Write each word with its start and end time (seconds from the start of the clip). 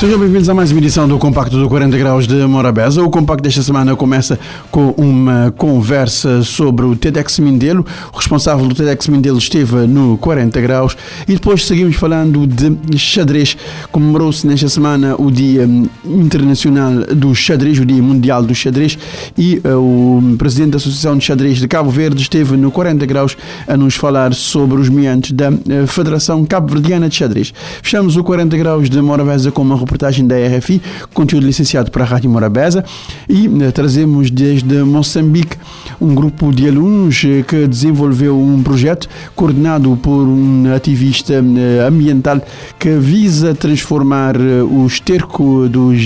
Sejam 0.00 0.18
bem-vindos 0.18 0.48
a 0.48 0.54
mais 0.54 0.72
uma 0.72 0.80
edição 0.80 1.06
do 1.06 1.18
Compacto 1.18 1.58
do 1.58 1.68
40 1.68 1.98
Graus 1.98 2.26
de 2.26 2.34
Morabeza. 2.46 3.02
O 3.04 3.10
Compacto 3.10 3.42
desta 3.42 3.62
semana 3.62 3.94
começa 3.94 4.40
com 4.70 4.94
uma 4.96 5.52
conversa 5.58 6.42
sobre 6.42 6.86
o 6.86 6.96
TEDx 6.96 7.38
Mindelo. 7.38 7.84
O 8.10 8.16
responsável 8.16 8.66
do 8.66 8.74
TEDx 8.74 9.08
Mindelo 9.08 9.36
esteve 9.36 9.86
no 9.86 10.16
40 10.16 10.58
Graus 10.62 10.96
e 11.28 11.34
depois 11.34 11.66
seguimos 11.66 11.96
falando 11.96 12.46
de 12.46 12.96
xadrez. 12.96 13.58
Comemorou-se 13.92 14.46
nesta 14.46 14.70
semana 14.70 15.16
o 15.18 15.30
Dia 15.30 15.68
Internacional 16.02 17.04
do 17.14 17.34
Xadrez, 17.34 17.78
o 17.78 17.84
Dia 17.84 18.02
Mundial 18.02 18.42
do 18.42 18.54
Xadrez 18.54 18.96
e 19.36 19.60
uh, 19.66 19.76
o 19.76 20.34
presidente 20.38 20.70
da 20.70 20.76
Associação 20.78 21.18
de 21.18 21.26
Xadrez 21.26 21.58
de 21.58 21.68
Cabo 21.68 21.90
Verde 21.90 22.22
esteve 22.22 22.56
no 22.56 22.70
40 22.70 23.04
Graus 23.04 23.36
a 23.68 23.76
nos 23.76 23.96
falar 23.96 24.32
sobre 24.32 24.80
os 24.80 24.88
meandros 24.88 25.32
da 25.32 25.50
uh, 25.50 25.86
Federação 25.86 26.42
Cabo-Verdiana 26.46 27.06
de 27.06 27.16
Xadrez. 27.16 27.52
Fechamos 27.82 28.16
o 28.16 28.24
40 28.24 28.56
Graus 28.56 28.88
de 28.88 29.02
Morabeza 29.02 29.52
com 29.52 29.60
uma 29.60 29.89
reportagem 29.90 30.26
da 30.26 30.36
RFI, 30.36 30.80
conteúdo 31.12 31.44
licenciado 31.44 31.90
para 31.90 32.04
a 32.04 32.06
Rádio 32.06 32.30
Morabeza, 32.30 32.84
e 33.28 33.46
eh, 33.46 33.72
trazemos 33.72 34.30
desde 34.30 34.82
Moçambique 34.84 35.56
um 36.00 36.14
grupo 36.14 36.52
de 36.52 36.68
alunos 36.68 37.22
eh, 37.24 37.42
que 37.42 37.66
desenvolveu 37.66 38.38
um 38.38 38.62
projeto 38.62 39.08
coordenado 39.34 39.98
por 40.00 40.22
um 40.22 40.72
ativista 40.74 41.34
eh, 41.34 41.86
ambiental 41.86 42.40
que 42.78 42.90
visa 42.90 43.52
transformar 43.54 44.36
o 44.38 44.86
esterco 44.86 45.68
dos 45.68 46.00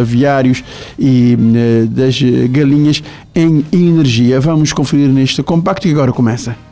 aviários 0.00 0.62
e 0.98 1.36
das 1.90 2.20
galinhas 2.50 3.02
em 3.34 3.64
energia. 3.72 4.40
Vamos 4.40 4.72
conferir 4.72 5.08
neste 5.08 5.42
compacto 5.42 5.82
que 5.86 5.92
agora 5.92 6.12
começa. 6.12 6.67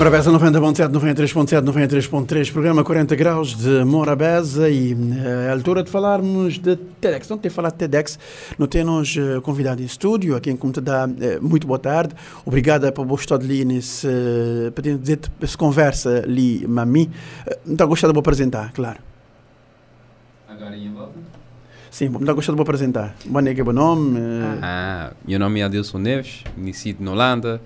Morabeza 0.00 0.32
90.7, 0.32 0.88
93.7, 0.88 1.62
93.3, 1.62 2.50
programa 2.50 2.82
40 2.82 3.14
graus 3.14 3.54
de 3.54 3.84
Morabeza 3.84 4.70
e 4.70 4.96
é 5.44 5.50
a 5.50 5.52
altura 5.52 5.82
de 5.82 5.90
falarmos 5.90 6.58
de 6.58 6.74
TEDx. 6.74 7.28
Não 7.28 7.36
ter 7.36 7.50
falado 7.50 7.72
de 7.72 7.80
TEDx, 7.80 8.18
não 8.58 8.66
temos 8.66 9.14
uh, 9.16 9.42
convidado 9.42 9.82
em 9.82 9.84
estúdio, 9.84 10.34
a 10.34 10.40
quem 10.40 10.56
como 10.56 10.72
te 10.72 10.80
dá 10.80 11.06
uh, 11.06 11.46
muito 11.46 11.66
boa 11.66 11.78
tarde. 11.78 12.14
Obrigada 12.46 12.90
por 12.90 13.06
estar 13.20 13.34
ali 13.34 13.62
nesse, 13.62 14.08
para 14.74 14.96
dizer 14.96 15.20
essa 15.38 15.58
conversa 15.58 16.22
ali, 16.24 16.66
mami. 16.66 17.10
Não 17.66 17.86
gostado 17.86 18.10
de 18.10 18.14
vou 18.14 18.20
apresentar, 18.20 18.72
claro. 18.72 19.00
Agora 20.48 20.78
em 20.78 20.90
volta? 20.94 21.12
Sim, 21.90 22.08
não 22.08 22.20
está 22.20 22.32
gostado 22.32 22.54
de 22.54 22.56
vou 22.56 22.62
apresentar. 22.62 23.14
Bom 23.26 23.42
dia, 23.42 23.62
bom 23.62 23.72
nome. 23.74 24.18
Ah, 24.62 25.12
meu 25.28 25.38
nome 25.38 25.60
é 25.60 25.64
Adilson 25.64 25.98
Neves, 25.98 26.42
nascido 26.56 27.04
na 27.04 27.10
Holanda 27.10 27.60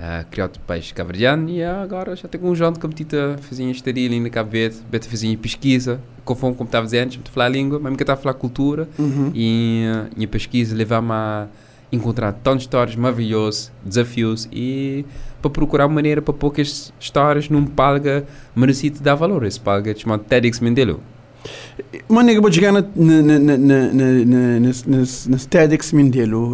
uh, 0.00 0.26
criado 0.30 0.58
país 0.60 0.90
cabo-verdiano 0.92 1.48
e 1.50 1.62
agora 1.62 2.16
já 2.16 2.26
tenho 2.26 2.46
um 2.46 2.54
joão 2.54 2.72
de 2.72 2.80
competita 2.80 3.36
fazia 3.40 3.70
estadia 3.70 4.06
ali 4.08 4.18
na 4.18 4.30
Cabo 4.30 4.50
Verde, 4.50 4.78
beta 4.90 5.08
fazia 5.08 5.36
pesquisa, 5.36 6.00
conforme 6.24 6.56
como 6.56 6.66
estava 6.66 6.84
dizendo, 6.86 7.14
antes, 7.14 7.32
falar 7.32 7.46
a 7.46 7.48
língua, 7.48 7.78
mas 7.78 7.92
me 7.92 7.96
estava 7.96 8.18
a 8.18 8.22
falar 8.22 8.34
cultura 8.34 8.88
uhum. 8.98 9.30
e 9.34 9.84
uh, 9.86 10.10
minha 10.16 10.28
pesquisa 10.28 10.74
levava-me 10.74 11.12
a 11.12 11.48
encontrar 11.92 12.32
tantas 12.32 12.62
histórias 12.62 12.96
maravilhosas, 12.96 13.72
desafios 13.84 14.48
e 14.52 15.04
para 15.42 15.50
procurar 15.50 15.86
uma 15.86 15.94
maneira 15.94 16.22
para 16.22 16.32
poucas 16.32 16.92
histórias 17.00 17.48
num 17.48 17.66
palga 17.66 18.24
merecido 18.54 19.00
dar 19.00 19.14
valor. 19.14 19.44
Esse 19.44 19.60
palga 19.60 19.96
chamado 19.96 20.22
TEDx 20.24 20.60
Mendelo. 20.60 21.00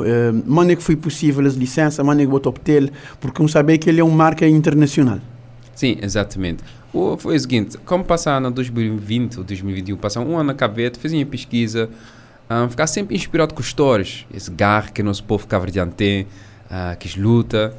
Uh, 0.01 0.43
maneira 0.47 0.79
que 0.79 0.83
foi 0.85 0.97
possível 0.97 1.47
as 1.47 1.55
licenças, 1.55 2.05
maneira 2.05 2.31
que 2.31 2.39
vou 2.39 2.49
obter, 2.49 2.93
porque 3.21 3.43
não 3.43 3.49
sabia 3.49 3.77
que 3.79 3.89
ele 3.89 4.01
é 4.01 4.05
uma 4.05 4.15
marca 4.15 4.47
internacional. 4.47 5.19
Sim, 5.75 5.99
exatamente. 6.01 6.63
O, 6.93 7.17
foi 7.19 7.37
o 7.37 7.41
seguinte, 7.41 7.77
como 7.85 8.05
passar 8.05 8.41
no 8.41 8.51
2020 8.51 9.39
ou 9.39 9.45
2021, 9.45 9.97
passar 9.97 10.21
um 10.21 10.39
ano 10.39 10.55
na 10.59 10.67
Verde, 10.67 10.99
fazia 10.99 11.17
minha 11.17 11.27
pesquisa, 11.27 11.91
um, 12.49 12.69
ficar 12.71 12.87
sempre 12.87 13.17
inspirado 13.17 13.53
com 13.55 13.61
histórias, 13.61 14.25
esse 14.33 14.51
garra 14.51 14.91
que 14.91 15.03
o 15.03 15.05
nosso 15.05 15.25
povo 15.25 15.47
cabo 15.47 15.67
tem, 15.95 16.23
uh, 16.23 16.97
que 16.99 17.19
luta. 17.19 17.77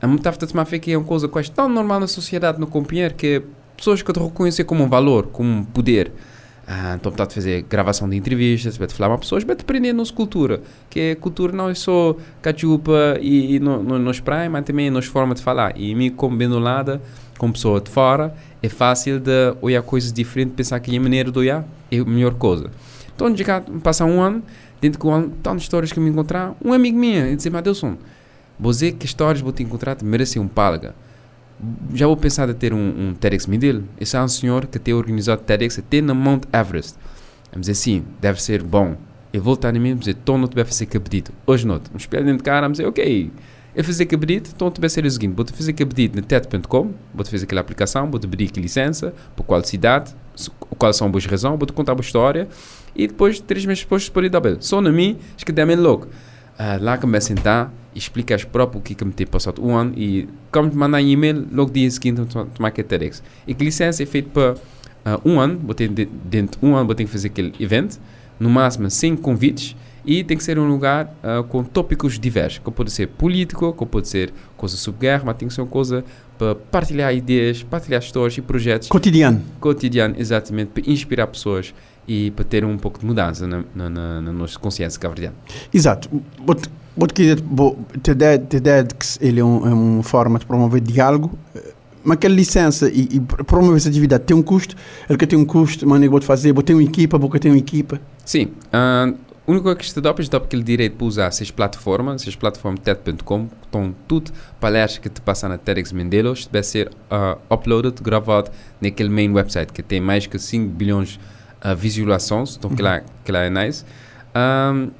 A 0.00 0.06
tomar 0.46 0.64
que 0.66 0.92
é 0.92 0.98
uma 0.98 1.06
coisa 1.06 1.28
quase 1.28 1.50
tão 1.50 1.68
normal 1.68 2.00
na 2.00 2.06
sociedade, 2.06 2.60
no 2.60 2.66
companheiro, 2.66 3.14
que 3.14 3.42
pessoas 3.76 4.02
que 4.02 4.10
eu 4.10 4.14
reconhecer 4.26 4.64
como 4.64 4.84
um 4.84 4.88
valor, 4.88 5.26
como 5.28 5.48
um 5.48 5.64
poder. 5.64 6.12
Ah, 6.74 6.94
então, 6.98 7.12
portanto, 7.12 7.34
fazer 7.34 7.66
gravação 7.68 8.08
de 8.08 8.16
entrevistas, 8.16 8.78
vai 8.78 8.88
falar 8.88 9.10
com 9.10 9.18
pessoas, 9.18 9.44
vai 9.44 9.54
aprender 9.54 9.92
nossa 9.92 10.10
cultura. 10.10 10.62
Que 10.88 11.14
cultura 11.16 11.52
não 11.52 11.68
é 11.68 11.74
só 11.74 12.16
cachupa 12.40 13.18
e, 13.20 13.56
e 13.56 13.60
no, 13.60 13.82
no, 13.82 13.98
nos 13.98 14.20
praia, 14.20 14.48
mas 14.48 14.64
também 14.64 14.90
nos 14.90 15.04
forma 15.04 15.34
de 15.34 15.42
falar. 15.42 15.74
E 15.76 16.10
como 16.12 16.34
bem 16.34 16.48
lado, 16.48 16.98
como 17.36 17.52
pessoa 17.52 17.78
de 17.78 17.90
fora, 17.90 18.34
é 18.62 18.70
fácil 18.70 19.20
de 19.20 19.54
olhar 19.60 19.82
coisas 19.82 20.10
diferentes, 20.10 20.54
pensar 20.56 20.80
que 20.80 20.96
a 20.96 21.00
maneira 21.00 21.30
de 21.30 21.38
olhar 21.38 21.62
é 21.90 21.98
a 21.98 22.04
melhor 22.06 22.32
coisa. 22.36 22.70
Então, 23.14 23.30
de 23.30 23.44
cá, 23.44 23.62
passar 23.82 24.06
um 24.06 24.22
ano, 24.22 24.42
dentro 24.80 24.98
de 24.98 25.06
um 25.06 25.10
ano, 25.10 25.32
tantas 25.42 25.64
histórias 25.64 25.92
que 25.92 26.00
me 26.00 26.08
encontrar, 26.08 26.54
um 26.64 26.72
amigo 26.72 26.98
meu, 26.98 27.26
ele 27.26 27.36
disse, 27.36 27.50
Madelson, 27.50 27.98
você 28.58 28.92
que 28.92 29.04
histórias 29.04 29.42
vou 29.42 29.52
te 29.52 29.62
encontrar, 29.62 29.94
merece 30.02 30.38
um 30.38 30.48
palga 30.48 30.94
já 31.94 32.06
vou 32.06 32.16
pensar 32.16 32.48
em 32.48 32.54
ter 32.54 32.72
um, 32.72 33.08
um 33.08 33.14
TEDx. 33.14 33.48
Esse 34.00 34.16
é 34.16 34.22
um 34.22 34.28
senhor 34.28 34.66
que 34.66 34.78
tem 34.78 34.94
organizado 34.94 35.42
TEDx 35.42 35.78
até 35.78 36.00
na 36.00 36.14
Mount 36.14 36.44
Everest. 36.52 36.96
Vamos 37.50 37.66
dizer 37.66 37.72
assim, 37.72 38.04
deve 38.20 38.42
ser 38.42 38.62
bom. 38.62 38.96
Vou 39.34 39.54
estar 39.54 39.74
em 39.74 39.78
mim, 39.78 39.96
dizer, 39.96 40.16
então 40.22 40.36
não 40.36 40.46
te 40.46 40.54
vai 40.54 40.64
fazer 40.64 40.86
cabedito. 40.86 41.32
Hoje 41.46 41.66
não, 41.66 41.80
um 41.92 41.96
espelho 41.96 42.24
dentro 42.24 42.38
de 42.38 42.44
cara, 42.44 42.62
vamos 42.62 42.78
dizer, 42.78 42.88
ok, 42.88 43.30
eu 43.74 43.82
fazer 43.82 44.04
cabedito, 44.04 44.50
então 44.54 44.70
te 44.70 44.78
vai 44.78 44.90
ser 44.90 45.04
o 45.06 45.10
seguinte, 45.10 45.34
vou-te 45.34 45.52
fazer 45.52 45.72
cabedito 45.72 46.14
na 46.14 46.22
TED.com, 46.22 46.92
vou-te 47.14 47.30
fazer 47.30 47.44
aquela 47.44 47.62
aplicação, 47.62 48.10
vou-te 48.10 48.26
abrir 48.26 48.48
aqui 48.48 48.60
licença, 48.60 49.14
por 49.34 49.44
qual 49.44 49.64
cidade, 49.64 50.14
quais 50.76 50.96
são 50.96 51.06
as 51.06 51.10
boas 51.10 51.24
razões, 51.24 51.58
vou-te 51.58 51.72
contar 51.72 51.94
uma 51.94 52.02
história, 52.02 52.48
e 52.94 53.06
depois, 53.06 53.40
três 53.40 53.64
meses 53.64 53.82
depois, 53.82 54.06
por 54.10 54.28
dar 54.28 54.42
Só 54.60 54.82
na 54.82 54.92
mim, 54.92 55.16
acho 55.34 55.46
que 55.46 55.52
dá-me 55.52 55.74
louco. 55.74 56.06
Uh, 56.06 56.82
lá 56.82 56.98
que 56.98 57.06
me 57.06 57.18
sentar, 57.18 57.72
explicas 57.94 58.44
próprio 58.44 58.80
o 58.80 58.82
que 58.82 58.94
que 58.94 59.04
me 59.04 59.12
tem 59.12 59.26
passado 59.26 59.64
um 59.64 59.76
ano 59.76 59.92
e 59.96 60.28
como 60.50 60.70
te 60.70 60.76
mandar 60.76 60.98
um 60.98 61.06
e-mail 61.06 61.46
logo 61.52 61.70
dia 61.70 61.90
seguinte 61.90 62.22
tomar 62.54 62.70
que 62.70 62.82
TEDx. 62.82 63.22
E 63.46 63.54
que 63.54 63.64
licença 63.64 64.02
é 64.02 64.06
feita 64.06 64.30
para 64.30 65.16
uh, 65.16 65.28
um 65.28 65.40
ano, 65.40 65.58
vou 65.62 65.74
ter 65.74 65.88
dentro 65.88 66.60
de 66.60 66.66
um 66.66 66.74
ano 66.76 66.86
vou 66.86 66.94
ter 66.94 67.04
que 67.04 67.10
fazer 67.10 67.28
aquele 67.28 67.52
evento, 67.60 68.00
no 68.38 68.50
máximo 68.50 68.90
100 68.90 69.16
convites 69.16 69.76
e 70.04 70.24
tem 70.24 70.36
que 70.36 70.42
ser 70.42 70.58
um 70.58 70.68
lugar 70.68 71.14
uh, 71.22 71.44
com 71.44 71.62
tópicos 71.62 72.18
diversos, 72.18 72.58
que 72.58 72.70
pode 72.70 72.90
ser 72.90 73.06
político, 73.08 73.72
que 73.72 73.86
pode 73.86 74.08
ser 74.08 74.32
coisa 74.56 74.76
sobre 74.76 75.02
guerra, 75.02 75.22
mas 75.26 75.36
tem 75.36 75.46
que 75.46 75.54
ser 75.54 75.60
uma 75.60 75.68
coisa 75.68 76.04
para 76.36 76.54
partilhar 76.54 77.14
ideias, 77.14 77.62
partilhar 77.62 78.02
histórias 78.02 78.36
e 78.36 78.42
projetos. 78.42 78.88
Cotidiano. 78.88 79.40
Cotidiano, 79.60 80.16
exatamente, 80.18 80.70
para 80.70 80.90
inspirar 80.90 81.28
pessoas 81.28 81.72
e 82.06 82.30
para 82.32 82.44
ter 82.44 82.64
um 82.64 82.76
pouco 82.76 82.98
de 82.98 83.06
mudança 83.06 83.46
na, 83.46 83.64
na, 83.74 83.90
na, 83.90 84.20
na 84.20 84.32
nossa 84.32 84.58
consciência 84.58 84.98
cabo 85.00 85.14
Exato. 85.72 86.08
Porque 86.96 87.36
TEDx 88.02 89.18
ele 89.20 89.40
é, 89.40 89.44
um, 89.44 89.66
é 89.66 89.72
uma 89.72 90.02
forma 90.02 90.38
de 90.38 90.44
promover 90.44 90.80
diálogo, 90.80 91.38
eh, 91.54 91.72
mas 92.04 92.16
aquela 92.16 92.34
licença 92.34 92.90
e, 92.90 93.08
e 93.12 93.20
promover 93.20 93.76
essa 93.78 93.88
atividade 93.88 94.24
tem 94.24 94.36
um 94.36 94.42
custo, 94.42 94.76
ele 95.08 95.18
que 95.18 95.26
tem 95.26 95.38
um 95.38 95.44
custo, 95.44 95.88
mas 95.88 96.04
vou 96.06 96.20
fazer, 96.20 96.52
vou 96.52 96.62
ter 96.62 96.74
uma 96.74 96.82
equipa, 96.82 97.16
vou 97.16 97.30
ter 97.30 97.48
uma 97.48 97.56
equipa. 97.56 97.98
Sim. 98.24 98.52
Uh, 98.66 99.16
a 99.44 99.50
única 99.50 99.64
coisa 99.64 99.78
que 99.78 99.84
está 99.84 100.00
dá 100.00 100.10
é 100.10 100.36
aquele 100.36 100.62
direito 100.62 100.96
para 100.96 101.06
usar 101.06 101.26
essas 101.26 101.50
plataformas, 101.50 102.22
essas 102.22 102.36
plataformas 102.36 102.80
TED.com, 102.80 103.48
estão 103.64 103.92
tudo 104.06 104.30
palestras 104.60 104.98
que 104.98 105.08
te 105.08 105.20
passam 105.20 105.48
na 105.48 105.58
TEDx 105.58 105.92
Mendelos, 105.92 106.46
deve 106.46 106.64
ser 106.64 106.88
uh, 107.10 107.36
uploaded, 107.52 108.00
gravado 108.00 108.50
naquele 108.80 109.08
main 109.08 109.32
website 109.32 109.72
que 109.72 109.82
tem 109.82 110.00
mais 110.00 110.26
que 110.26 110.38
5 110.38 110.70
bilhões 110.70 111.08
de 111.08 111.18
uh, 111.64 111.76
visualizações, 111.76 112.56
então 112.56 112.70
que, 112.70 112.82
lá, 112.82 113.02
que 113.24 113.32
lá 113.32 113.40
é 113.40 113.50
nice. 113.50 113.84
Um, 114.34 114.90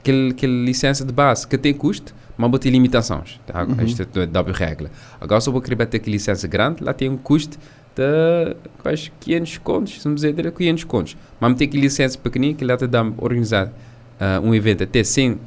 aquele, 0.00 0.30
aquele 0.30 0.64
licença 0.64 1.04
de 1.04 1.12
base 1.12 1.46
que 1.46 1.58
tem 1.58 1.74
custo, 1.74 2.14
mas 2.36 2.50
ter 2.60 2.70
limitações. 2.70 3.40
Tá? 3.46 3.64
Uhum. 3.64 3.84
Isto 3.84 4.02
é 4.20 4.26
W 4.26 4.54
regra. 4.54 4.90
Agora, 5.20 5.40
se 5.40 5.48
eu 5.48 5.52
vou 5.52 5.60
querer 5.60 5.84
ter 5.86 5.96
aquela 5.98 6.12
licença 6.12 6.46
grande, 6.46 6.82
lá 6.82 6.92
tem 6.92 7.08
um 7.08 7.16
custo 7.16 7.58
de 7.94 8.56
quase 8.78 9.10
500 9.20 9.58
contos, 9.58 10.00
vamos 10.02 10.22
dizer, 10.22 10.52
500 10.52 10.84
contos. 10.84 11.16
Mas 11.40 11.54
ter 11.56 11.64
aquela 11.64 11.82
licença 11.82 12.16
pequenina, 12.16 12.54
que 12.54 12.64
lá 12.64 12.76
te 12.76 12.86
dá 12.86 13.02
organizar 13.18 13.66
uh, 13.66 14.40
um 14.42 14.54
evento 14.54 14.84
até 14.84 15.02
100 15.02 15.40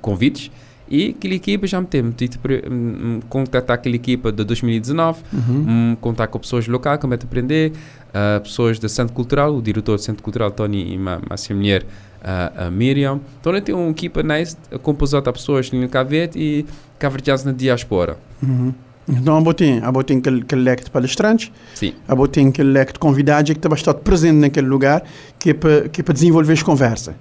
convites, 0.00 0.50
e 0.90 1.14
aquela 1.16 1.34
equipa 1.34 1.66
já 1.66 1.80
me 1.80 1.86
tem 1.86 2.02
metido 2.02 2.38
um, 2.70 3.20
contatar 3.28 3.74
aquela 3.74 3.96
equipa 3.96 4.32
de 4.32 4.44
2019, 4.44 5.22
uhum. 5.32 5.40
um, 5.68 5.96
contar 6.00 6.26
com 6.28 6.38
pessoas 6.38 6.66
locais, 6.66 7.00
como 7.00 7.14
é 7.14 7.16
aprender, 7.16 7.72
uh, 8.08 8.40
pessoas 8.40 8.78
do 8.78 8.88
Centro 8.88 9.14
Cultural, 9.14 9.54
o 9.54 9.62
diretor 9.62 9.96
do 9.96 10.02
Centro 10.02 10.22
Cultural, 10.22 10.50
Tony, 10.50 10.94
e 10.94 10.96
uma, 10.96 11.16
uma 11.16 11.56
mulher, 11.56 11.84
a, 12.22 12.66
a 12.66 12.70
Miriam. 12.70 13.20
Então, 13.40 13.52
ele 13.52 13.60
tem 13.60 13.74
uma 13.74 13.90
equipa 13.90 14.22
nice, 14.22 14.56
composta 14.82 15.20
de 15.20 15.32
pessoas 15.32 15.70
no 15.70 15.88
Cavete 15.88 16.38
e 16.38 16.66
caverdianos 16.98 17.44
na 17.44 17.52
diaspora. 17.52 18.16
Uhum. 18.42 18.72
Então, 19.08 19.38
a 19.38 19.40
botem, 19.40 19.80
a 19.82 19.90
botem 19.90 20.18
aquele, 20.18 20.42
aquele 20.42 20.62
leque 20.62 20.84
de 20.84 20.90
palestrantes, 20.90 21.50
Sim. 21.74 21.94
a 22.06 22.14
botem 22.14 22.48
aquele 22.48 22.70
leque 22.70 22.92
de 22.92 22.98
convidados 22.98 23.50
que 23.50 23.58
estava 23.58 23.74
estar 23.74 23.94
presente 23.94 24.36
naquele 24.36 24.66
lugar, 24.66 25.02
que 25.38 25.50
é 25.50 25.54
para, 25.54 25.88
que 25.88 26.02
é 26.02 26.04
para 26.04 26.12
desenvolver 26.12 26.52
as 26.52 26.62
conversas. 26.62 27.14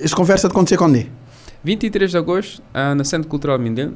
Essa 0.00 0.16
conversa 0.16 0.48
de 0.48 0.52
acontecer 0.52 0.78
quando 0.78 0.96
é? 0.96 1.06
23 1.64 2.10
de 2.10 2.18
agosto, 2.18 2.62
ah, 2.74 2.94
no 2.94 3.04
Centro 3.04 3.28
Cultural 3.28 3.58
Mindelo, 3.58 3.94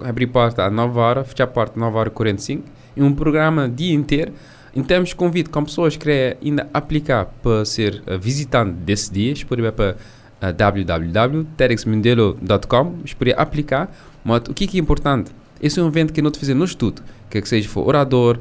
abrir 0.00 0.28
porta 0.28 0.64
às 0.64 0.72
9 0.72 0.98
horas, 0.98 1.28
fechar 1.28 1.44
a 1.44 1.48
porta 1.48 1.72
às 1.72 1.80
9 1.80 1.96
horas 1.96 2.12
e 2.12 2.14
45, 2.14 2.64
e 2.96 3.02
um 3.02 3.12
programa 3.12 3.68
dia 3.68 3.92
inteiro. 3.92 4.32
Em 4.74 4.82
termos 4.84 5.08
de 5.08 5.16
convite, 5.16 5.50
com 5.50 5.64
pessoas 5.64 5.96
que 5.96 6.04
querem 6.04 6.36
ainda 6.40 6.70
aplicar 6.72 7.26
para 7.42 7.64
ser 7.64 8.00
uh, 8.06 8.16
visitante 8.16 8.74
desse 8.74 9.12
dia, 9.12 9.32
ir 9.32 9.44
para 9.72 9.96
uh, 10.40 10.52
www.tedxmindelo.com, 10.52 12.94
podem 13.18 13.34
aplicar. 13.36 13.92
Mas 14.22 14.42
o 14.48 14.54
que 14.54 14.62
é, 14.62 14.66
que 14.68 14.78
é 14.78 14.80
importante? 14.80 15.32
Esse 15.60 15.80
é 15.80 15.82
um 15.82 15.88
evento 15.88 16.12
que 16.12 16.22
não 16.22 16.30
te 16.30 16.38
fazer 16.38 16.54
no 16.54 16.64
estudo, 16.64 17.02
que, 17.28 17.42
que 17.42 17.48
seja 17.48 17.68
for 17.68 17.88
orador, 17.88 18.38
uh, 18.38 18.40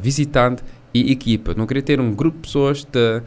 visitante 0.00 0.64
e 0.92 1.12
equipa. 1.12 1.54
Não 1.54 1.66
queria 1.66 1.84
ter 1.84 2.00
um 2.00 2.12
grupo 2.12 2.38
de 2.38 2.42
pessoas 2.42 2.84
de, 2.84 3.22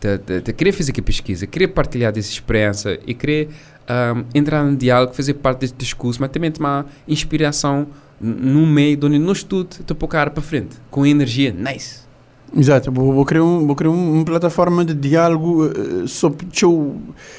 de, 0.00 0.18
de, 0.18 0.40
de 0.40 0.52
querer 0.52 0.72
fazer 0.72 0.92
aqui 0.92 1.02
pesquisa, 1.02 1.46
querer 1.46 1.68
partilhar 1.68 2.12
dessa 2.12 2.30
experiência 2.30 3.00
e 3.06 3.14
querer 3.14 3.48
um, 3.88 4.24
entrar 4.34 4.64
no 4.64 4.76
diálogo, 4.76 5.14
fazer 5.14 5.34
parte 5.34 5.60
desse 5.60 5.74
discurso, 5.74 6.20
mas 6.20 6.30
também 6.30 6.50
tomar 6.50 6.86
inspiração 7.06 7.86
no 8.20 8.66
meio, 8.66 8.98
onde 9.04 9.18
no 9.18 9.32
estudo, 9.32 9.76
te 9.84 9.94
pôr 9.94 10.08
para 10.08 10.30
frente, 10.40 10.76
com 10.90 11.06
energia 11.06 11.52
nice. 11.52 12.07
Exato, 12.56 12.90
vou, 12.90 13.12
vou 13.12 13.24
criar, 13.24 13.42
um, 13.42 13.66
vou 13.66 13.76
criar 13.76 13.90
uma 13.90 14.24
plataforma 14.24 14.84
de 14.84 14.94
diálogo 14.94 15.66
uh, 15.66 16.08
sobre 16.08 16.46
o 16.46 16.48
seu, 16.52 16.96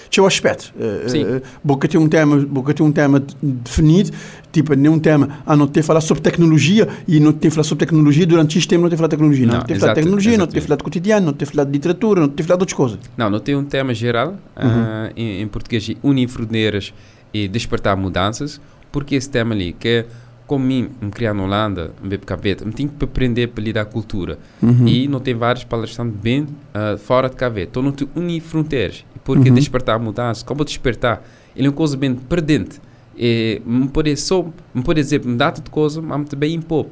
seu 0.10 0.26
aspecto. 0.26 0.74
Uh, 0.76 1.10
Sim. 1.10 1.24
Uh, 1.24 1.42
vou 1.64 1.78
ter 1.78 1.98
um 1.98 2.08
tema, 2.08 2.38
vou 2.38 2.64
ter 2.74 2.84
um 2.84 2.92
tema 2.92 3.24
definido, 3.42 4.12
tipo, 4.52 4.74
nenhum 4.76 5.00
tema, 5.00 5.42
ah, 5.46 5.56
não 5.56 5.68
ter 5.68 5.82
falar 5.82 6.02
sobre 6.02 6.22
tecnologia 6.22 6.88
e 7.08 7.20
não 7.20 7.34
ter 7.34 7.50
falar 7.50 7.64
sobre 7.64 7.86
tecnologia 7.86 8.26
durante 8.26 8.58
este 8.58 8.68
tempo, 8.68 8.84
não 8.84 8.90
ter 8.90 8.98
falar 8.98 9.10
tecnologia. 9.10 9.48
Não, 9.48 9.56
Não, 9.56 9.62
ter 9.64 9.80
falar 9.80 9.94
tecnologia, 9.94 10.32
não 10.32 10.38
ter 10.38 10.58
exatamente. 10.58 10.68
falar 10.68 10.78
de 10.78 10.84
cotidiano, 10.84 11.26
não 11.26 11.34
ter 11.34 11.46
falar 11.46 11.64
de 11.64 11.72
literatura, 11.72 12.22
não 12.22 12.30
ter 12.30 12.44
falar 12.44 12.58
de 12.58 12.62
outras 12.62 12.78
coisas. 12.78 13.00
Não, 13.18 13.30
não 13.30 13.40
tem 13.40 13.56
um 13.56 13.66
tema 13.66 13.94
geral, 13.94 14.36
ah, 14.56 15.10
em, 15.16 15.42
em 15.42 15.48
português, 15.48 15.90
unir 16.04 16.28
fronteiras 16.28 16.94
e 17.34 17.48
despertar 17.48 17.98
mudanças, 17.98 18.62
porque 18.92 19.16
esse 19.16 19.30
tema 19.30 19.54
ali, 19.54 19.74
que 19.74 19.88
é 19.88 20.06
como 20.50 20.66
mim, 20.66 20.90
me 21.00 21.12
criar 21.12 21.36
na 21.36 21.44
Holanda, 21.44 21.94
me 22.02 22.10
beber 22.10 22.26
cabeta, 22.26 22.66
me 22.66 22.72
tenho 22.74 22.90
que 22.90 23.06
aprender 23.06 23.50
para 23.50 23.64
lidar 23.64 23.86
com 23.86 23.92
a 23.92 23.94
cultura. 23.94 24.40
E 24.88 25.08
não 25.08 25.20
tem 25.20 25.36
vários 25.36 25.64
palestrantes 25.64 26.20
bem 26.20 26.48
ah, 26.74 26.98
fora 26.98 27.30
de 27.30 27.36
cabeta. 27.36 27.70
Então 27.70 27.84
não 27.84 27.92
te 27.92 28.10
unir 28.16 28.42
fronteiras. 28.42 29.06
Porque 29.24 29.50
Uhum. 29.50 29.56
despertar 29.56 30.00
mudanças, 30.00 30.42
como 30.42 30.66
despertar, 30.66 31.22
ele 31.56 31.68
é 31.68 31.70
uma 31.70 31.76
coisa 31.76 31.96
bem 31.96 32.16
perdente. 32.16 32.82
E 33.16 33.62
me 33.64 33.88
pode 33.90 34.18
só, 34.18 34.44
me 34.74 34.82
pode 34.82 35.00
dizer, 35.04 35.24
me 35.24 35.38
dá 35.38 35.52
de 35.52 35.62
coisa, 35.70 36.02
mas 36.02 36.28
também 36.28 36.56
impor. 36.56 36.88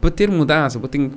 Para 0.00 0.10
ter 0.12 0.30
mudança, 0.30 0.78
eu 0.80 0.88
tenho 0.88 1.10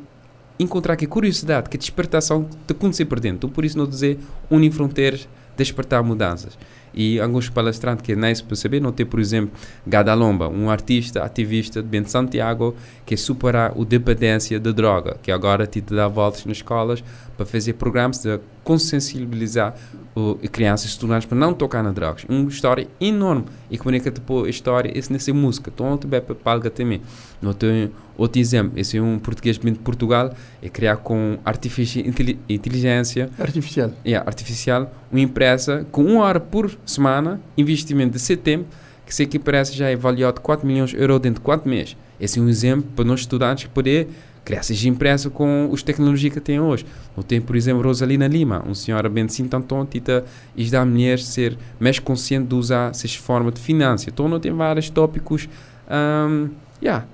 encontrar 0.57 0.95
que 0.95 1.05
curiosidade, 1.05 1.69
que 1.69 1.77
despertação 1.77 2.49
de 2.65 2.71
acontecer 2.73 3.05
por 3.05 3.19
dentro. 3.19 3.37
Então, 3.37 3.49
por 3.51 3.63
isso, 3.63 3.77
não 3.77 3.85
dizer 3.85 4.17
unir 4.49 4.71
fronteiras, 4.71 5.29
despertar 5.55 6.01
mudanças. 6.01 6.57
E 6.99 7.19
alguns 7.19 7.47
palestrantes 7.47 8.01
que 8.01 8.15
para 8.41 8.55
saber, 8.55 8.81
não 8.81 8.91
tem, 8.91 9.05
por 9.05 9.19
exemplo, 9.19 9.51
Gadalomba, 9.85 10.49
um 10.49 10.67
artista, 10.67 11.21
ativista 11.21 11.79
de 11.79 11.87
Bento 11.87 12.09
Santiago, 12.09 12.75
que 13.05 13.15
superar 13.15 13.71
a 13.79 13.83
dependência 13.83 14.59
da 14.59 14.71
droga, 14.71 15.15
que 15.21 15.31
agora 15.31 15.67
te 15.67 15.79
dá 15.79 16.07
voltas 16.07 16.43
nas 16.45 16.57
escolas 16.57 17.03
para 17.37 17.45
fazer 17.45 17.73
programas 17.73 18.17
de 18.19 18.39
consciencializar 18.63 19.75
o, 20.15 20.35
crianças 20.51 20.87
e 20.87 20.89
estudantes 20.89 21.27
para 21.27 21.37
não 21.37 21.53
tocar 21.53 21.83
nas 21.83 21.93
drogas. 21.93 22.25
Uma 22.27 22.49
história 22.49 22.87
enorme. 22.99 23.45
E 23.69 23.77
comunica 23.77 24.09
depois 24.09 24.47
a 24.47 24.49
história, 24.49 24.91
esse 24.97 25.13
nessa 25.13 25.31
música. 25.33 25.71
Então, 25.73 25.97
tiver 25.97 26.21
para 26.21 26.33
palga 26.35 26.69
também. 26.69 27.01
Não 27.41 27.53
tem 27.53 27.91
outro 28.17 28.39
exemplo. 28.39 28.73
Esse 28.79 28.97
é 28.97 29.01
um 29.01 29.19
português 29.19 29.57
de 29.59 29.71
Portugal, 29.73 30.33
é 30.61 30.69
criar 30.69 30.97
com 30.97 31.37
artificial 31.45 32.05
inteli- 32.07 32.39
inteligência 32.49 33.29
Artificial. 33.37 33.91
yeah, 34.05 34.27
artificial 34.27 34.91
uma 35.11 35.19
empresa 35.21 35.85
com 35.91 36.03
uma 36.03 36.23
hora 36.23 36.39
por 36.39 36.75
semana, 36.85 37.39
investimento 37.57 38.13
de 38.13 38.19
setembro, 38.19 38.67
que 39.05 39.13
sei 39.13 39.25
que 39.25 39.37
empresa 39.37 39.71
já 39.71 39.89
é 39.89 39.93
avaliado 39.93 40.41
4 40.41 40.65
milhões 40.67 40.89
de 40.89 40.97
euros 40.97 41.19
dentro 41.21 41.39
de 41.39 41.45
4 41.45 41.69
meses. 41.69 41.95
Esse 42.19 42.39
é 42.39 42.41
um 42.41 42.49
exemplo 42.49 42.89
para 42.95 43.05
nós 43.05 43.19
estudantes 43.21 43.67
poder 43.67 44.07
criar 44.47 44.59
essas 44.59 44.83
empresas 44.85 45.29
com 45.31 45.69
as 45.73 45.83
tecnologias 45.83 46.33
que 46.33 46.39
tem 46.39 46.57
hoje. 46.57 46.85
Não 47.17 47.21
tem, 47.21 47.41
por 47.41 47.53
exemplo, 47.53 47.83
Rosalina 47.83 48.27
Lima, 48.27 48.63
uma 48.65 48.73
senhora 48.73 49.09
bem 49.09 49.25
assim 49.25 49.45
tanto 49.45 49.85
tita 49.91 50.23
e 50.55 50.69
da 50.69 50.85
mulher 50.85 51.19
ser 51.19 51.57
mais 51.77 51.99
consciente 51.99 52.47
de 52.47 52.55
usar 52.55 52.91
essas 52.91 53.13
formas 53.13 53.53
de 53.55 53.59
finanças. 53.59 54.07
Então 54.07 54.29
não 54.29 54.39
tem 54.39 54.53
vários 54.53 54.89
tópicos 54.89 55.49
um, 55.89 56.49
yeah, 56.81 57.05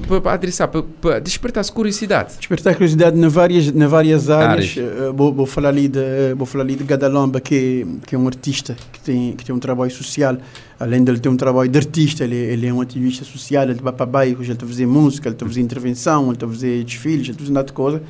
para 0.00 0.32
adressar, 0.32 0.68
para 0.68 1.18
despertar 1.20 1.64
curiosidade. 1.70 2.36
Despertar 2.38 2.74
curiosidade 2.74 3.16
na 3.16 3.28
várias, 3.28 3.72
na 3.72 3.86
várias 3.86 4.30
áreas. 4.30 4.76
Áreas. 4.76 4.78
Eh, 4.78 5.12
vou, 5.14 5.32
vou 5.32 5.46
falar 5.46 5.70
ali 5.70 5.88
de, 5.88 6.34
vou 6.36 6.46
falar 6.46 6.64
ali 6.64 6.76
de 6.76 6.84
Gadalomba, 6.84 7.40
que, 7.40 7.86
que 8.06 8.14
é 8.14 8.18
um 8.18 8.26
artista 8.26 8.76
que 8.92 9.00
tem, 9.00 9.32
que 9.32 9.44
tem 9.44 9.54
um 9.54 9.58
trabalho 9.58 9.90
social. 9.90 10.36
Além 10.78 11.02
de 11.02 11.10
ele 11.10 11.20
ter 11.20 11.28
um 11.28 11.36
trabalho 11.36 11.70
de 11.70 11.78
artista, 11.78 12.24
ele, 12.24 12.36
ele 12.36 12.66
é 12.66 12.72
um 12.72 12.80
ativista 12.80 13.24
social, 13.24 13.64
ele 13.64 13.80
vai 13.80 13.92
para 13.92 14.04
bairros, 14.04 14.44
ele 14.44 14.52
está 14.52 14.66
a 14.66 14.68
fazer 14.68 14.86
música, 14.86 15.28
ele 15.28 15.34
está 15.34 15.46
a 15.46 15.48
fazer 15.48 15.60
intervenção, 15.60 16.24
ele 16.24 16.34
está 16.34 16.46
a 16.46 16.48
fazer 16.48 16.84
desfiles, 16.84 17.22
ele 17.22 17.30
está 17.30 17.40
a 17.40 17.44
fazer 17.44 17.52
nada 17.52 17.66
de 17.66 17.72
coisa. 17.72 18.02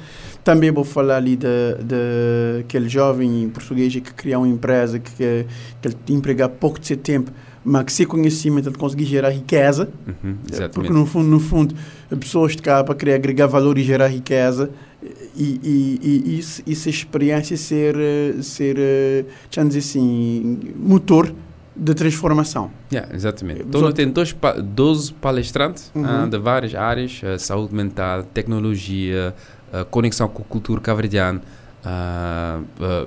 Também 0.42 0.70
vou 0.70 0.84
falar 0.84 1.16
ali 1.16 1.38
aquele 2.60 2.88
jovem 2.88 3.48
português 3.50 3.92
que 3.92 4.00
criou 4.00 4.42
uma 4.42 4.48
empresa 4.48 4.98
que, 4.98 5.12
que 5.12 5.46
ele 5.84 5.96
emprega 6.08 6.48
pouco 6.48 6.78
de 6.78 6.86
seu 6.86 6.96
tempo, 6.96 7.32
mas 7.68 7.84
que 7.84 7.92
sem 7.92 8.06
conhecimento 8.06 8.68
ele 8.68 8.76
conseguir 8.78 9.04
gerar 9.06 9.30
riqueza. 9.30 9.88
Uhum, 10.06 10.36
Porque 10.36 10.54
exatamente. 10.54 10.92
no 10.92 11.04
fundo, 11.04 11.28
no 11.28 11.40
fundo, 11.40 11.74
pessoas 12.20 12.52
de 12.54 12.62
cá 12.62 12.84
para 12.84 12.94
querer 12.94 13.14
agregar 13.14 13.48
valor 13.48 13.76
e 13.76 13.82
gerar 13.82 14.06
riqueza 14.06 14.70
e, 15.36 15.60
e, 15.62 16.00
e 16.26 16.38
isso, 16.38 16.62
isso 16.66 16.88
é 16.88 16.90
experiência 16.90 17.56
ser, 17.56 17.96
eh, 17.98 18.34
ser 18.40 18.76
eh, 18.78 19.24
vamos 19.54 19.74
dizer 19.74 19.88
assim, 19.88 20.58
motor 20.76 21.32
de 21.74 21.92
transformação. 21.94 22.70
Yeah, 22.92 23.14
exatamente. 23.14 23.60
Eh, 23.60 23.64
Então, 23.68 23.80
os 23.80 23.84
nós 23.84 23.94
temos 23.94 24.14
dois 24.14 24.32
pa 24.32 24.52
12 24.52 25.12
palestrantes 25.14 25.90
Uhum. 25.94 26.04
ah, 26.06 26.26
de 26.30 26.38
várias 26.38 26.74
áreas: 26.74 27.20
ah, 27.24 27.38
saúde 27.38 27.74
mental, 27.74 28.22
tecnologia, 28.32 29.34
conexão 29.90 30.28
com 30.28 30.42
a 30.42 30.46
cultura 30.46 30.80
caverdiana, 30.80 31.42
ah, 31.88 32.60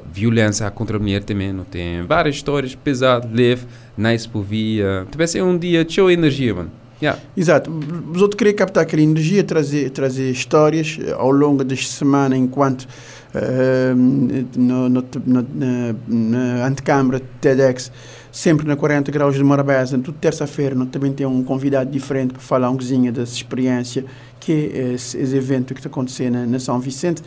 violência 0.10 0.70
contra 0.72 0.96
a 0.96 1.00
mulher 1.00 1.22
também. 1.24 1.52
Não 1.52 1.66
tem 1.66 2.04
várias 2.04 2.36
histórias 2.36 2.74
pesadas, 2.76 3.30
leve, 3.30 3.66
nice 3.98 4.28
por 4.28 4.42
via. 4.42 5.06
Também 5.12 5.28
ser 5.28 5.44
um 5.44 5.58
dia 5.58 5.84
de 5.84 5.94
show 5.94 6.10
energia, 6.10 6.56
mano. 6.56 6.72
Yeah. 7.02 7.22
Exato. 7.36 7.72
Os 8.14 8.22
outros 8.22 8.38
queriam 8.38 8.56
captar 8.56 8.84
aquela 8.84 9.02
energia, 9.02 9.44
trazer, 9.44 9.90
trazer 9.90 10.32
histórias 10.32 10.98
eh, 11.02 11.14
ao 11.14 11.32
longo 11.32 11.64
das 11.64 11.88
semanas, 11.88 12.38
enquanto 12.38 12.88
eh, 13.34 13.94
no, 13.96 14.90
no, 14.90 15.06
no, 15.26 15.48
na, 15.56 15.96
na 16.08 16.68
antecâmara 16.68 17.22
TEDx, 17.40 17.90
sempre 18.32 18.68
na 18.68 18.76
40 18.76 19.12
graus 19.12 19.36
de 19.36 19.44
Morabeza, 19.44 19.98
tudo 19.98 20.18
terça-feira, 20.20 20.76
também 20.88 21.14
tem 21.14 21.26
um 21.26 21.42
convidado 21.42 21.90
diferente 21.90 22.34
para 22.34 22.42
falar 22.42 22.70
um 22.70 22.76
cozinha 22.76 23.14
dessa 23.14 23.34
experiência, 23.34 24.04
que 24.50 24.72
é 24.74 24.94
esse, 24.94 25.16
esse 25.16 25.36
evento 25.36 25.76
que 25.76 25.80
está 25.80 25.90
acontecendo 25.90 26.34
na, 26.34 26.46
na 26.48 26.60
São 26.60 26.80
Vicente. 26.80 27.22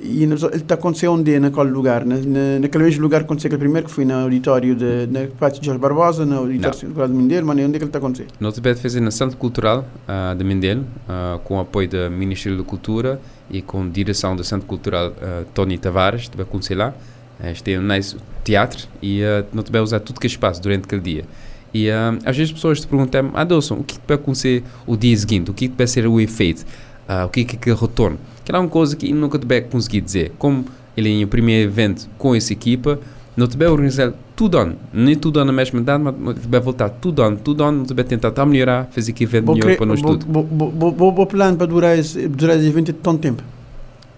E 0.00 0.22
ele 0.22 0.34
está 0.34 0.76
acontecendo 0.76 1.14
onde? 1.14 1.40
Naquele 1.40 1.70
lugar? 1.70 2.04
Na, 2.04 2.16
na, 2.16 2.60
naquele 2.60 2.84
mesmo 2.84 3.02
lugar 3.02 3.20
que 3.20 3.24
aconteceu 3.24 3.48
aquele 3.48 3.58
primeiro, 3.58 3.88
que 3.88 3.92
foi 3.92 4.04
no 4.04 4.14
auditório 4.14 4.76
de, 4.76 5.08
na 5.08 5.26
Pátio 5.26 5.60
de 5.60 5.66
Jorge 5.66 5.80
Barbosa, 5.80 6.24
no 6.24 6.38
auditório 6.38 6.78
Central 6.78 7.08
de 7.08 7.14
Mindeiro, 7.14 7.44
mas 7.44 7.56
onde 7.58 7.64
é 7.64 7.70
que 7.70 7.76
ele 7.78 7.86
está 7.86 7.98
acontecendo? 7.98 8.28
Nós 8.38 8.54
também 8.54 8.76
fazemos 8.76 9.04
na 9.06 9.10
Centro 9.10 9.36
Cultural 9.36 9.84
ah, 10.06 10.36
de 10.38 10.44
Mindelo, 10.44 10.86
ah, 11.08 11.40
com 11.42 11.56
o 11.56 11.60
apoio 11.60 11.88
do 11.88 12.10
Ministério 12.12 12.56
da 12.56 12.62
Cultura 12.62 13.20
e 13.50 13.60
com 13.60 13.88
direção 13.88 14.36
do 14.36 14.44
Centro 14.44 14.68
Cultural 14.68 15.12
ah, 15.20 15.42
Tony 15.52 15.78
Tavares, 15.78 16.28
também 16.28 16.44
acontecer 16.44 16.76
lá. 16.76 16.94
Este 17.42 17.72
é 17.72 17.78
um 17.78 17.82
nice 17.82 18.16
teatro 18.42 18.88
e 19.00 19.22
uh, 19.22 19.46
nós 19.52 19.64
também 19.64 19.80
usar 19.80 20.00
tudo 20.00 20.18
que 20.18 20.26
é 20.26 20.30
espaço 20.30 20.60
durante 20.60 20.84
aquele 20.86 21.02
dia. 21.02 21.24
E 21.72 21.90
ah, 21.90 22.16
às 22.24 22.36
vezes 22.36 22.50
as 22.50 22.52
pessoas 22.52 22.80
te 22.80 22.86
perguntam, 22.86 23.30
Adolson, 23.34 23.74
o 23.76 23.84
que 23.84 23.98
vai 24.06 24.16
acontecer 24.16 24.62
o 24.86 24.96
dia 24.96 25.16
seguinte? 25.16 25.50
O 25.50 25.54
que 25.54 25.68
vai 25.68 25.86
ser 25.86 26.06
o 26.06 26.20
efeito? 26.20 26.64
Ah, 27.06 27.26
o 27.26 27.28
que 27.28 27.40
é 27.40 27.44
que 27.44 27.70
é 27.70 27.74
retorno? 27.74 28.18
Que 28.44 28.52
é 28.52 28.58
uma 28.58 28.68
coisa 28.68 28.96
que 28.96 29.12
nunca 29.12 29.38
te 29.38 29.46
vai 29.46 29.60
conseguir 29.60 30.00
dizer. 30.00 30.32
Como 30.38 30.64
ele 30.96 31.20
é 31.20 31.24
o 31.24 31.28
primeiro 31.28 31.70
evento 31.70 32.08
com 32.18 32.34
essa 32.34 32.52
equipa, 32.52 32.98
não 33.36 33.46
te 33.46 33.56
vai 33.56 33.68
organizar 33.68 34.12
tudo 34.34 34.58
ano. 34.58 34.76
Nem 34.92 35.14
tudo 35.14 35.38
ano 35.38 35.52
na 35.52 35.52
mesma 35.52 35.80
data, 35.80 36.14
mas 36.18 36.40
te 36.40 36.48
vai 36.48 36.60
voltar 36.60 36.88
tudo 36.88 37.22
ano. 37.22 37.36
Tudo 37.36 37.62
ano, 37.62 37.84
te 37.84 37.94
vai 37.94 38.04
tentar 38.04 38.30
tá 38.30 38.44
melhorar, 38.44 38.88
fazer 38.90 39.12
que 39.12 39.24
evento 39.24 39.52
melhor 39.52 39.76
para 39.76 39.86
nós 39.86 40.02
tudo. 40.02 40.26
vou 40.26 41.26
plano 41.26 41.56
para 41.56 41.66
durar 41.66 41.98
esse, 41.98 42.26
durar 42.28 42.56
esse 42.56 42.66
evento 42.66 42.86
de 42.86 42.94
tanto 42.94 43.20
tempo. 43.20 43.42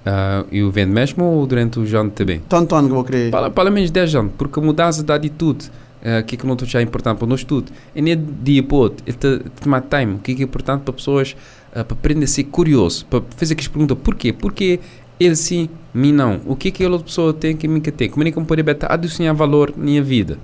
Ah, 0.05 0.45
e 0.51 0.63
o 0.63 0.69
evento 0.69 0.91
mesmo 0.91 1.25
ou 1.25 1.47
durante 1.47 1.79
o 1.79 1.99
ano 1.99 2.11
também? 2.11 2.41
Tanto 2.49 2.75
ano 2.75 2.89
que 2.89 2.95
vou 2.95 3.05
querer. 3.05 3.31
Pelo 3.55 3.71
menos 3.71 3.91
10 3.91 4.15
anos, 4.15 4.33
porque 4.39 4.59
a 4.59 4.63
mudança 4.63 5.03
de 5.03 5.13
atitude, 5.13 5.71
ah, 6.05 6.23
que 6.23 6.35
é 6.35 6.39
que 6.39 6.47
não 6.47 6.57
é 6.75 6.83
importante 6.83 7.19
para 7.19 7.27
nós 7.27 7.45
tudo, 7.45 7.71
é 7.95 8.01
nem 8.01 8.17
de 8.17 8.33
dia 8.43 8.63
para 8.63 8.75
o 8.77 8.79
outro, 8.79 9.05
é 9.07 9.13
te- 9.13 9.39
te 9.39 9.51
tomar 9.63 9.83
time, 9.83 10.15
o 10.15 10.19
que 10.19 10.33
é 10.33 10.35
que 10.35 10.43
é 10.43 10.45
importante 10.45 10.83
para 10.83 10.93
pessoas, 10.95 11.37
ah, 11.75 11.85
para 11.85 11.97
aprender 11.97 12.25
a 12.25 12.29
ser 12.29 12.45
curioso, 12.45 13.07
para 13.07 13.23
fazer 13.37 13.55
aquelas 13.55 13.69
perguntas, 13.69 13.99
porquê? 14.03 14.33
Porquê 14.33 14.81
ele 15.19 15.37
sim, 15.37 15.69
mim 15.93 16.13
não? 16.13 16.41
O 16.47 16.57
que 16.57 16.69
é 16.69 16.71
que 16.71 16.85
a 16.85 16.89
outra 16.89 17.05
pessoa 17.05 17.33
tem 17.35 17.57
que 17.57 17.69
mim 17.69 17.81
que 17.81 17.91
tem? 17.93 18.09
Como 18.09 18.27
é 18.27 18.31
que 18.31 18.39
eu 18.39 18.45
poderia 18.45 18.77
adicionar 18.89 19.35
valor 19.35 19.73
na 19.77 19.85
minha 19.85 20.03
vida? 20.03 20.39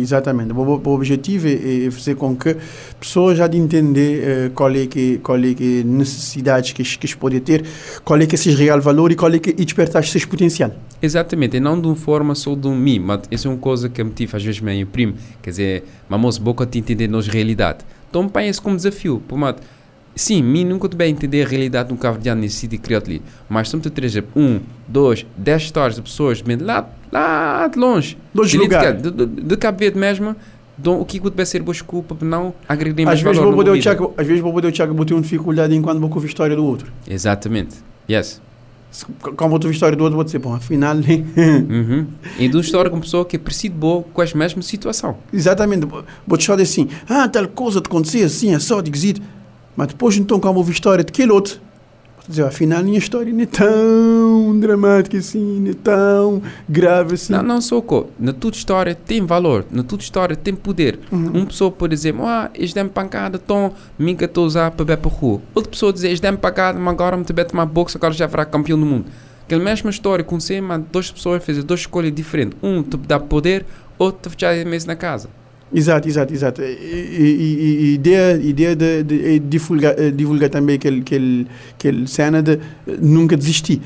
Exatamente. 0.00 0.52
O, 0.52 0.88
objetivo 0.94 1.48
é, 1.48 1.86
é 1.86 1.90
fazer 1.90 2.14
com 2.14 2.34
que 2.34 2.56
pessoas 2.98 3.36
já 3.36 3.46
de 3.46 3.58
entender 3.58 4.22
eh, 4.24 4.50
qual 4.54 4.74
é 4.74 4.86
que 4.86 5.18
qual 5.18 5.38
é 5.38 5.52
que 5.52 5.80
é 5.80 5.84
necessidades 5.84 6.72
que 6.72 6.82
que 6.82 7.16
podem 7.16 7.40
ter, 7.40 7.64
qual 8.02 8.18
é 8.20 8.26
que 8.26 8.34
é 8.34 8.36
esse 8.36 8.50
real 8.50 8.80
valor 8.80 9.12
e 9.12 9.16
qual 9.16 9.32
é 9.34 9.38
que 9.38 9.50
e 9.50 9.64
despertar 9.64 10.02
esse 10.02 10.26
potencial. 10.26 10.72
Exatamente, 11.00 11.58
e 11.58 11.60
não 11.60 11.78
de 11.78 11.86
uma 11.86 11.96
forma 11.96 12.34
só 12.34 12.54
de 12.54 12.66
um 12.66 12.74
mim, 12.74 12.98
mas 12.98 13.22
isso 13.30 13.48
é 13.48 13.50
uma 13.50 13.58
coisa 13.58 13.88
que 13.88 14.02
me 14.02 14.10
tive 14.10 14.34
às 14.34 14.42
vezes 14.42 14.60
me 14.60 14.80
imprime, 14.80 15.14
quer 15.42 15.50
dizer, 15.50 15.84
mas 16.08 16.18
moço, 16.18 16.40
boca 16.40 16.64
te 16.64 16.78
entender 16.78 17.06
nossa 17.06 17.30
realidade. 17.30 17.84
Então 18.08 18.26
põe 18.28 18.48
isso 18.48 18.62
como 18.62 18.76
desafio, 18.76 19.22
por 19.28 19.36
mato, 19.36 19.62
sim, 20.14 20.42
mim 20.42 20.64
nunca 20.64 20.88
te 20.88 20.96
bem 20.96 21.12
entender 21.12 21.44
a 21.44 21.48
realidade 21.48 21.88
de 21.88 21.94
um 21.94 21.98
cabo-verdiano 21.98 22.40
nesse 22.40 22.56
sítio 22.56 22.80
criado 22.80 23.08
ali, 23.08 23.20
mas 23.46 23.72
me 23.72 23.80
te 23.80 23.90
trazer 23.90 24.24
um, 24.34 24.58
dois, 24.88 25.26
dez 25.36 25.64
histórias 25.64 25.96
de 25.96 26.02
pessoas 26.02 26.40
de 26.40 26.56
lá, 26.56 26.90
lá 27.18 27.68
de 27.68 27.78
longe, 27.78 28.16
Dois 28.34 28.50
de, 28.50 28.58
lugares. 28.58 29.02
de, 29.02 29.10
de, 29.10 29.26
de 29.26 29.56
Cabo 29.56 29.78
Verde 29.78 29.98
mesmo, 29.98 30.36
o 31.00 31.04
que 31.04 31.18
vai 31.20 31.46
ser 31.46 31.62
desculpa 31.62 32.14
para 32.14 32.28
não 32.28 32.52
agredir 32.68 33.04
mais 33.04 33.18
Às 33.18 33.24
vezes 33.24 33.38
valor 33.38 33.54
vou 33.54 33.64
poder 33.64 33.70
o. 33.78 33.80
Tiago, 33.80 34.14
às 34.16 34.26
vezes 34.26 34.42
vou 34.42 34.52
poder 34.52 34.68
o 34.68 34.72
Tiago 34.72 34.94
botar 34.94 35.14
uma 35.14 35.22
dificuldade 35.22 35.74
enquanto 35.74 36.00
vou 36.00 36.10
ouvir 36.10 36.26
a 36.26 36.28
história 36.28 36.54
do 36.56 36.64
outro. 36.64 36.92
Exatamente, 37.08 37.76
yes. 38.08 38.40
Como 39.20 39.50
vou 39.50 39.52
ouvir 39.52 39.68
a 39.68 39.70
história 39.72 39.96
do 39.96 40.04
outro, 40.04 40.16
vou 40.16 40.24
dizer, 40.24 40.38
bom, 40.38 40.54
afinal, 40.54 40.94
né? 40.94 41.24
Uhum. 41.36 42.06
E 42.38 42.48
de 42.48 42.56
uma 42.56 42.62
história 42.62 42.90
com 42.90 43.00
pessoa 43.00 43.24
que 43.24 43.36
é 43.36 43.38
parecida 43.38 43.74
boa 43.74 44.02
com 44.02 44.22
a 44.22 44.26
mesma 44.34 44.62
situação. 44.62 45.16
Exatamente. 45.32 45.86
Vou 46.26 46.38
te 46.38 46.50
dizer 46.50 46.62
assim, 46.62 46.88
ah, 47.08 47.28
tal 47.28 47.46
coisa 47.48 47.80
te 47.80 47.86
acontecer 47.86 48.24
assim, 48.24 48.54
é 48.54 48.58
só 48.58 48.80
de 48.80 48.90
Mas 49.74 49.88
depois, 49.88 50.16
então, 50.16 50.40
como 50.40 50.58
ouvi 50.58 50.70
a 50.70 50.74
história 50.74 51.04
daquele 51.04 51.30
outro, 51.30 51.54
vou 51.54 51.75
dizer, 52.28 52.44
afinal, 52.44 52.82
minha 52.82 52.98
história 52.98 53.32
não 53.32 53.42
é 53.42 53.46
tão 53.46 54.58
dramática 54.58 55.18
assim, 55.18 55.60
não 55.60 55.70
é 55.70 55.74
tão 55.74 56.42
grave 56.68 57.14
assim. 57.14 57.32
Não, 57.32 57.42
não 57.42 57.60
sou 57.60 57.82
co. 57.82 58.08
Na 58.18 58.32
tua 58.32 58.50
história 58.50 58.94
tem 58.94 59.24
valor, 59.24 59.64
na 59.70 59.82
tua 59.82 59.98
história 59.98 60.34
tem 60.36 60.54
poder. 60.54 60.98
Uma 61.10 61.46
pessoa 61.46 61.70
pode 61.70 61.94
dizer, 61.94 62.14
ah, 62.20 62.50
eles 62.54 62.72
dão 62.72 62.88
pancada, 62.88 63.40
então, 63.42 63.72
minha 63.98 64.16
estou 64.24 64.44
a 64.44 64.46
usar 64.46 64.70
para 64.70 64.84
beber 64.84 65.02
para 65.02 65.10
rua. 65.10 65.40
Outra 65.54 65.70
pessoa 65.70 65.92
diz, 65.92 66.04
eles 66.04 66.20
dão 66.20 66.36
pancada, 66.36 66.78
mas 66.78 66.92
agora 66.92 67.16
me 67.16 67.24
te 67.24 67.32
bete 67.32 67.52
uma 67.54 67.66
boxe, 67.66 67.96
agora 67.96 68.12
já 68.12 68.28
será 68.28 68.44
campeão 68.44 68.78
do 68.78 68.86
mundo. 68.86 69.06
Aquela 69.44 69.62
mesma 69.62 69.90
história 69.90 70.22
aconteceu, 70.22 70.60
mas 70.60 70.82
duas 70.90 71.10
pessoas 71.10 71.44
fazem 71.44 71.62
duas 71.62 71.80
escolhas 71.80 72.12
diferentes. 72.12 72.58
Um 72.60 72.82
te 72.82 72.96
dá 72.96 73.20
poder, 73.20 73.64
outro 73.96 74.28
te 74.28 74.34
fechar 74.34 74.66
mesmo 74.66 74.88
na 74.88 74.96
casa. 74.96 75.28
Exato, 75.74 76.08
exato, 76.08 76.32
exato. 76.32 76.62
E, 76.62 76.64
e, 76.64 76.68
e, 76.70 77.84
e 77.84 77.94
ideia, 77.94 78.40
ideia 78.40 78.76
de, 78.76 79.02
de, 79.02 79.34
é 79.34 79.38
divulgar, 79.38 79.94
eh, 79.98 80.10
divulgar 80.10 80.48
também 80.48 80.76
aquele, 80.76 81.00
aquele, 81.00 81.46
aquele 81.74 82.06
cena 82.06 82.40
de 82.42 82.52
eh, 82.52 82.58
nunca 83.00 83.36
desistir. 83.36 83.80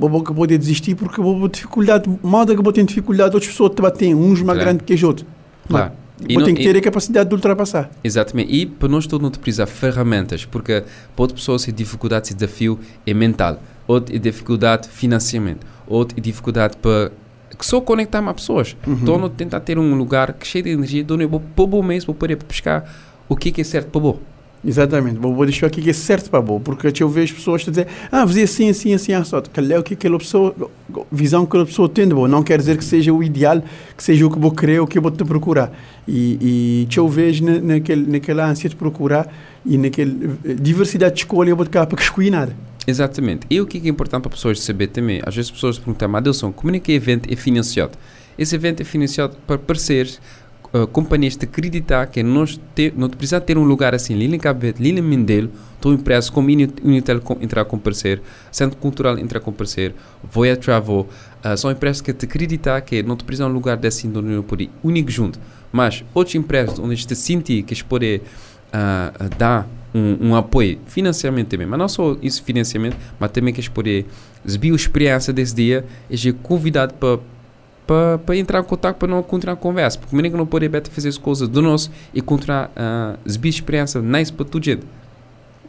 Vou 0.00 0.08
vou 0.08 0.22
poder 0.22 0.56
desistir 0.58 0.94
porque 0.94 1.20
vou 1.20 1.48
ter 1.48 1.56
dificuldade, 1.56 2.08
moda 2.22 2.54
que 2.56 2.62
vou 2.62 2.72
ter 2.72 2.84
dificuldade, 2.84 3.34
outras 3.34 3.50
pessoas 3.52 3.72
te 3.74 3.82
batem, 3.82 4.14
uns 4.14 4.40
mais 4.42 4.58
Claro. 4.58 4.60
grandes 4.60 4.86
que 4.86 4.94
os 4.94 5.02
outros. 5.02 5.26
Claro. 5.68 5.92
E 6.26 6.32
Vou 6.34 6.40
não- 6.40 6.46
ter 6.46 6.54
que 6.54 6.62
e- 6.62 6.72
ter 6.72 6.76
a 6.78 6.80
capacidade 6.80 7.28
de 7.28 7.34
ultrapassar. 7.34 7.90
Exatamente. 8.02 8.52
E 8.52 8.64
para 8.66 8.88
nós 8.88 9.06
todos 9.06 9.22
não 9.22 9.30
te 9.30 9.38
precisar 9.38 9.66
ferramentas, 9.66 10.44
porque 10.44 10.80
para 11.14 11.22
outra 11.22 11.36
pessoa 11.36 11.58
se 11.58 11.70
dificuldade, 11.70 12.28
se 12.28 12.34
desafio 12.34 12.78
é 13.06 13.12
mental, 13.14 13.62
outra 13.86 14.16
é 14.16 14.18
dificuldade 14.18 14.88
financiamento, 14.88 15.66
outra 15.86 16.18
é 16.18 16.20
dificuldade 16.20 16.76
para 16.78 17.12
que 17.58 17.66
só 17.66 17.80
conectar 17.80 18.22
mais 18.22 18.36
pessoas. 18.36 18.76
Então 18.86 19.18
não 19.18 19.28
tentar 19.28 19.60
ter 19.60 19.78
um 19.78 19.94
lugar 19.94 20.34
cheio 20.42 20.64
de 20.64 20.70
energia, 20.70 21.04
onde 21.10 21.24
eu 21.24 21.28
vou 21.28 21.40
para 21.40 21.64
o 21.64 21.82
mesmo, 21.82 22.08
vou 22.08 22.14
poder 22.14 22.36
pescar 22.36 22.84
o 23.28 23.36
que 23.36 23.50
que 23.50 23.60
é 23.60 23.64
certo 23.64 23.90
para 23.90 24.00
o 24.00 24.18
Exatamente. 24.64 25.18
Vou, 25.18 25.44
deixar 25.44 25.66
aqui 25.68 25.80
que 25.80 25.90
é 25.90 25.92
certo 25.92 26.30
para 26.30 26.42
bom, 26.42 26.58
porque 26.58 27.02
eu 27.02 27.08
vejo 27.08 27.34
pessoas 27.34 27.62
a 27.66 27.70
dizer, 27.70 27.86
ah, 28.10 28.26
fazer 28.26 28.42
assim, 28.42 28.68
assim, 28.68 28.92
assim, 28.92 29.12
assim. 29.12 29.36
É 29.70 29.78
o 29.78 29.82
que 29.82 29.94
aquela 29.94 30.18
pessoa, 30.18 30.54
visão 31.12 31.44
que 31.44 31.50
aquela 31.50 31.66
pessoa 31.66 31.88
tem 31.88 32.08
de 32.08 32.14
bom. 32.14 32.26
Não 32.26 32.42
quer 32.42 32.58
dizer 32.58 32.76
que 32.76 32.84
seja 32.84 33.12
o 33.12 33.22
ideal, 33.22 33.62
que 33.96 34.02
seja 34.02 34.26
o 34.26 34.30
que 34.30 34.38
vou 34.38 34.50
querer, 34.50 34.80
o 34.80 34.86
que 34.86 34.98
eu 34.98 35.02
vou 35.02 35.10
te 35.10 35.24
procurar. 35.24 35.70
E, 36.06 36.86
e 36.90 36.96
eu 36.96 37.08
vejo 37.08 37.44
na, 37.44 37.60
naquele, 37.60 38.10
naquela 38.10 38.46
ânsia 38.46 38.68
de 38.68 38.74
procurar 38.74 39.32
e 39.64 39.78
naquela 39.78 40.10
eh, 40.44 40.54
diversidade 40.54 41.14
de 41.14 41.20
escolha, 41.20 41.50
eu 41.50 41.56
vou 41.56 41.64
te 41.64 41.70
cá 41.70 41.86
para 41.86 42.00
escolher 42.00 42.30
nada. 42.30 42.56
Exatamente. 42.88 43.46
E 43.50 43.60
o 43.60 43.66
que 43.66 43.76
é 43.86 43.90
importante 43.90 44.22
para 44.22 44.30
pessoas 44.30 44.60
saber 44.60 44.86
também? 44.86 45.20
Às 45.22 45.36
vezes 45.36 45.50
as 45.50 45.54
pessoas 45.54 45.78
perguntam, 45.78 46.16
Adelson, 46.16 46.50
como 46.50 46.74
é 46.74 46.78
que 46.78 46.90
o 46.90 46.94
evento 46.94 47.30
é 47.30 47.36
financiado? 47.36 47.92
Esse 48.38 48.54
evento 48.54 48.80
é 48.80 48.84
financiado 48.84 49.36
para 49.46 49.58
parceiros, 49.58 50.18
uh, 50.72 50.86
companhias 50.86 51.36
de 51.36 51.44
acreditar 51.44 52.06
que 52.06 52.22
nós 52.22 52.58
te, 52.74 52.90
não 52.96 53.10
precisamos 53.10 53.44
ter 53.44 53.58
um 53.58 53.62
lugar 53.64 53.94
assim, 53.94 54.14
ali 54.14 54.24
em 54.24 54.38
Cabo 54.38 54.60
Verde, 54.60 54.80
ali 54.80 54.98
em 54.98 55.02
Mindelo, 55.02 55.50
estou 55.74 55.92
impresso 55.92 56.32
com 56.32 56.40
Uni- 56.40 56.72
Unitel 56.82 57.20
entrar 57.42 57.66
com 57.66 57.78
parceiro, 57.78 58.22
Centro 58.50 58.78
Cultural 58.78 59.18
entrar 59.18 59.40
com 59.40 59.52
parceiro, 59.52 59.94
Voya 60.24 60.56
Travel, 60.56 61.06
uh, 61.44 61.56
são 61.58 61.70
empresas 61.70 62.00
que 62.00 62.10
te 62.14 62.24
acreditar 62.24 62.80
que 62.80 63.02
não 63.02 63.16
te 63.16 63.24
precisam 63.24 63.50
um 63.50 63.52
lugar 63.52 63.76
desse 63.76 64.06
onde 64.08 64.22
não 64.22 64.42
pode 64.42 64.70
único 64.82 65.10
junto. 65.10 65.38
Mas 65.70 66.02
outras 66.14 66.34
empresas 66.36 66.78
onde 66.78 67.06
te 67.06 67.14
sentir 67.14 67.64
que 67.64 67.74
eles 67.74 67.82
podem 67.82 68.22
uh, 68.72 69.24
uh, 69.24 69.28
dar 69.38 69.68
um, 69.94 70.28
um 70.28 70.36
apoio 70.36 70.78
financeiramente 70.86 71.48
também, 71.48 71.66
mas 71.66 71.78
não 71.78 71.88
só 71.88 72.16
isso 72.22 72.42
financiamento, 72.42 72.96
mas 73.18 73.30
também 73.30 73.52
que 73.52 73.68
podem 73.70 74.04
exibir 74.46 74.72
a 74.72 74.76
experiência 74.76 75.32
desse 75.32 75.54
dia, 75.54 75.84
eles 76.08 76.24
é 76.26 76.32
convidado 76.42 76.94
para 76.94 77.18
para 77.86 78.18
para 78.18 78.36
entrar 78.36 78.60
em 78.60 78.64
contato 78.64 78.96
para 78.96 79.08
não 79.08 79.22
continuar 79.22 79.54
a 79.54 79.56
conversa, 79.56 79.98
porque 79.98 80.14
nem 80.14 80.30
que 80.30 80.36
não 80.36 80.46
pode 80.46 80.68
better 80.68 80.92
fazer 80.92 81.08
as 81.08 81.16
coisas 81.16 81.48
do 81.48 81.62
nosso 81.62 81.90
e 82.12 82.20
continuar 82.20 82.70
a 82.76 83.16
exibir 83.24 83.48
experiência 83.48 84.02
nice 84.02 84.30
para 84.32 84.44
toda 84.44 84.64
gente. 84.64 84.86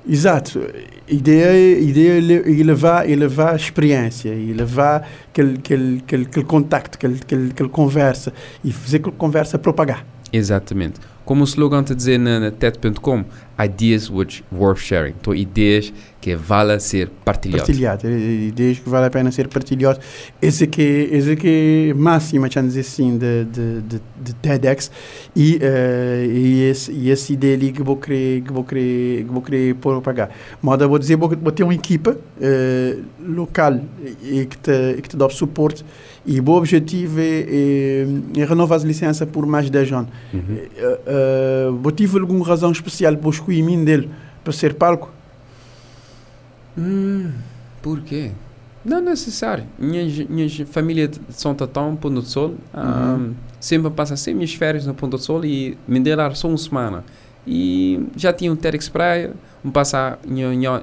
Exato. 0.07 0.59
A 1.07 1.13
ideia, 1.13 1.77
a 1.77 1.79
ideia 1.79 2.13
é 2.13 2.59
é 2.59 2.63
levar, 2.63 3.09
é 3.09 3.15
levar 3.15 3.53
a 3.53 3.55
experiência, 3.55 4.33
e 4.33 4.51
levar 4.53 5.07
aquele, 5.29 5.57
aquele, 5.59 5.97
aquele, 5.99 6.23
aquele 6.23 6.45
contacto, 6.45 6.97
aquele, 6.97 7.15
aquele, 7.21 7.51
aquele 7.51 7.69
conversa, 7.69 8.33
e 8.63 8.71
fazer 8.71 8.97
aquela 8.97 9.15
conversa 9.15 9.59
propagar. 9.59 10.05
Exatamente. 10.31 10.99
Como 11.29 11.43
o 11.43 11.45
slogan 11.45 11.83
te 11.83 11.93
dizer 11.93 12.17
na, 12.17 12.39
na 12.39 12.50
TED.com, 12.50 13.24
ideas 13.63 14.09
which 14.09 14.43
worth 14.51 14.79
sharing. 14.79 15.13
Então, 15.21 15.36
ideias 15.36 15.93
que 16.19 16.36
vale 16.36 16.79
ser 16.79 17.07
partilhadas. 17.24 17.67
Partilhado. 17.67 18.07
É- 18.07 18.12
é 18.12 18.48
Ideias 18.48 18.79
que 18.79 18.89
vale 18.89 19.05
a 19.05 19.09
pena 19.12 19.31
ser 19.31 19.48
partilhado. 19.48 20.00
Esse 20.41 20.63
aqui, 20.63 21.07
esse 21.12 21.33
aqui 21.33 21.89
é 21.91 21.93
máxima, 21.93 22.48
deixa 22.48 22.63
dizer 22.63 22.79
assim, 22.79 23.15
de, 23.19 23.45
de, 23.45 23.81
de, 23.81 24.01
de 24.19 24.33
TEDx. 24.41 24.89
E, 25.36 25.59
eh, 25.62 26.25
e, 26.27 26.63
esse, 26.63 26.91
e 26.91 27.12
essa 27.12 27.31
ideia 27.31 27.53
ali 27.53 27.74
que 27.74 27.83
vou 27.83 27.98
querer, 27.98 28.41
que 28.41 28.51
vou 28.51 28.63
querer, 28.63 29.24
que 29.25 29.31
vou 29.31 29.41
querer 29.43 29.75
propagar. 29.75 30.31
Moda, 30.63 30.88
vou 30.88 30.98
dizer, 30.98 31.15
vou, 31.15 31.29
vou 31.29 31.51
ter 31.51 31.62
uma 31.62 31.75
equipa 31.75 32.17
eh, 32.41 32.98
local 33.24 33.79
e 34.24 34.48
que 34.48 34.57
te, 34.57 35.00
que 35.03 35.09
te 35.09 35.15
dá 35.15 35.29
suporte. 35.29 35.86
E 36.31 36.39
o 36.39 36.50
objetivo 36.51 37.19
é, 37.19 37.24
é, 37.24 38.05
é 38.38 38.45
renovar 38.45 38.77
as 38.77 38.83
licenças 38.83 39.27
por 39.27 39.48
mais 39.48 39.65
de 39.65 39.71
10 39.71 39.91
anos. 39.93 40.09
Uhum. 40.31 40.57
Eh, 40.77 41.69
vou 41.81 41.91
tive 41.91 42.19
alguma 42.19 42.45
razão 42.45 42.71
especial 42.71 43.17
para 43.17 43.31
escolher 43.31 43.63
mim 43.63 43.83
dele 43.83 44.12
para 44.43 44.53
ser 44.53 44.75
palco? 44.75 45.09
Hum, 46.77 47.31
por 47.81 48.01
quê? 48.01 48.29
Não 48.86 48.98
é 48.98 49.01
necessário. 49.01 49.63
Minha, 49.79 50.05
minha 50.29 50.65
família 50.67 51.07
de 51.07 51.19
São 51.29 51.55
Tatão, 51.55 51.95
Ponto 51.95 52.21
do 52.21 52.21
Sol, 52.21 52.53
ah, 52.75 53.17
sempre 53.59 53.89
passa 53.89 54.15
sempre 54.15 54.36
minhas 54.36 54.53
férias 54.53 54.86
no 54.86 54.93
Ponto 54.93 55.17
do 55.17 55.24
Sol 55.24 55.43
e 55.43 55.75
me 55.88 56.00
deram 56.00 56.36
só 56.36 56.48
uma 56.48 56.59
semana. 56.59 57.03
E 57.48 58.08
já 58.15 58.31
tinha 58.31 58.51
um 58.51 58.55
TEDx 58.55 58.89
Praia, 58.89 59.34
me 59.63 59.72
passar, 59.72 60.19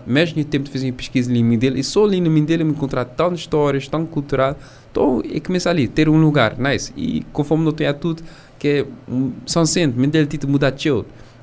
mesmo 0.07 0.39
no 0.39 0.45
tempo 0.45 0.65
de 0.65 0.71
fazer 0.71 0.91
pesquisa 0.93 1.33
em 1.33 1.43
Mindelo, 1.43 1.79
e 1.79 1.85
só 1.85 2.05
ali 2.05 2.21
no 2.21 2.31
Mindelo 2.31 2.65
me 2.65 2.73
encontrar 2.73 3.05
tão 3.05 3.33
histórias, 3.35 3.87
tão 3.89 4.05
cultural, 4.05 4.57
então 4.91 5.23
e 5.25 5.41
começa 5.41 5.71
ali, 5.71 5.87
ter 5.87 6.09
um 6.09 6.21
lugar, 6.21 6.59
nice. 6.59 6.93
E 6.97 7.25
conforme 7.33 7.65
não 7.65 7.73
tenho 7.73 7.95
tudo, 7.95 8.23
que 8.59 8.69
é 8.69 8.87
um, 9.09 9.33
São 9.47 9.65
Centro, 9.65 10.01
Mindelo 10.01 10.27
tinha 10.27 10.41
mudar 10.47 10.71
de 10.71 10.83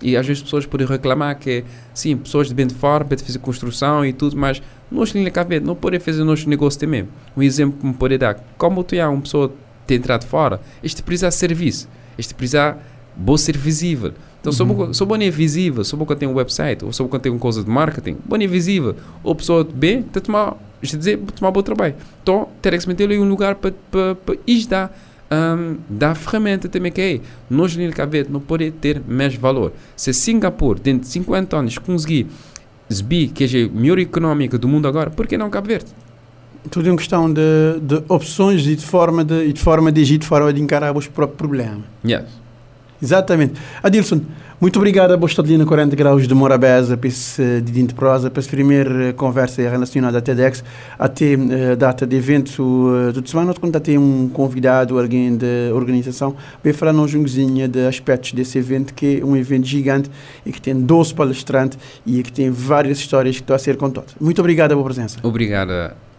e 0.03 0.17
às 0.17 0.27
vezes 0.27 0.41
as 0.41 0.43
pessoas 0.43 0.65
podem 0.65 0.85
reclamar 0.85 1.39
que, 1.39 1.63
sim, 1.93 2.17
pessoas 2.17 2.49
de 2.49 2.53
bem 2.53 2.67
de 2.67 2.75
fora, 2.75 3.05
de 3.05 3.23
fazer 3.23 3.39
construção 3.39 4.05
e 4.05 4.11
tudo, 4.11 4.35
mas 4.35 4.61
nós 4.91 5.13
na 5.13 5.21
não 5.61 5.75
podem 5.75 5.99
fazer 5.99 6.25
nosso 6.25 6.47
negócio 6.49 6.77
também. 6.77 7.07
Um 7.37 7.41
exemplo 7.41 7.79
que 7.79 7.85
me 7.85 7.93
pode 7.93 8.17
dar, 8.17 8.35
como 8.57 8.83
tu 8.83 8.95
é 8.95 9.07
uma 9.07 9.21
pessoa 9.21 9.53
ter 9.87 9.95
entrado 9.95 10.21
de 10.21 10.27
fora, 10.27 10.59
este 10.83 11.01
precisa 11.01 11.29
de 11.29 11.35
serviço, 11.35 11.87
este 12.17 12.33
precisa 12.33 12.77
bom 13.15 13.37
ser 13.37 13.55
visível. 13.57 14.13
Então, 14.43 14.67
uhum. 14.67 14.93
sou 14.93 15.07
bom 15.07 15.15
é 15.15 15.29
visível, 15.29 15.85
sou 15.85 15.97
bom 15.97 16.05
que 16.05 16.15
tem 16.17 16.27
um 16.27 16.33
website, 16.33 16.83
ou 16.83 16.91
sou 16.91 17.07
bom 17.07 17.17
que 17.17 17.23
tem 17.23 17.31
uma 17.31 17.39
coisa 17.39 17.63
de 17.63 17.69
marketing, 17.69 18.17
bom 18.25 18.35
é 18.35 18.45
visível, 18.45 18.93
ou 19.23 19.33
pessoa 19.33 19.63
de 19.63 19.71
bem, 19.71 19.99
está 19.99 20.19
a 20.19 20.21
tomar, 20.21 20.57
isto 20.81 20.97
dizer, 20.97 21.17
tomar 21.33 21.49
bom 21.51 21.61
trabalho. 21.61 21.95
Então, 22.21 22.49
ter 22.61 22.77
que 22.77 22.87
meter 22.89 23.05
ali 23.05 23.17
um 23.17 23.29
lugar 23.29 23.55
para 23.55 23.73
para 23.89 24.15
para 24.15 24.35
isto 24.45 24.69
dar 24.69 24.93
um, 25.31 25.77
dá 25.89 26.13
ferramenta 26.13 26.67
também 26.67 26.91
que 26.91 27.01
é 27.01 27.19
nós 27.49 27.75
no 27.75 27.91
Cabo 27.93 28.11
Verde 28.11 28.31
não 28.31 28.41
pode 28.41 28.69
ter 28.71 29.01
mais 29.07 29.33
valor. 29.33 29.71
Se 29.95 30.13
Singapura, 30.13 30.77
dentro 30.77 31.03
de 31.03 31.07
50 31.07 31.57
anos, 31.57 31.77
conseguir 31.77 32.27
exibir 32.89 33.29
que 33.29 33.45
é 33.45 33.63
a 33.63 33.69
melhor 33.69 33.97
económica 33.97 34.57
do 34.57 34.67
mundo 34.67 34.89
agora, 34.89 35.09
por 35.09 35.25
que 35.25 35.37
não 35.37 35.49
Cabo 35.49 35.67
Verde? 35.67 35.91
Tudo 36.69 36.87
é 36.87 36.91
uma 36.91 36.97
questão 36.97 37.31
de, 37.31 37.41
de 37.81 38.03
opções 38.09 38.67
e 38.67 38.75
de 38.75 38.85
forma 38.85 39.23
de, 39.23 39.45
e 39.45 39.53
de 39.53 39.59
forma 39.59 39.89
de 39.89 40.01
agir, 40.01 40.17
de 40.17 40.27
forma 40.27 40.51
de 40.51 40.61
encarar 40.61 40.95
os 40.95 41.07
próprios 41.07 41.37
problemas. 41.37 41.83
Yes. 42.05 42.42
Exatamente. 43.03 43.59
Adilson, 43.83 44.21
Muito 44.61 44.77
obrigado 44.77 45.11
a 45.11 45.17
Bostadina 45.17 45.65
40 45.65 45.93
Graus 45.93 46.25
de 46.25 46.33
Morabeza 46.33 46.95
para 46.95 47.09
esse 47.09 47.59
de 47.59 47.93
prosa, 47.93 48.29
para 48.31 48.39
essa 48.39 48.49
primeira 48.49 49.11
conversa 49.11 49.61
relacionada 49.61 50.19
à 50.19 50.21
TEDx, 50.21 50.63
até 50.97 51.33
a 51.33 51.75
data 51.75 52.07
de 52.07 52.15
evento 52.15 52.63
uh, 52.63 53.27
semana, 53.27 53.53
quando 53.53 53.77
tem 53.81 53.97
um 53.97 54.29
convidado, 54.29 54.97
alguém 54.97 55.35
da 55.35 55.73
organização, 55.73 56.33
para 56.61 56.73
falar 56.73 56.93
um 56.93 57.05
jungozinho 57.05 57.67
de 57.67 57.85
aspectos 57.85 58.31
desse 58.31 58.57
evento, 58.57 58.93
que 58.93 59.19
é 59.19 59.25
um 59.25 59.35
evento 59.35 59.65
gigante 59.65 60.09
e 60.45 60.51
que 60.53 60.61
tem 60.61 60.79
12 60.79 61.13
palestrantes 61.13 61.77
e 62.05 62.23
que 62.23 62.31
tem 62.31 62.49
várias 62.49 62.99
histórias 62.99 63.35
que 63.35 63.41
estão 63.41 63.57
a 63.57 63.59
ser 63.59 63.75
contadas. 63.75 64.11
Muito 64.17 64.39
obrigado 64.39 64.69
pela 64.69 64.83
presença. 64.85 65.19
Obrigado 65.23 65.71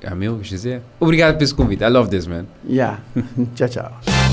a 0.04 0.14
meu, 0.14 0.44
José. 0.44 0.82
Obrigado 1.00 1.38
por 1.38 1.44
esse 1.44 1.54
convite. 1.54 1.82
I 1.82 1.88
love 1.88 2.10
this, 2.10 2.26
man. 2.26 2.44
Yeah. 2.68 3.00
tchau, 3.56 3.68
tchau. 3.70 4.23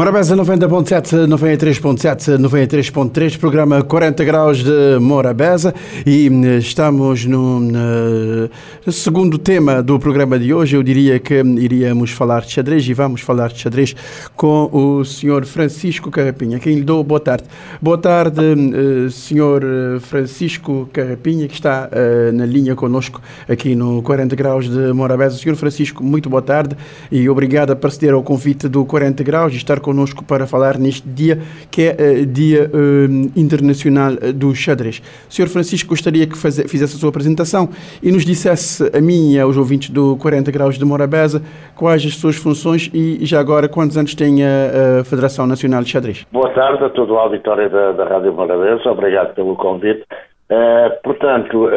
Morabeza 0.00 0.34
90.7, 0.34 1.26
93.7, 1.28 2.38
93.3, 2.38 3.38
programa 3.38 3.82
40 3.82 4.24
graus 4.24 4.64
de 4.64 4.98
Morabeza 4.98 5.74
e 6.06 6.26
eh, 6.26 6.56
estamos 6.56 7.26
no, 7.26 7.60
no, 7.60 8.48
segundo 8.90 9.36
tema 9.36 9.82
do 9.82 9.98
programa 9.98 10.38
de 10.38 10.54
hoje. 10.54 10.74
Eu 10.74 10.82
diria 10.82 11.18
que 11.18 11.34
iríamos 11.34 12.12
falar 12.12 12.40
de 12.40 12.50
xadrez 12.50 12.88
e 12.88 12.94
vamos 12.94 13.20
falar 13.20 13.48
de 13.48 13.58
xadrez 13.58 13.94
com 14.34 14.70
o 14.72 15.04
senhor 15.04 15.44
Francisco 15.44 16.10
Carrapinha, 16.10 16.58
quem 16.58 16.76
lhe 16.76 16.82
dou 16.82 17.04
boa 17.04 17.20
tarde. 17.20 17.44
Boa 17.78 17.98
tarde, 17.98 18.40
eh, 18.40 19.10
senhor 19.10 19.62
Francisco 20.00 20.88
Carrapinha, 20.94 21.46
que 21.46 21.52
está 21.52 21.90
na 22.32 22.46
linha 22.46 22.74
conosco 22.74 23.20
aqui 23.46 23.74
no 23.74 24.02
40 24.02 24.34
graus 24.34 24.66
de 24.66 24.94
Morabeza. 24.94 25.36
Senhor 25.36 25.56
Francisco, 25.56 26.02
muito 26.02 26.30
boa 26.30 26.40
tarde 26.40 26.74
e 27.12 27.28
obrigado 27.28 27.72
a 27.72 27.86
aceder 27.86 28.14
ao 28.14 28.22
convite 28.22 28.66
do 28.66 28.86
40 28.86 29.22
graus 29.22 29.52
e 29.52 29.56
estar 29.56 29.78
connosco 29.90 30.24
para 30.24 30.46
falar 30.46 30.78
neste 30.78 31.08
dia, 31.08 31.38
que 31.70 31.82
é 31.82 31.90
uh, 31.90 32.26
Dia 32.26 32.70
uh, 32.70 33.32
Internacional 33.36 34.12
do 34.34 34.54
Xadrez. 34.54 35.00
Sr. 35.28 35.48
Francisco, 35.48 35.90
gostaria 35.90 36.26
que 36.26 36.36
fizesse 36.36 36.96
a 36.96 36.98
sua 36.98 37.08
apresentação 37.08 37.68
e 38.02 38.12
nos 38.12 38.24
dissesse 38.24 38.84
a 38.96 39.00
mim 39.00 39.32
e 39.34 39.40
aos 39.40 39.56
ouvintes 39.56 39.90
do 39.90 40.16
40 40.16 40.50
Graus 40.52 40.78
de 40.78 40.84
Morabeza 40.84 41.42
quais 41.74 42.04
as 42.04 42.14
suas 42.14 42.36
funções 42.36 42.90
e 42.94 43.24
já 43.26 43.40
agora 43.40 43.68
quantos 43.68 43.96
anos 43.96 44.14
tem 44.14 44.44
a, 44.44 45.00
a 45.00 45.04
Federação 45.04 45.46
Nacional 45.46 45.82
de 45.82 45.90
Xadrez. 45.90 46.24
Boa 46.30 46.50
tarde 46.50 46.84
a 46.84 46.90
todo 46.90 47.14
o 47.14 47.18
auditório 47.18 47.68
da, 47.68 47.92
da 47.92 48.04
Rádio 48.04 48.32
Morabeza, 48.32 48.90
obrigado 48.90 49.34
pelo 49.34 49.56
convite. 49.56 50.04
Uh, 50.50 51.02
portanto, 51.02 51.68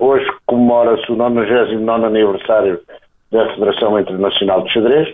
hoje 0.00 0.26
comemora-se 0.46 1.10
o 1.12 1.16
99 1.16 2.06
aniversário 2.06 2.80
da 3.30 3.48
Federação 3.54 3.98
Internacional 3.98 4.62
de 4.62 4.72
Xadrez. 4.72 5.08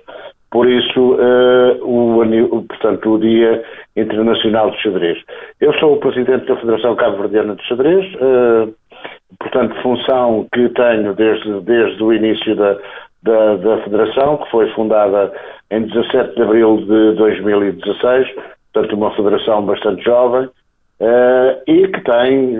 Por 0.50 0.68
isso, 0.68 1.14
uh, 1.14 1.78
o, 1.82 2.62
portanto, 2.64 3.14
o 3.14 3.18
Dia 3.20 3.62
Internacional 3.96 4.70
de 4.72 4.82
Xadrez. 4.82 5.18
Eu 5.60 5.72
sou 5.74 5.94
o 5.94 6.00
presidente 6.00 6.46
da 6.46 6.56
Federação 6.56 6.96
Cabo-Verdiana 6.96 7.54
de 7.54 7.64
Xadrez, 7.68 8.04
uh, 8.14 8.74
portanto, 9.38 9.80
função 9.80 10.48
que 10.52 10.68
tenho 10.70 11.14
desde, 11.14 11.60
desde 11.60 12.02
o 12.02 12.12
início 12.12 12.56
da, 12.56 12.76
da, 13.22 13.56
da, 13.56 13.78
Federação, 13.84 14.38
que 14.38 14.50
foi 14.50 14.68
fundada 14.70 15.32
em 15.70 15.82
17 15.82 16.34
de 16.34 16.42
abril 16.42 16.78
de 16.78 17.14
2016, 17.14 18.28
portanto, 18.72 18.96
uma 18.96 19.14
federação 19.14 19.64
bastante 19.64 20.02
jovem, 20.02 20.46
uh, 20.46 21.62
e 21.68 21.86
que 21.86 22.00
tem 22.02 22.56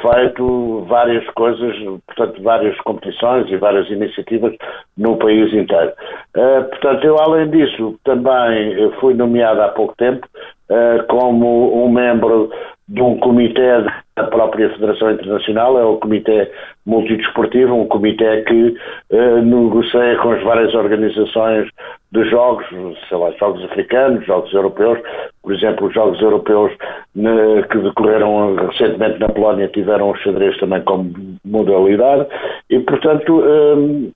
feito 0.00 0.84
várias 0.88 1.26
coisas, 1.30 1.76
portanto, 2.06 2.42
várias 2.42 2.78
competições 2.80 3.50
e 3.50 3.56
várias 3.56 3.88
iniciativas 3.90 4.54
no 4.96 5.16
país 5.16 5.52
inteiro. 5.52 5.92
Uh, 6.36 6.64
portanto, 6.68 7.04
eu, 7.04 7.16
além 7.20 7.50
disso, 7.50 7.98
também 8.04 8.90
fui 9.00 9.14
nomeado 9.14 9.62
há 9.62 9.68
pouco 9.68 9.94
tempo 9.96 10.26
uh, 10.70 11.06
como 11.08 11.84
um 11.84 11.90
membro 11.90 12.50
de 12.90 13.00
um 13.00 13.16
comitê 13.18 13.84
da 14.16 14.24
própria 14.24 14.68
Federação 14.70 15.12
Internacional, 15.12 15.78
é 15.78 15.84
o 15.84 15.96
Comitê 15.98 16.50
Multidesportivo, 16.84 17.74
um 17.74 17.86
comitê 17.86 18.42
que 18.42 18.76
uh, 19.12 19.42
negocia 19.42 20.16
com 20.20 20.32
as 20.32 20.42
várias 20.42 20.74
organizações 20.74 21.68
de 22.10 22.24
jogos, 22.28 22.66
sei 23.08 23.16
lá, 23.16 23.30
jogos 23.38 23.62
africanos, 23.64 24.26
jogos 24.26 24.52
europeus, 24.52 24.98
por 25.40 25.54
exemplo, 25.54 25.86
os 25.86 25.94
jogos 25.94 26.20
europeus 26.20 26.72
ne, 27.14 27.62
que 27.70 27.78
decorreram 27.78 28.56
recentemente 28.56 29.20
na 29.20 29.28
Polónia 29.28 29.68
tiveram 29.68 30.10
o 30.10 30.16
xadrez 30.16 30.58
também 30.58 30.82
como 30.82 31.12
modalidade. 31.44 32.26
E, 32.68 32.80
portanto, 32.80 33.40
um, 33.40 34.10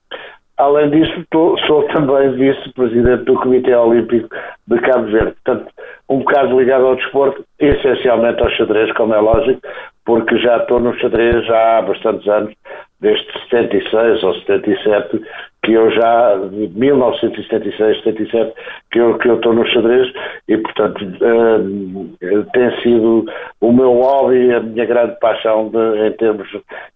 além 0.57 0.89
disso, 0.89 1.25
tô, 1.29 1.57
sou 1.65 1.83
também 1.87 2.31
vice-presidente 2.31 3.23
do 3.23 3.35
Comitê 3.35 3.75
Olímpico 3.75 4.29
de 4.67 4.79
Cabo 4.79 5.05
Verde. 5.07 5.35
Portanto, 5.43 5.71
um 6.09 6.19
bocado 6.19 6.59
ligado 6.59 6.85
ao 6.85 6.95
desporto, 6.95 7.43
essencialmente 7.59 8.41
ao 8.41 8.49
xadrez, 8.51 8.91
como 8.93 9.13
é 9.13 9.19
lógico, 9.19 9.61
porque 10.05 10.37
já 10.37 10.57
estou 10.57 10.79
no 10.79 10.97
xadrez 10.99 11.49
há 11.49 11.81
bastantes 11.81 12.27
anos, 12.27 12.53
desde 12.99 13.25
76 13.49 14.23
ou 14.23 14.33
77, 14.35 15.21
que 15.65 15.73
eu 15.73 15.89
já, 15.91 16.35
de 16.35 16.69
1976, 16.79 18.03
77, 18.03 18.53
que 18.91 18.99
eu, 18.99 19.17
que 19.17 19.27
eu 19.27 19.35
estou 19.35 19.53
no 19.53 19.65
xadrez 19.65 20.13
e, 20.47 20.57
portanto, 20.57 21.03
uh, 21.03 22.45
tem 22.53 22.81
sido 22.81 23.25
o 23.59 23.71
meu 23.71 23.93
hobby, 23.93 24.53
a 24.53 24.59
minha 24.59 24.85
grande 24.85 25.19
paixão 25.19 25.69
de, 25.69 26.07
em, 26.07 26.11
termos, 26.11 26.47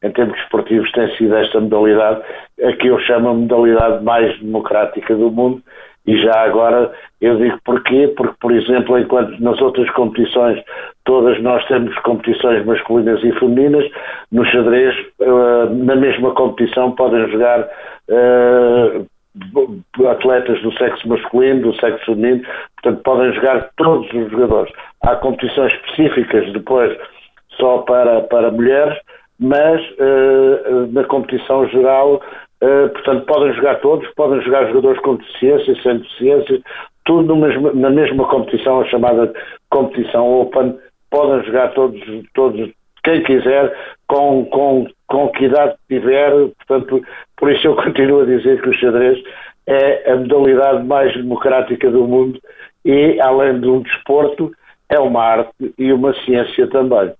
em 0.03 0.12
termos 0.12 0.38
esportivos 0.39 0.91
tem 0.91 1.10
sido 1.15 1.36
esta 1.36 1.60
modalidade, 1.60 2.21
a 2.63 2.73
que 2.73 2.88
eu 2.88 2.99
chamo 2.99 3.29
a 3.29 3.34
modalidade 3.34 4.03
mais 4.03 4.39
democrática 4.39 5.15
do 5.15 5.32
mundo. 5.32 5.63
E 6.05 6.17
já 6.17 6.43
agora 6.43 6.91
eu 7.19 7.38
digo 7.38 7.60
porquê, 7.65 8.13
porque, 8.15 8.36
por 8.39 8.51
exemplo, 8.51 8.97
enquanto 8.97 9.39
nas 9.41 9.60
outras 9.62 9.89
competições 9.91 10.60
todas 11.09 11.41
nós 11.41 11.65
temos 11.65 11.97
competições 12.01 12.63
masculinas 12.67 13.19
e 13.23 13.31
femininas, 13.39 13.83
no 14.31 14.45
xadrez, 14.45 14.95
uh, 15.21 15.73
na 15.73 15.95
mesma 15.95 16.35
competição 16.35 16.91
podem 16.91 17.27
jogar 17.31 17.67
uh, 18.09 20.07
atletas 20.07 20.61
do 20.61 20.71
sexo 20.77 21.09
masculino, 21.09 21.63
do 21.63 21.79
sexo 21.79 22.05
feminino, 22.05 22.43
portanto 22.75 23.01
podem 23.03 23.33
jogar 23.33 23.69
todos 23.75 24.05
os 24.13 24.29
jogadores. 24.29 24.71
Há 25.01 25.15
competições 25.15 25.73
específicas 25.73 26.53
depois 26.53 26.95
só 27.57 27.79
para, 27.79 28.21
para 28.21 28.51
mulheres, 28.51 28.95
mas 29.39 29.81
uh, 29.93 30.91
na 30.91 31.03
competição 31.05 31.67
geral 31.69 32.21
Uh, 32.61 32.89
portanto, 32.89 33.25
podem 33.25 33.53
jogar 33.53 33.75
todos, 33.79 34.05
podem 34.15 34.41
jogar 34.41 34.67
jogadores 34.67 34.99
com 34.99 35.15
deficiência, 35.15 35.81
sem 35.81 35.97
deficiência, 35.99 36.61
tudo 37.05 37.33
na 37.73 37.89
mesma 37.89 38.27
competição, 38.27 38.81
a 38.81 38.85
chamada 38.85 39.31
competição 39.69 40.41
Open, 40.41 40.77
podem 41.09 41.45
jogar 41.45 41.73
todos, 41.73 42.01
todos 42.33 42.71
quem 43.03 43.23
quiser, 43.23 43.75
com, 44.07 44.45
com, 44.45 44.87
com 45.07 45.29
que 45.29 45.45
idade 45.45 45.75
tiver, 45.87 46.31
portanto, 46.57 47.01
por 47.37 47.51
isso 47.51 47.67
eu 47.67 47.75
continuo 47.81 48.21
a 48.21 48.25
dizer 48.25 48.61
que 48.61 48.69
o 48.69 48.73
xadrez 48.73 49.21
é 49.67 50.11
a 50.11 50.15
modalidade 50.15 50.85
mais 50.85 51.13
democrática 51.13 51.89
do 51.91 52.07
mundo 52.07 52.39
e, 52.83 53.19
além 53.21 53.59
de 53.59 53.67
um 53.67 53.81
desporto, 53.81 54.51
é 54.89 54.99
uma 54.99 55.23
arte 55.23 55.73
e 55.77 55.93
uma 55.93 56.13
ciência 56.25 56.67
também. 56.67 57.11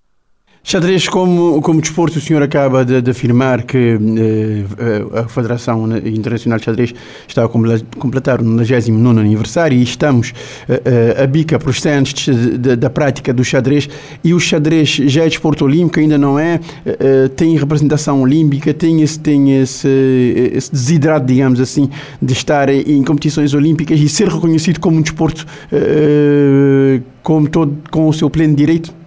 Xadrez, 0.70 1.08
como, 1.08 1.64
como 1.64 1.82
desporto, 1.82 2.20
o 2.20 2.22
senhor 2.22 2.44
acaba 2.44 2.86
de, 2.86 3.02
de 3.02 3.10
afirmar 3.10 3.64
que 3.64 3.98
eh, 3.98 5.20
a 5.20 5.28
Federação 5.28 5.98
Internacional 5.98 6.60
de 6.60 6.66
Xadrez 6.66 6.94
está 7.28 7.44
a 7.44 7.50
completar 7.50 8.40
o 8.40 8.44
99 8.44 9.20
aniversário 9.20 9.76
e 9.76 9.82
estamos 9.82 10.32
eh, 10.70 11.24
a 11.24 11.26
bica 11.26 11.58
para 11.58 11.72
os 11.72 11.82
centros 11.82 12.30
da 12.60 12.88
prática 12.88 13.34
do 13.34 13.44
xadrez 13.44 13.90
e 14.24 14.32
o 14.32 14.40
xadrez 14.40 14.90
já 14.90 15.24
é 15.24 15.28
desporto 15.28 15.66
olímpico, 15.66 16.02
ainda 16.02 16.20
não 16.20 16.38
é, 16.38 16.60
eh, 16.86 17.30
tem 17.36 17.58
representação 17.58 18.22
olímpica, 18.22 18.72
tem 18.72 19.02
esse, 19.02 19.20
tem 19.20 19.60
esse, 19.60 20.52
esse 20.54 20.72
desidrato, 20.72 21.26
digamos 21.26 21.60
assim, 21.60 21.90
de 22.22 22.34
estar 22.34 22.70
em 22.70 23.04
competições 23.04 23.56
olímpicas 23.56 24.00
e 24.00 24.08
ser 24.08 24.28
reconhecido 24.28 24.80
como 24.80 24.98
um 24.98 25.02
desporto 25.02 25.48
eh, 25.72 27.02
como 27.24 27.50
todo, 27.50 27.76
com 27.90 28.08
o 28.08 28.14
seu 28.14 28.30
pleno 28.30 28.56
direito? 28.56 28.99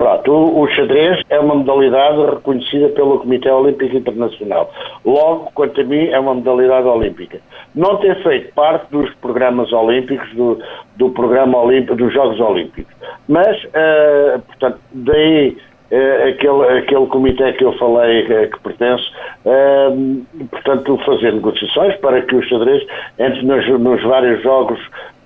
Pronto, 0.00 0.32
o, 0.32 0.62
o, 0.62 0.68
xadrez 0.68 1.20
é 1.28 1.38
uma 1.38 1.56
modalidade 1.56 2.24
reconhecida 2.24 2.88
pelo 2.88 3.18
Comitê 3.18 3.50
Olímpico 3.50 3.94
Internacional. 3.94 4.72
Logo, 5.04 5.50
quanto 5.54 5.78
a 5.78 5.84
mim, 5.84 6.06
é 6.06 6.18
uma 6.18 6.32
modalidade 6.32 6.86
olímpica. 6.86 7.38
Não 7.74 7.98
tem 7.98 8.14
feito 8.22 8.50
parte 8.54 8.90
dos 8.90 9.12
programas 9.16 9.70
olímpicos, 9.74 10.26
do, 10.32 10.58
do 10.96 11.10
programa 11.10 11.58
olímpico, 11.58 11.96
dos 11.96 12.14
Jogos 12.14 12.40
Olímpicos. 12.40 12.90
Mas, 13.28 13.62
uh, 13.64 14.40
portanto, 14.46 14.80
daí 14.90 15.58
uh, 15.92 16.28
aquele, 16.30 16.78
aquele 16.78 17.06
comitê 17.08 17.52
que 17.52 17.64
eu 17.66 17.74
falei 17.74 18.22
uh, 18.22 18.50
que 18.50 18.60
pertence, 18.60 19.04
portanto, 20.50 20.98
fazer 21.04 21.34
negociações 21.34 21.94
para 21.96 22.22
que 22.22 22.36
o 22.36 22.42
xadrez 22.42 22.86
entre 23.18 23.42
nos, 23.44 23.68
nos 23.78 24.02
vários 24.04 24.42
jogos 24.42 24.80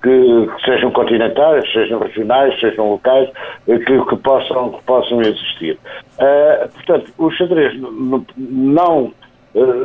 que, 0.04 0.46
que, 0.46 0.64
sejam 0.64 0.90
continentais, 0.90 1.72
sejam 1.72 1.98
regionais, 1.98 2.60
sejam 2.60 2.90
locais, 2.90 3.30
eh, 3.66 3.78
que, 3.78 4.04
que 4.04 4.16
possam, 4.16 4.72
que 4.72 4.82
possam 4.84 5.22
existir. 5.22 5.78
Uh, 6.18 6.68
portanto, 6.74 7.12
o 7.16 7.30
xadrez 7.30 7.74
não, 7.80 9.10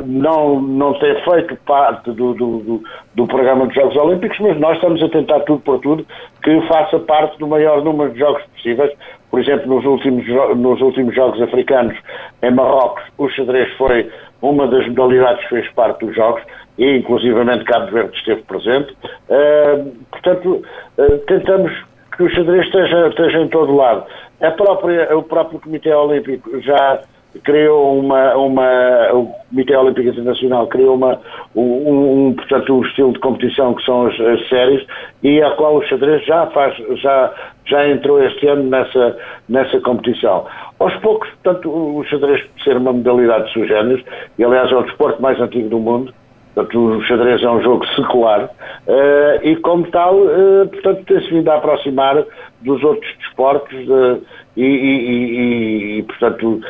não, 0.04 0.60
não 0.60 0.92
tem 0.98 1.14
feito 1.22 1.56
parte 1.64 2.10
do, 2.10 2.34
do, 2.34 2.82
do, 3.14 3.26
programa 3.26 3.66
dos 3.66 3.74
Jogos 3.74 3.96
Olímpicos, 3.96 4.38
mas 4.40 4.60
nós 4.60 4.76
estamos 4.76 5.02
a 5.02 5.08
tentar 5.08 5.40
tudo 5.40 5.60
por 5.60 5.80
tudo 5.80 6.06
que 6.42 6.60
faça 6.68 6.98
parte 6.98 7.38
do 7.38 7.46
maior 7.46 7.82
número 7.82 8.12
de 8.12 8.18
jogos 8.18 8.42
possíveis. 8.54 8.92
Por 9.30 9.40
exemplo, 9.40 9.74
nos 9.74 9.84
últimos, 9.84 10.26
nos 10.56 10.80
últimos 10.82 11.14
Jogos 11.14 11.40
Africanos 11.40 11.96
em 12.42 12.50
Marrocos, 12.50 13.04
o 13.16 13.28
xadrez 13.30 13.72
foi 13.78 14.10
uma 14.42 14.66
das 14.66 14.86
modalidades 14.88 15.42
que 15.44 15.50
fez 15.50 15.70
parte 15.72 16.04
dos 16.04 16.14
Jogos 16.14 16.42
e 16.80 16.96
inclusivamente 16.96 17.64
Cabo 17.64 17.92
Verde 17.92 18.16
esteve 18.16 18.42
presente. 18.42 18.92
Uh, 19.28 19.92
portanto, 20.10 20.62
uh, 20.98 21.18
tentamos 21.26 21.70
que 22.16 22.22
o 22.22 22.30
xadrez 22.30 22.64
esteja, 22.66 23.08
esteja 23.08 23.38
em 23.38 23.48
todo 23.48 23.76
lado. 23.76 24.06
A 24.40 24.50
própria, 24.52 25.14
o 25.14 25.22
próprio 25.22 25.60
Comitê 25.60 25.92
Olímpico 25.92 26.58
já 26.62 27.00
criou 27.44 28.00
uma, 28.00 28.34
uma 28.34 29.12
o 29.12 29.26
Comitê 29.50 29.76
Olímpico 29.76 30.08
Internacional 30.08 30.66
criou 30.68 30.96
uma, 30.96 31.20
um, 31.54 32.28
um, 32.28 32.34
portanto, 32.34 32.74
um 32.74 32.82
estilo 32.82 33.12
de 33.12 33.20
competição 33.20 33.74
que 33.74 33.84
são 33.84 34.06
as, 34.06 34.18
as, 34.18 34.48
séries 34.48 34.84
e 35.22 35.40
a 35.42 35.50
qual 35.52 35.76
o 35.76 35.82
xadrez 35.82 36.24
já 36.24 36.46
faz, 36.46 36.74
já, 36.96 37.34
já 37.66 37.88
entrou 37.88 38.24
este 38.24 38.46
ano 38.48 38.64
nessa, 38.64 39.18
nessa 39.48 39.78
competição. 39.80 40.46
Aos 40.78 40.96
poucos, 40.96 41.28
portanto, 41.42 41.70
o 41.70 42.02
xadrez 42.04 42.42
ser 42.64 42.78
uma 42.78 42.92
modalidade 42.92 43.52
de 43.52 43.68
géneros, 43.68 44.02
e 44.38 44.42
aliás 44.42 44.72
é 44.72 44.76
o 44.76 44.82
desporto 44.82 45.20
mais 45.20 45.38
antigo 45.38 45.68
do 45.68 45.78
mundo, 45.78 46.12
Portanto, 46.60 46.78
o 46.78 47.02
xadrez 47.04 47.42
é 47.42 47.50
um 47.50 47.62
jogo 47.62 47.86
secular 47.94 48.44
uh, 48.44 49.46
e, 49.46 49.56
como 49.56 49.90
tal, 49.90 50.14
uh, 50.14 50.68
portanto, 50.68 51.04
tem-se 51.06 51.30
vindo 51.30 51.48
a 51.48 51.56
aproximar 51.56 52.22
dos 52.60 52.82
outros 52.84 53.10
desportos 53.18 53.88
uh, 53.88 54.22
e, 54.56 54.62
e, 54.62 55.98
e, 55.98 56.02
portanto, 56.02 56.60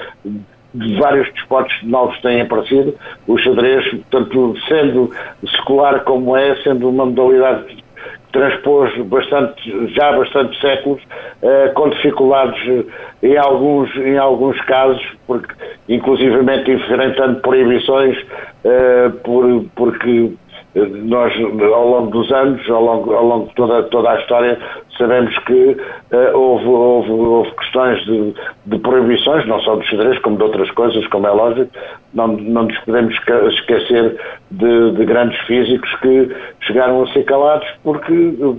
vários 1.00 1.32
desportos 1.32 1.74
novos 1.82 2.16
têm 2.20 2.42
aparecido. 2.42 2.94
O 3.26 3.36
xadrez, 3.36 3.88
portanto, 3.90 4.54
sendo 4.68 5.10
secular 5.56 6.04
como 6.04 6.36
é, 6.36 6.54
sendo 6.62 6.88
uma 6.88 7.06
modalidade 7.06 7.79
transpôs 8.32 8.96
bastante, 9.06 9.94
já 9.94 10.12
bastante 10.12 10.60
séculos, 10.60 11.00
com 11.74 11.88
dificuldades 11.90 12.86
em 13.22 13.36
alguns, 13.36 13.94
em 13.96 14.16
alguns 14.18 14.60
casos, 14.62 15.02
porque 15.26 15.52
inclusivamente 15.88 16.70
enfrentando 16.70 17.40
proibições 17.40 18.16
eh, 18.64 19.10
por, 19.24 19.64
porque 19.74 20.32
nós, 20.74 21.32
ao 21.36 21.88
longo 21.88 22.10
dos 22.10 22.30
anos, 22.30 22.68
ao 22.70 22.82
longo, 22.82 23.12
ao 23.12 23.24
longo 23.24 23.48
de 23.48 23.54
toda, 23.54 23.82
toda 23.84 24.10
a 24.10 24.20
história, 24.20 24.58
sabemos 24.96 25.36
que 25.40 25.76
uh, 26.12 26.36
houve, 26.36 26.66
houve, 26.66 27.10
houve, 27.10 27.50
questões 27.56 28.04
de, 28.04 28.34
de, 28.66 28.78
proibições, 28.78 29.46
não 29.46 29.60
só 29.60 29.74
do 29.74 29.84
xadrez, 29.84 30.18
como 30.20 30.36
de 30.36 30.44
outras 30.44 30.70
coisas, 30.72 31.04
como 31.08 31.26
é 31.26 31.30
lógico. 31.30 31.70
Não, 32.14 32.28
não 32.28 32.64
nos 32.64 32.78
podemos 32.80 33.14
esquecer 33.14 34.16
de, 34.50 34.92
de 34.92 35.04
grandes 35.04 35.38
físicos 35.40 35.92
que 35.96 36.28
chegaram 36.60 37.02
a 37.02 37.12
ser 37.12 37.24
calados 37.24 37.66
porque 37.82 38.12
uh, 38.12 38.56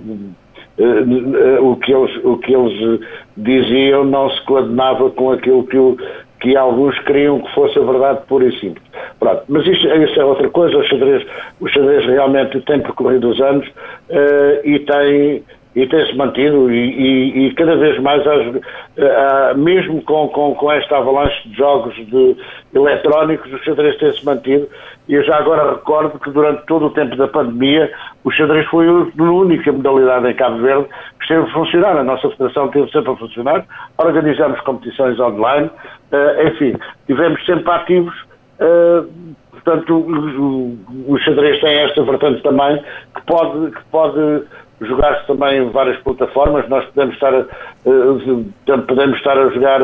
uh, 0.78 1.70
o, 1.70 1.76
que 1.76 1.94
eles, 1.94 2.24
o 2.24 2.36
que 2.38 2.54
eles 2.54 3.00
diziam 3.38 4.04
não 4.04 4.28
se 4.30 4.44
coordenava 4.44 5.10
com 5.10 5.32
aquilo 5.32 5.64
que 5.64 5.78
o, 5.78 5.96
que 6.42 6.56
alguns 6.56 6.98
queriam 7.00 7.40
que 7.40 7.54
fosse 7.54 7.78
a 7.78 7.82
verdade 7.82 8.20
pura 8.26 8.46
e 8.46 8.58
simples. 8.58 8.82
Pronto, 9.20 9.44
mas 9.48 9.64
isto, 9.64 9.86
isso 9.86 10.20
é 10.20 10.24
outra 10.24 10.48
coisa, 10.50 10.76
o 10.76 10.84
xadrez, 10.84 11.24
o 11.60 11.68
xadrez 11.68 12.04
realmente 12.04 12.60
tem 12.62 12.80
percorrido 12.80 13.30
os 13.30 13.40
anos 13.40 13.66
uh, 13.68 14.60
e 14.64 14.80
tem 14.80 15.44
e 15.74 15.86
tem-se 15.86 16.14
mantido 16.16 16.70
e, 16.70 16.76
e, 16.76 17.46
e, 17.46 17.54
cada 17.54 17.76
vez 17.76 17.98
mais, 18.00 18.22
uh, 18.26 19.56
mesmo 19.56 20.02
com, 20.02 20.28
com, 20.28 20.54
com, 20.54 20.70
esta 20.70 20.98
avalanche 20.98 21.48
de 21.48 21.56
jogos 21.56 21.94
de 21.94 22.36
eletrónicos, 22.74 23.50
o 23.52 23.58
xadrez 23.58 23.96
tem-se 23.98 24.24
mantido 24.24 24.68
e 25.08 25.14
eu 25.14 25.24
já 25.24 25.36
agora 25.36 25.72
recordo 25.72 26.18
que 26.18 26.30
durante 26.30 26.66
todo 26.66 26.86
o 26.86 26.90
tempo 26.90 27.16
da 27.16 27.26
pandemia 27.26 27.90
o 28.22 28.30
xadrez 28.30 28.66
foi 28.66 28.86
a 28.86 29.22
única 29.22 29.72
modalidade 29.72 30.28
em 30.28 30.34
Cabo 30.34 30.58
Verde 30.58 30.86
que 31.18 31.22
esteve 31.24 31.48
a 31.48 31.52
funcionar, 31.52 31.96
a 31.96 32.04
nossa 32.04 32.28
federação 32.30 32.66
esteve 32.66 32.90
sempre 32.90 33.12
a 33.12 33.16
funcionar, 33.16 33.64
organizamos 33.96 34.60
competições 34.60 35.18
online, 35.18 35.70
uh, 36.12 36.48
enfim, 36.48 36.76
tivemos 37.06 37.44
sempre 37.46 37.70
ativos 37.70 38.14
uh, 38.60 39.08
portanto, 39.62 39.94
o, 39.94 40.78
o, 41.06 41.18
xadrez 41.18 41.60
tem 41.60 41.78
esta 41.78 42.02
vertente 42.02 42.42
também, 42.42 42.82
que 43.14 43.22
pode, 43.26 43.70
que 43.70 43.84
pode 43.90 44.42
jogar-se 44.86 45.26
também 45.26 45.58
em 45.58 45.70
várias 45.70 45.98
plataformas. 45.98 46.68
Nós 46.68 46.84
podemos 46.86 47.14
estar 47.14 47.34
uh, 47.34 48.82
podemos 48.86 49.16
estar 49.18 49.38
a 49.38 49.48
jogar 49.50 49.80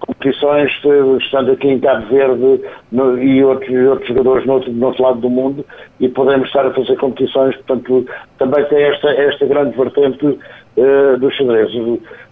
competições, 0.00 0.72
uh, 0.84 1.16
estando 1.18 1.52
aqui 1.52 1.68
em 1.68 1.80
Cabo 1.80 2.06
Verde 2.06 2.62
no, 2.92 3.22
e 3.22 3.44
outros, 3.44 3.70
outros 3.88 4.08
jogadores 4.08 4.46
no 4.46 4.54
outro, 4.54 4.72
no 4.72 4.86
outro 4.86 5.02
lado 5.02 5.20
do 5.20 5.30
mundo, 5.30 5.64
e 6.00 6.08
podemos 6.08 6.46
estar 6.48 6.66
a 6.66 6.72
fazer 6.72 6.96
competições. 6.96 7.56
Portanto, 7.56 8.06
também 8.38 8.64
tem 8.66 8.82
esta, 8.82 9.10
esta 9.10 9.46
grande 9.46 9.76
vertente 9.76 10.26
uh, 10.26 11.18
do 11.18 11.30
xadrez. 11.30 11.70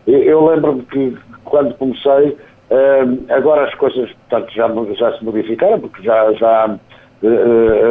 Eu 0.07 0.47
lembro-me 0.47 0.83
que 0.83 1.17
quando 1.45 1.75
comecei, 1.75 2.37
agora 3.29 3.65
as 3.65 3.75
coisas 3.75 4.11
portanto, 4.29 4.53
já, 4.53 4.69
já 4.95 5.19
se 5.19 5.25
modificaram, 5.25 5.79
porque 5.79 6.03
já, 6.03 6.33
já 6.33 6.77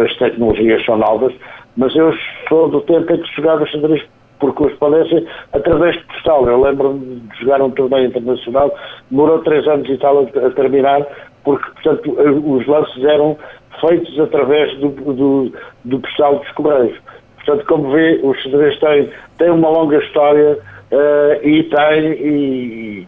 as 0.03 0.17
tecnologias 0.17 0.83
são 0.83 0.97
novas, 0.97 1.33
mas 1.77 1.95
eu 1.95 2.13
sou 2.49 2.69
do 2.69 2.81
tempo 2.81 3.11
em 3.13 3.21
que 3.21 3.35
jogava 3.35 3.65
xadrez 3.65 4.03
por 4.39 4.53
correspondência 4.53 5.23
através 5.53 5.95
de 5.95 6.03
postal. 6.05 6.47
Eu 6.47 6.61
lembro-me 6.61 7.19
de 7.19 7.39
jogar 7.39 7.61
um 7.61 7.71
torneio 7.71 8.07
internacional, 8.07 8.75
demorou 9.09 9.39
três 9.39 9.65
anos 9.67 9.87
e 9.87 9.97
tal 9.97 10.19
a, 10.19 10.47
a 10.47 10.49
terminar, 10.51 11.05
porque, 11.43 11.69
portanto, 11.71 12.11
os 12.11 12.67
lances 12.67 13.03
eram 13.05 13.37
feitos 13.79 14.19
através 14.19 14.75
do, 14.79 14.89
do, 14.89 15.53
do 15.85 15.99
postal 15.99 16.39
dos 16.39 16.51
Correios. 16.51 16.97
Portanto, 17.37 17.65
como 17.67 17.91
vê, 17.91 18.19
o 18.21 18.33
xadrez 18.33 18.77
tem, 18.79 19.09
tem 19.37 19.49
uma 19.49 19.69
longa 19.69 19.97
história 19.97 20.57
uh, 20.91 21.47
e 21.47 21.63
tem, 21.63 22.11
e, 22.11 23.07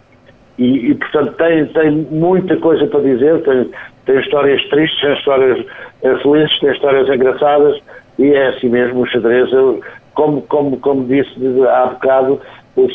e, 0.57 0.91
e, 0.91 0.95
portanto, 0.95 1.33
tem, 1.33 1.65
tem 1.67 1.91
muita 1.91 2.57
coisa 2.57 2.87
para 2.87 3.01
dizer, 3.01 3.43
tem, 3.43 3.69
tem 4.05 4.19
histórias 4.19 4.63
tristes, 4.69 5.01
tem 5.01 5.13
histórias 5.13 5.59
uh, 5.59 6.17
felizes, 6.21 6.59
tem 6.59 6.71
histórias 6.71 7.09
engraçadas, 7.09 7.79
e 8.17 8.33
é 8.33 8.49
assim 8.49 8.69
mesmo 8.69 9.01
o 9.01 9.07
xadrez, 9.07 9.51
eu, 9.51 9.81
como, 10.13 10.41
como, 10.43 10.77
como 10.77 11.05
disse 11.05 11.33
há 11.67 11.87
bocado, 11.87 12.39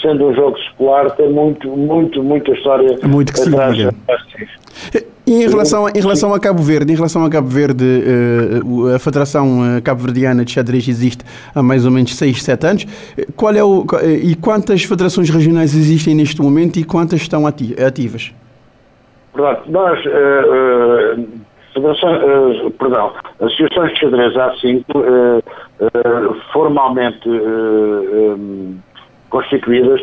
sendo 0.01 0.29
um 0.29 0.35
jogo 0.35 0.59
secular, 0.59 1.11
tem 1.13 1.31
muito, 1.31 1.69
muito, 1.69 2.23
muita 2.23 2.53
história 2.53 2.99
muito 3.05 3.33
que 3.33 3.41
atrás. 3.41 3.79
E 5.27 5.45
em 5.45 5.49
relação, 5.49 5.87
em 5.89 6.01
relação 6.01 6.33
a 6.33 6.41
Cabo 6.41 6.63
Verde, 6.63 6.91
em 6.91 6.97
relação 6.97 7.23
a 7.23 7.29
Cabo 7.29 7.49
Verde, 7.49 7.85
uh, 7.85 8.95
a 8.95 8.99
Federação 8.99 9.77
eh, 9.77 9.81
Cabo-Verdiana 9.83 10.43
de 10.43 10.53
Xadrez 10.53 10.89
existe 10.89 11.23
há 11.55 11.63
mais 11.63 11.85
ou 11.85 11.91
menos 11.91 12.15
6, 12.17 12.43
7 12.43 12.67
anos. 12.67 12.87
Qual 13.37 13.55
é 13.55 13.63
o, 13.63 13.85
e 14.23 14.35
quantas 14.37 14.85
federações 14.85 15.29
regionais 15.29 15.75
existem 15.75 16.15
neste 16.15 16.41
momento 16.41 16.79
e 16.79 16.85
quantas 16.85 17.21
estão 17.21 17.47
ativas? 17.47 18.33
Pronto, 19.35 19.71
nós 19.71 19.99
uh, 21.79 22.67
uh, 22.67 22.71
perdão, 22.73 23.13
associações 23.41 23.93
de 23.93 24.01
xadrez 24.01 24.37
há 24.37 24.55
cinco 24.57 24.99
uh, 24.99 25.39
uh, 25.39 26.35
formalmente 26.53 27.29
um, 27.29 28.79
constituídas. 29.31 30.01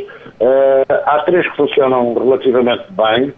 há 1.06 1.20
três 1.26 1.50
que 1.50 1.58
funcionam 1.58 2.14
relativamente 2.14 2.86
bem, 2.92 3.34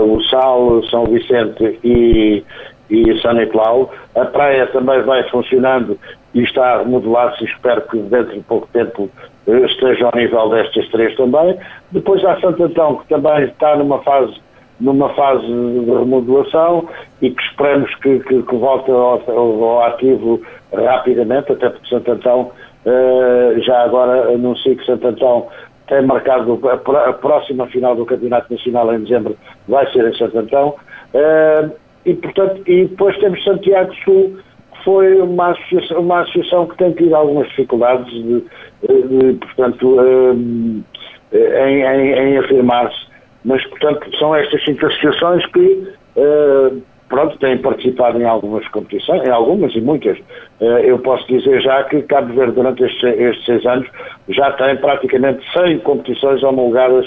o 0.00 0.22
Sal, 0.22 0.82
São 0.84 1.04
Vicente 1.04 1.78
e, 1.84 2.42
e 2.88 3.20
São 3.20 3.34
Nicolau. 3.34 3.92
A 4.16 4.24
praia 4.24 4.66
também 4.68 5.02
vai 5.02 5.22
funcionando 5.28 5.98
e 6.32 6.42
está 6.42 6.76
a 6.76 6.78
remodelar-se 6.78 7.44
espero 7.44 7.82
que 7.82 7.98
dentro 7.98 8.32
de 8.32 8.40
pouco 8.40 8.66
tempo 8.72 9.10
esteja 9.46 10.06
ao 10.06 10.18
nível 10.18 10.48
destas 10.48 10.88
três 10.88 11.14
também. 11.14 11.58
Depois 11.90 12.24
há 12.24 12.40
Santo 12.40 12.64
Antão, 12.64 12.96
que 12.96 13.08
também 13.08 13.44
está 13.44 13.76
numa 13.76 13.98
fase 13.98 14.34
numa 14.82 15.08
fase 15.14 15.46
de 15.46 15.90
remodelação 15.90 16.88
e 17.22 17.30
que 17.30 17.42
esperamos 17.42 17.94
que, 17.96 18.18
que, 18.20 18.42
que 18.42 18.56
volte 18.56 18.90
ao, 18.90 19.22
ao, 19.30 19.84
ativo 19.84 20.40
rapidamente, 20.72 21.52
até 21.52 21.70
porque 21.70 21.88
Santo 21.88 22.10
Antão, 22.10 22.50
uh, 22.84 23.60
já 23.60 23.84
agora 23.84 24.34
anuncio 24.34 24.76
que 24.76 24.84
Santo 24.84 25.06
Antão 25.06 25.46
tem 25.86 26.02
marcado 26.02 26.58
a, 26.68 27.08
a, 27.08 27.12
próxima 27.12 27.66
final 27.68 27.94
do 27.94 28.04
Campeonato 28.04 28.52
Nacional 28.52 28.92
em 28.92 29.04
dezembro, 29.04 29.36
vai 29.68 29.90
ser 29.92 30.06
em 30.06 30.16
Santo 30.16 30.38
Antão. 30.38 30.74
Uh, 31.14 31.70
e, 32.04 32.14
portanto, 32.14 32.62
e 32.66 32.86
depois 32.86 33.16
temos 33.18 33.42
Santiago 33.44 33.94
Sul, 34.04 34.36
que 34.72 34.84
foi 34.84 35.20
uma 35.20 35.50
associação, 35.50 36.00
uma 36.00 36.20
associação 36.22 36.66
que 36.66 36.76
tem 36.76 36.92
tido 36.92 37.14
algumas 37.14 37.46
dificuldades, 37.50 38.12
de, 38.12 38.44
de, 38.88 39.34
portanto, 39.34 40.00
uh, 40.00 40.84
em, 41.32 41.82
em, 41.82 42.12
em 42.12 42.38
afirmar-se 42.38 43.11
mas, 43.44 43.64
portanto, 43.66 44.06
são 44.18 44.34
estas 44.34 44.64
cinco 44.64 44.86
associações 44.86 45.44
que, 45.46 45.88
uh, 46.16 46.82
pronto, 47.08 47.36
têm 47.38 47.58
participado 47.58 48.20
em 48.20 48.24
algumas 48.24 48.66
competições, 48.68 49.26
em 49.26 49.30
algumas 49.30 49.74
e 49.74 49.80
muitas. 49.80 50.18
Uh, 50.60 50.78
eu 50.84 50.98
posso 50.98 51.26
dizer 51.26 51.60
já 51.60 51.82
que 51.84 52.02
Cabo 52.02 52.32
Verde, 52.34 52.52
durante 52.52 52.84
estes, 52.84 53.02
estes 53.02 53.44
seis 53.44 53.66
anos, 53.66 53.88
já 54.28 54.52
tem 54.52 54.76
praticamente 54.76 55.44
100 55.52 55.80
competições 55.80 56.42
homologadas 56.42 57.06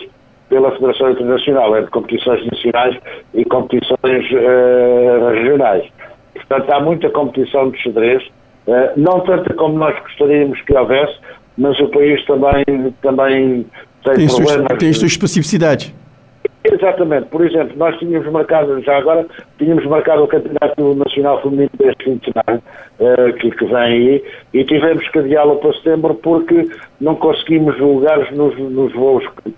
pela 0.49 0.71
Federação 0.71 1.11
Internacional, 1.11 1.77
entre 1.77 1.89
competições 1.91 2.45
nacionais 2.45 2.97
e 3.33 3.45
competições 3.45 4.31
uh, 4.31 5.29
regionais. 5.31 5.85
Portanto, 6.33 6.69
há 6.71 6.79
muita 6.81 7.09
competição 7.09 7.71
de 7.71 7.81
xadrez, 7.81 8.23
uh, 8.67 8.91
não 8.97 9.21
tanta 9.21 9.53
como 9.53 9.77
nós 9.79 9.97
gostaríamos 10.01 10.61
que 10.61 10.77
houvesse, 10.77 11.15
mas 11.57 11.79
o 11.79 11.87
país 11.87 12.23
também, 12.25 12.93
também 13.01 13.65
tem, 14.03 14.15
tem 14.15 14.27
problemas. 14.27 14.53
Suas, 14.53 14.77
tem 14.77 14.89
as 14.89 14.97
suas 14.97 15.11
especificidades. 15.11 15.93
Exatamente. 16.71 17.27
Por 17.27 17.45
exemplo, 17.45 17.77
nós 17.77 17.97
tínhamos 17.99 18.31
marcado, 18.31 18.81
já 18.81 18.97
agora, 18.97 19.25
tínhamos 19.57 19.85
marcado 19.85 20.23
o 20.23 20.27
Campeonato 20.27 20.95
Nacional 20.95 21.41
Feminino 21.41 21.69
deste 21.77 22.03
fim 22.03 22.15
de 22.17 22.31
semana, 22.31 22.61
uh, 22.99 23.33
que, 23.33 23.51
que 23.51 23.65
vem 23.65 23.75
aí, 23.75 24.23
e 24.53 24.63
tivemos 24.63 25.07
que 25.09 25.19
adiá-lo 25.19 25.57
para 25.57 25.73
setembro 25.73 26.15
porque 26.15 26.67
não 26.99 27.15
conseguimos 27.15 27.77
lugares 27.79 28.29
nos, 28.31 28.57
nos 28.57 28.91
voos 28.93 29.23
que, 29.43 29.53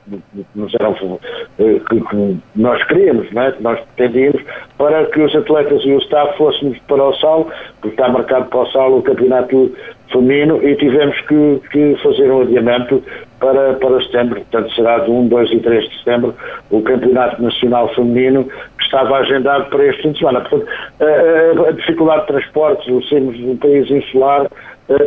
nos 0.55 0.73
eram, 0.75 0.91
uh, 0.91 1.19
que, 1.57 2.01
que, 2.01 2.37
nós 2.55 2.83
queríamos, 2.85 3.31
não 3.31 3.43
é? 3.43 3.51
que 3.51 3.63
nós 3.63 3.79
pretendíamos, 3.95 4.41
para 4.77 5.05
que 5.05 5.21
os 5.21 5.35
atletas 5.35 5.83
e 5.85 5.93
o 5.93 5.99
staff 5.99 6.37
fôssemos 6.37 6.77
para 6.87 7.03
o 7.03 7.13
Sal, 7.15 7.49
porque 7.81 7.95
está 7.95 8.09
marcado 8.09 8.45
para 8.49 8.59
o 8.59 8.65
Sal 8.67 8.97
o 8.97 9.01
Campeonato 9.01 9.71
Feminino, 10.11 10.61
e 10.61 10.75
tivemos 10.75 11.19
que, 11.21 11.61
que 11.71 11.95
fazer 12.03 12.31
um 12.31 12.41
adiamento 12.41 13.01
para, 13.39 13.73
para 13.75 14.01
setembro, 14.03 14.41
portanto 14.41 14.73
será 14.73 14.99
de 14.99 15.11
1, 15.11 15.27
2 15.27 15.51
e 15.51 15.59
3 15.59 15.89
de 15.89 15.97
setembro 15.99 16.35
o 16.71 16.81
Campeonato 16.81 17.41
Nacional 17.41 17.93
Feminino 17.93 18.45
que 18.45 18.83
estava 18.83 19.17
agendado 19.17 19.69
para 19.69 19.85
este 19.85 20.01
fim 20.01 20.11
de 20.11 20.19
semana. 20.19 20.41
Portanto, 20.41 20.69
a, 20.99 21.69
a 21.69 21.71
dificuldade 21.71 22.21
de 22.21 22.27
transportes, 22.27 22.87
o 22.87 23.01
sermos 23.03 23.39
um 23.39 23.57
país 23.57 23.89
insular, 23.91 24.47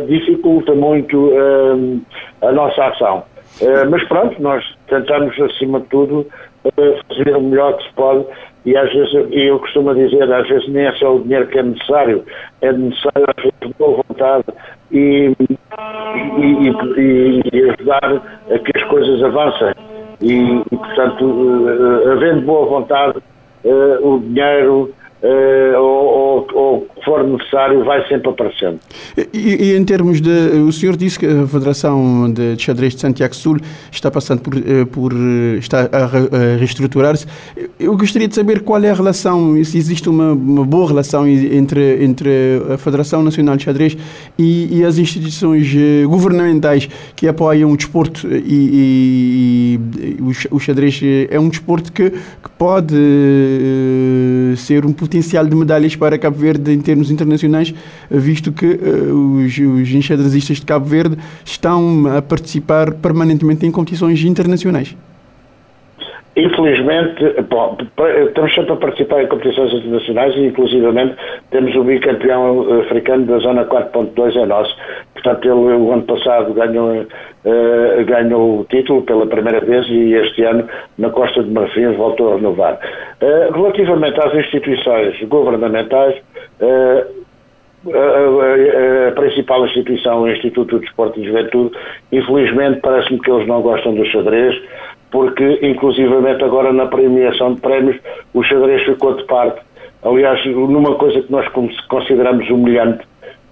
dificulta 0.07 0.73
muito 0.73 1.33
a 2.41 2.51
nossa 2.51 2.85
ação. 2.85 3.23
Mas 3.89 4.03
pronto, 4.07 4.41
nós 4.41 4.63
tentamos 4.87 5.39
acima 5.39 5.79
de 5.79 5.87
tudo 5.87 6.25
fazer 7.07 7.35
o 7.35 7.41
melhor 7.41 7.75
que 7.77 7.83
se 7.83 7.93
pode 7.93 8.25
e 8.65 8.77
às 8.77 8.93
vezes, 8.93 9.13
e 9.31 9.49
eu 9.49 9.59
costumo 9.59 9.93
dizer, 9.95 10.31
às 10.31 10.47
vezes 10.47 10.67
nem 10.69 10.85
é 10.85 10.91
só 10.93 11.15
o 11.15 11.21
dinheiro 11.21 11.47
que 11.47 11.57
é 11.57 11.63
necessário, 11.63 12.23
é 12.61 12.71
necessário 12.71 13.25
às 13.35 13.43
vezes 13.43 13.75
boa 13.77 14.03
vontade 14.07 14.45
e, 14.91 15.33
e, 15.39 16.67
e, 16.97 17.41
e, 17.53 17.69
ajudar 17.71 18.21
a 18.51 18.59
que 18.59 18.77
as 18.77 18.83
coisas 18.89 19.23
avancem. 19.23 19.73
E, 20.21 20.63
portanto, 20.69 21.25
uh, 21.25 22.11
havendo 22.11 22.41
boa 22.41 22.67
vontade, 22.67 23.17
uh, 23.65 24.07
o 24.07 24.19
dinheiro 24.19 24.93
uh, 25.23 25.79
ou, 25.79 26.47
ou, 26.53 26.87
for 27.03 27.23
necessário, 27.23 27.83
vai 27.83 28.05
sempre 28.07 28.29
aparecendo. 28.29 28.79
E, 29.33 29.71
e, 29.71 29.75
em 29.75 29.83
termos 29.83 30.21
de. 30.21 30.29
O 30.67 30.71
senhor 30.71 30.95
disse 30.95 31.19
que 31.19 31.25
a 31.25 31.47
Federação 31.47 32.31
de 32.31 32.57
Xadrez 32.57 32.95
de 32.95 33.01
Santiago 33.01 33.35
Sul 33.35 33.57
está 33.91 34.09
passando 34.11 34.41
por. 34.41 34.55
Eh, 34.55 34.85
por 34.85 35.13
está 35.57 35.89
a, 35.91 36.03
a 36.05 36.57
reestruturar-se. 36.57 37.25
Eu 37.79 37.97
gostaria 37.97 38.27
de 38.27 38.35
saber 38.35 38.61
qual 38.61 38.83
é 38.83 38.89
a 38.89 38.93
relação, 38.93 39.61
se 39.63 39.77
existe 39.77 40.09
uma, 40.09 40.33
uma 40.33 40.65
boa 40.65 40.87
relação 40.87 41.27
entre, 41.27 42.03
entre 42.03 42.29
a 42.73 42.77
Federação 42.77 43.23
Nacional 43.23 43.55
de 43.57 43.63
Xadrez 43.63 43.97
e, 44.37 44.79
e 44.79 44.85
as 44.85 44.97
instituições 44.97 45.73
eh, 45.75 46.05
governamentais 46.05 46.87
que 47.15 47.27
apoiam 47.27 47.71
o 47.71 47.77
desporto 47.77 48.27
e, 48.27 49.79
e 49.79 50.17
o, 50.21 50.55
o 50.55 50.59
xadrez 50.59 51.01
é 51.29 51.39
um 51.39 51.49
desporto 51.49 51.91
que, 51.91 52.09
que 52.09 52.49
pode 52.57 52.95
ser 54.57 54.85
um 54.85 54.93
potencial 54.93 55.45
de 55.45 55.55
medalhas 55.55 55.95
para 55.95 56.17
Cabo 56.17 56.37
Verde 56.37 56.71
em 56.71 56.79
termos 56.79 56.90
internacionais, 57.11 57.73
visto 58.09 58.51
que 58.51 58.65
uh, 58.65 59.45
os, 59.45 59.57
os 59.57 59.89
enxadrezistas 59.93 60.57
de 60.57 60.65
Cabo 60.65 60.85
Verde 60.85 61.17
estão 61.45 62.05
a 62.07 62.21
participar 62.21 62.93
permanentemente 62.95 63.65
em 63.65 63.71
competições 63.71 64.21
internacionais. 64.23 64.95
Infelizmente, 66.33 67.41
bom, 67.49 67.77
estamos 68.25 68.55
sempre 68.55 68.71
a 68.71 68.75
participar 68.77 69.21
em 69.21 69.27
competições 69.27 69.73
internacionais 69.73 70.33
e, 70.35 70.45
inclusivamente, 70.45 71.15
temos 71.49 71.75
o 71.75 71.83
bicampeão 71.83 72.79
africano 72.79 73.25
da 73.25 73.37
Zona 73.39 73.65
4.2 73.65 74.37
é 74.37 74.45
nosso. 74.45 74.73
Portanto, 75.13 75.43
ele, 75.45 75.75
o 75.75 75.91
ano 75.91 76.03
passado, 76.03 76.53
ganhou, 76.53 77.01
uh, 77.01 78.05
ganhou 78.05 78.61
o 78.61 78.63
título 78.63 79.01
pela 79.01 79.27
primeira 79.27 79.59
vez 79.59 79.85
e 79.89 80.13
este 80.13 80.43
ano, 80.43 80.65
na 80.97 81.09
Costa 81.09 81.43
de 81.43 81.51
Marfim, 81.51 81.91
voltou 81.97 82.31
a 82.31 82.35
renovar. 82.37 82.79
Uh, 83.21 83.53
relativamente 83.53 84.17
às 84.21 84.33
instituições 84.33 85.21
governamentais, 85.23 86.15
uh, 86.61 87.21
a, 87.89 89.11
principal 89.13 89.65
instituição, 89.65 90.21
o 90.21 90.31
Instituto 90.31 90.75
de 90.75 90.85
Desporto 90.85 91.19
e 91.19 91.25
Juventude, 91.25 91.75
infelizmente 92.11 92.79
parece-me 92.79 93.19
que 93.19 93.31
eles 93.31 93.47
não 93.47 93.61
gostam 93.61 93.95
do 93.95 94.05
xadrez, 94.05 94.55
porque 95.11 95.59
inclusivamente 95.61 96.43
agora 96.43 96.71
na 96.71 96.85
premiação 96.85 97.53
de 97.53 97.61
prémios 97.61 97.97
o 98.33 98.41
xadrez 98.43 98.83
ficou 98.83 99.15
de 99.15 99.23
parte. 99.25 99.61
Aliás, 100.03 100.43
numa 100.45 100.95
coisa 100.95 101.21
que 101.21 101.31
nós 101.31 101.45
consideramos 101.87 102.49
humilhante, 102.49 103.05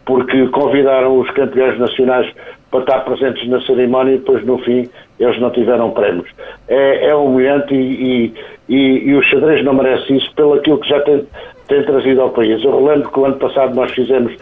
porque 0.05 0.47
convidaram 0.47 1.19
os 1.19 1.29
campeões 1.31 1.77
nacionais 1.77 2.33
para 2.71 2.79
estar 2.79 2.99
presentes 3.01 3.47
na 3.47 3.61
cerimónia 3.61 4.13
e 4.13 4.17
depois 4.17 4.43
no 4.45 4.57
fim 4.59 4.89
eles 5.19 5.39
não 5.39 5.51
tiveram 5.51 5.91
prémios. 5.91 6.29
É, 6.67 7.09
é 7.09 7.15
humilhante 7.15 7.75
e, 7.75 8.33
e, 8.67 8.75
e, 8.75 9.09
e, 9.09 9.15
o 9.15 9.21
xadrez 9.23 9.63
não 9.63 9.73
merece 9.73 10.15
isso 10.15 10.33
pelo 10.35 10.53
aquilo 10.53 10.79
que 10.79 10.89
já 10.89 11.01
tem, 11.01 11.27
tem 11.67 11.83
trazido 11.83 12.21
ao 12.21 12.29
país. 12.29 12.63
Eu 12.63 12.83
relembro 12.83 13.11
que 13.11 13.19
o 13.19 13.25
ano 13.25 13.35
passado 13.35 13.75
nós 13.75 13.91
fizemos 13.91 14.33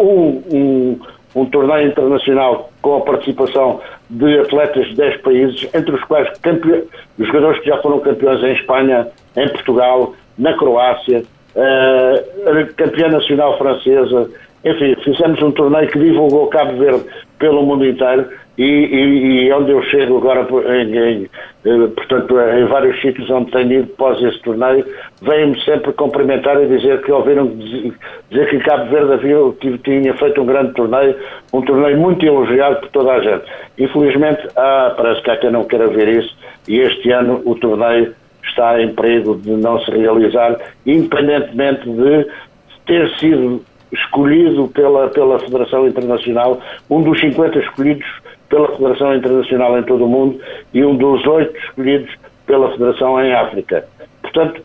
um, 0.00 0.42
um, 0.52 1.00
um 1.36 1.46
torneio 1.46 1.88
internacional 1.88 2.70
com 2.84 2.96
a 2.96 3.00
participação 3.00 3.80
de 4.10 4.38
atletas 4.40 4.86
de 4.88 4.94
10 4.94 5.22
países, 5.22 5.68
entre 5.74 5.94
os 5.94 6.04
quais 6.04 6.28
os 7.18 7.26
jogadores 7.26 7.58
que 7.60 7.70
já 7.70 7.80
foram 7.80 7.98
campeões 8.00 8.44
em 8.44 8.52
Espanha, 8.52 9.08
em 9.34 9.48
Portugal, 9.48 10.14
na 10.38 10.52
Croácia, 10.52 11.22
uh, 11.56 12.74
campeã 12.76 13.08
nacional 13.08 13.56
francesa, 13.56 14.30
enfim, 14.64 14.96
fizemos 15.02 15.42
um 15.42 15.50
torneio 15.52 15.88
que 15.88 15.98
divulgou 15.98 16.48
Cabo 16.48 16.76
Verde 16.78 17.04
pelo 17.38 17.62
mundo 17.62 17.84
inteiro 17.84 18.26
e, 18.56 18.62
e, 18.62 19.46
e 19.46 19.52
onde 19.52 19.72
eu 19.72 19.82
chego 19.82 20.18
agora, 20.18 20.46
em, 20.76 20.96
em, 20.96 21.30
eh, 21.64 21.86
portanto, 21.94 22.34
em 22.40 22.64
vários 22.66 23.00
sítios 23.00 23.28
onde 23.28 23.50
tenho 23.50 23.72
ido 23.72 23.92
após 23.94 24.22
esse 24.22 24.40
torneio, 24.42 24.86
vêm-me 25.20 25.60
sempre 25.64 25.92
cumprimentar 25.92 26.62
e 26.62 26.66
dizer 26.66 27.02
que 27.02 27.10
ouviram 27.12 27.48
dizer 27.48 28.48
que 28.48 28.58
Cabo 28.60 28.90
Verde 28.90 29.12
havia, 29.12 29.36
tinha 29.82 30.14
feito 30.14 30.40
um 30.40 30.46
grande 30.46 30.72
torneio, 30.74 31.16
um 31.52 31.62
torneio 31.62 31.98
muito 31.98 32.24
elogiado 32.24 32.80
por 32.80 32.88
toda 32.90 33.12
a 33.12 33.20
gente. 33.20 33.44
Infelizmente, 33.78 34.48
ah, 34.56 34.94
parece 34.96 35.20
que 35.22 35.30
há 35.30 35.36
quem 35.36 35.50
não 35.50 35.64
queira 35.64 35.88
ver 35.88 36.08
isso 36.08 36.34
e 36.68 36.78
este 36.78 37.10
ano 37.10 37.42
o 37.44 37.54
torneio 37.56 38.14
está 38.44 38.80
em 38.80 38.94
perigo 38.94 39.36
de 39.36 39.50
não 39.50 39.80
se 39.80 39.90
realizar, 39.90 40.56
independentemente 40.86 41.90
de 41.90 42.26
ter 42.86 43.10
sido 43.18 43.62
escolhido 43.94 44.68
pela, 44.68 45.08
pela 45.08 45.38
Federação 45.38 45.86
Internacional, 45.86 46.60
um 46.90 47.02
dos 47.02 47.20
50 47.20 47.58
escolhidos 47.58 48.06
pela 48.48 48.68
Federação 48.76 49.14
Internacional 49.14 49.78
em 49.78 49.82
todo 49.82 50.04
o 50.04 50.08
mundo 50.08 50.40
e 50.72 50.84
um 50.84 50.96
dos 50.96 51.26
oito 51.26 51.56
escolhidos 51.58 52.10
pela 52.46 52.70
Federação 52.72 53.22
em 53.22 53.32
África. 53.32 53.86
Portanto, 54.22 54.62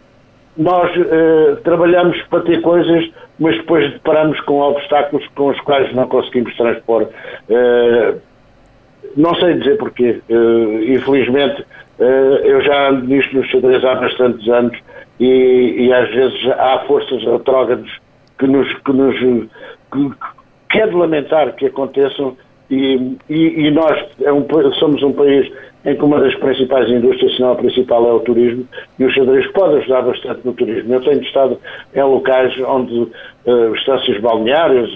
nós 0.57 0.91
eh, 0.95 1.57
trabalhamos 1.63 2.21
para 2.23 2.41
ter 2.41 2.61
coisas, 2.61 3.09
mas 3.39 3.55
depois 3.57 3.91
deparamos 3.93 4.39
com 4.41 4.59
obstáculos 4.59 5.25
com 5.35 5.47
os 5.47 5.59
quais 5.61 5.93
não 5.95 6.07
conseguimos 6.07 6.55
transpor. 6.57 7.07
Eh, 7.49 8.15
não 9.15 9.33
sei 9.35 9.55
dizer 9.55 9.77
porquê. 9.77 10.21
Eh, 10.29 10.93
infelizmente, 10.93 11.65
eh, 11.99 12.41
eu 12.43 12.61
já 12.61 12.89
ando 12.89 13.07
nisto 13.07 13.35
nos 13.35 13.47
xadrez 13.47 13.83
há 13.83 13.95
bastantes 13.95 14.47
anos 14.47 14.77
e, 15.19 15.87
e 15.87 15.93
às 15.93 16.09
vezes 16.09 16.47
há 16.57 16.79
forças 16.87 17.23
retrógradas 17.23 17.89
que 18.39 18.47
nos, 18.47 18.73
que 18.79 18.93
nos 18.93 19.15
que, 19.19 20.11
que 20.69 20.79
é 20.79 20.87
de 20.87 20.95
lamentar 20.95 21.55
que 21.55 21.67
aconteçam 21.67 22.35
e, 22.69 23.17
e, 23.29 23.67
e 23.67 23.71
nós 23.71 24.05
é 24.21 24.31
um, 24.31 24.45
somos 24.73 25.01
um 25.03 25.11
país 25.11 25.51
em 25.85 25.95
que 25.95 26.03
uma 26.03 26.19
das 26.19 26.35
principais 26.35 26.89
indústrias, 26.89 27.35
se 27.35 27.41
não 27.41 27.53
a 27.53 27.55
principal, 27.55 28.07
é 28.07 28.11
o 28.11 28.19
turismo, 28.19 28.67
e 28.99 29.05
o 29.05 29.11
xadrez 29.11 29.47
pode 29.51 29.77
ajudar 29.77 30.01
bastante 30.01 30.41
no 30.45 30.53
turismo. 30.53 30.93
Eu 30.93 31.01
tenho 31.01 31.21
estado 31.21 31.57
em 31.95 32.03
locais 32.03 32.53
onde 32.67 33.07
uh, 33.49 33.75
estâncias 33.75 34.21
balneárias, 34.21 34.89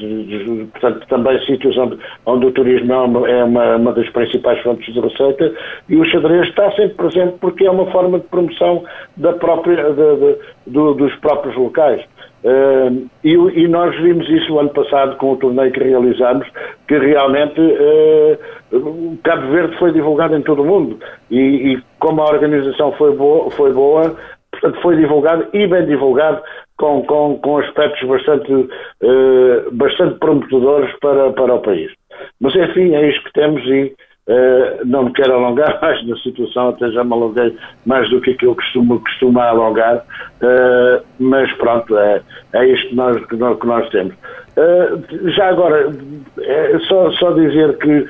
portanto, 0.72 1.08
também 1.08 1.40
sítios 1.46 1.78
onde, 1.78 1.98
onde 2.26 2.46
o 2.46 2.52
turismo 2.52 2.94
é, 2.94 2.98
uma, 2.98 3.30
é 3.30 3.44
uma, 3.44 3.76
uma, 3.78 3.94
das 3.94 4.10
principais 4.10 4.62
fontes 4.62 4.94
de 4.94 5.00
receita, 5.00 5.54
e 5.90 5.96
o 5.96 6.06
xadrez 6.06 6.48
está 6.48 6.72
sempre 6.72 6.96
presente 6.96 7.36
porque 7.40 7.66
é 7.66 7.72
uma 7.72 7.90
forma 7.92 8.20
de 8.20 8.28
promoção 8.28 8.84
da 9.18 9.34
própria, 9.34 9.92
de, 9.92 10.16
de, 10.16 10.38
do, 10.68 10.94
dos 10.94 11.16
próprios 11.16 11.56
locais. 11.56 12.02
Uh, 12.44 13.10
e, 13.24 13.32
e, 13.32 13.68
nós 13.70 13.96
vimos 14.02 14.30
isso 14.30 14.54
o 14.54 14.60
ano 14.60 14.70
passado 14.72 15.16
com 15.16 15.32
o 15.32 15.38
torneio 15.38 15.72
que 15.72 15.82
realizamos, 15.82 16.46
que 16.90 16.98
realmente 16.98 17.62
uh, 17.62 19.18
Cabo 19.24 19.48
Verde 19.50 19.78
foi 19.78 19.94
divulgado 19.94 20.36
em 20.36 20.42
todo 20.42 20.62
o 20.62 20.66
mundo. 20.66 21.00
E, 21.32 21.40
e, 21.40 21.84
como 22.00 22.22
a 22.22 22.26
organização 22.26 22.92
foi 22.94 23.16
boa, 23.16 23.50
foi 23.52 23.72
boa, 23.72 24.18
portanto 24.54 24.82
foi 24.82 24.96
divulgado 24.96 25.48
e 25.54 25.68
bem 25.68 25.86
divulgado 25.86 26.42
com, 26.78 27.04
com, 27.04 27.38
com 27.40 27.58
aspectos 27.58 28.08
bastante, 28.08 28.52
uh, 28.52 29.72
bastante 29.72 30.20
prometedores 30.20 30.94
para, 31.00 31.32
para 31.34 31.56
o 31.56 31.60
país. 31.60 31.92
Mas 32.40 32.56
enfim, 32.56 32.94
é 32.94 33.10
isto 33.10 33.24
que 33.26 33.34
temos 33.34 33.64
e 33.66 33.94
Uh, 34.26 34.80
não 34.86 35.04
me 35.04 35.12
quero 35.12 35.34
alongar 35.34 35.80
mais 35.84 36.08
na 36.08 36.16
situação, 36.16 36.70
até 36.70 36.90
já 36.92 37.04
me 37.04 37.12
alonguei 37.12 37.58
mais 37.86 38.10
do 38.10 38.22
que 38.22 38.32
aquilo 38.32 38.56
que 38.56 38.64
costumo, 38.64 39.02
costumo 39.02 39.38
alongar, 39.38 39.98
uh, 39.98 41.04
mas 41.20 41.52
pronto, 41.58 41.98
é, 41.98 42.22
é 42.54 42.66
isto 42.70 42.88
que 42.88 42.96
nós, 42.96 43.26
que 43.26 43.36
nós, 43.36 43.60
que 43.60 43.68
nós 43.68 43.90
temos. 43.90 44.14
Uh, 44.56 45.30
já 45.32 45.50
agora, 45.50 45.92
é 46.40 46.80
só, 46.88 47.12
só 47.12 47.32
dizer 47.34 47.78
que 47.80 48.08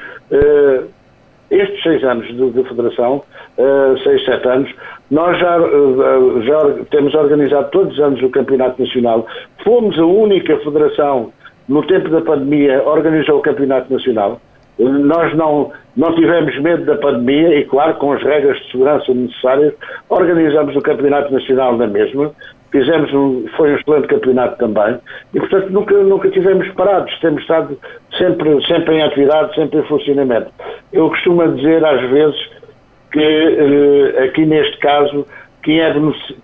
estes 1.54 1.82
seis 1.84 2.04
anos 2.04 2.28
de, 2.28 2.52
de 2.52 2.64
federação, 2.68 3.24
seis, 4.04 4.26
sete 4.26 4.48
anos, 4.48 4.74
nós 5.12 5.38
já, 5.40 5.58
já 6.42 6.86
temos 6.90 7.14
organizado 7.14 7.70
todos 7.72 7.94
os 7.94 8.00
anos 8.00 8.22
o 8.22 8.30
Campeonato 8.30 8.82
Nacional, 8.82 9.26
fomos 9.64 9.98
a 10.00 10.06
única 10.06 10.58
federação 10.60 11.32
no 11.68 11.86
tempo 11.86 12.10
da 12.10 12.22
pandemia 12.22 12.84
organizou 12.84 13.38
o 13.38 13.42
Campeonato 13.42 13.92
Nacional. 13.92 14.42
Nós 14.78 15.36
não, 15.36 15.72
não 15.96 16.16
tivemos 16.16 16.60
medo 16.62 16.84
da 16.86 16.96
pandemia 16.96 17.60
e, 17.60 17.66
claro, 17.66 17.96
com 17.96 18.12
as 18.12 18.24
regras 18.24 18.58
de 18.58 18.72
segurança 18.72 19.14
necessárias, 19.14 19.74
organizamos 20.10 20.76
o 20.76 20.82
Campeonato 20.82 21.32
Nacional 21.32 21.78
na 21.78 21.88
mesma. 21.88 22.32
Fizemos 22.74 23.14
um, 23.14 23.46
foi 23.56 23.72
um 23.72 23.76
excelente 23.76 24.08
campeonato 24.08 24.58
também 24.58 24.98
e, 25.32 25.40
portanto, 25.40 25.70
nunca, 25.70 25.96
nunca 25.96 26.28
tivemos 26.32 26.68
parados. 26.70 27.16
Temos 27.20 27.44
estado 27.44 27.78
sempre, 28.18 28.66
sempre 28.66 28.96
em 28.96 29.04
atividade, 29.04 29.54
sempre 29.54 29.80
em 29.80 29.84
funcionamento. 29.84 30.52
Eu 30.92 31.08
costumo 31.10 31.48
dizer, 31.54 31.86
às 31.86 32.02
vezes, 32.10 32.50
que 33.12 33.20
eh, 33.20 34.24
aqui 34.24 34.44
neste 34.44 34.76
caso, 34.80 35.24
quem 35.62 35.82
é, 35.82 35.94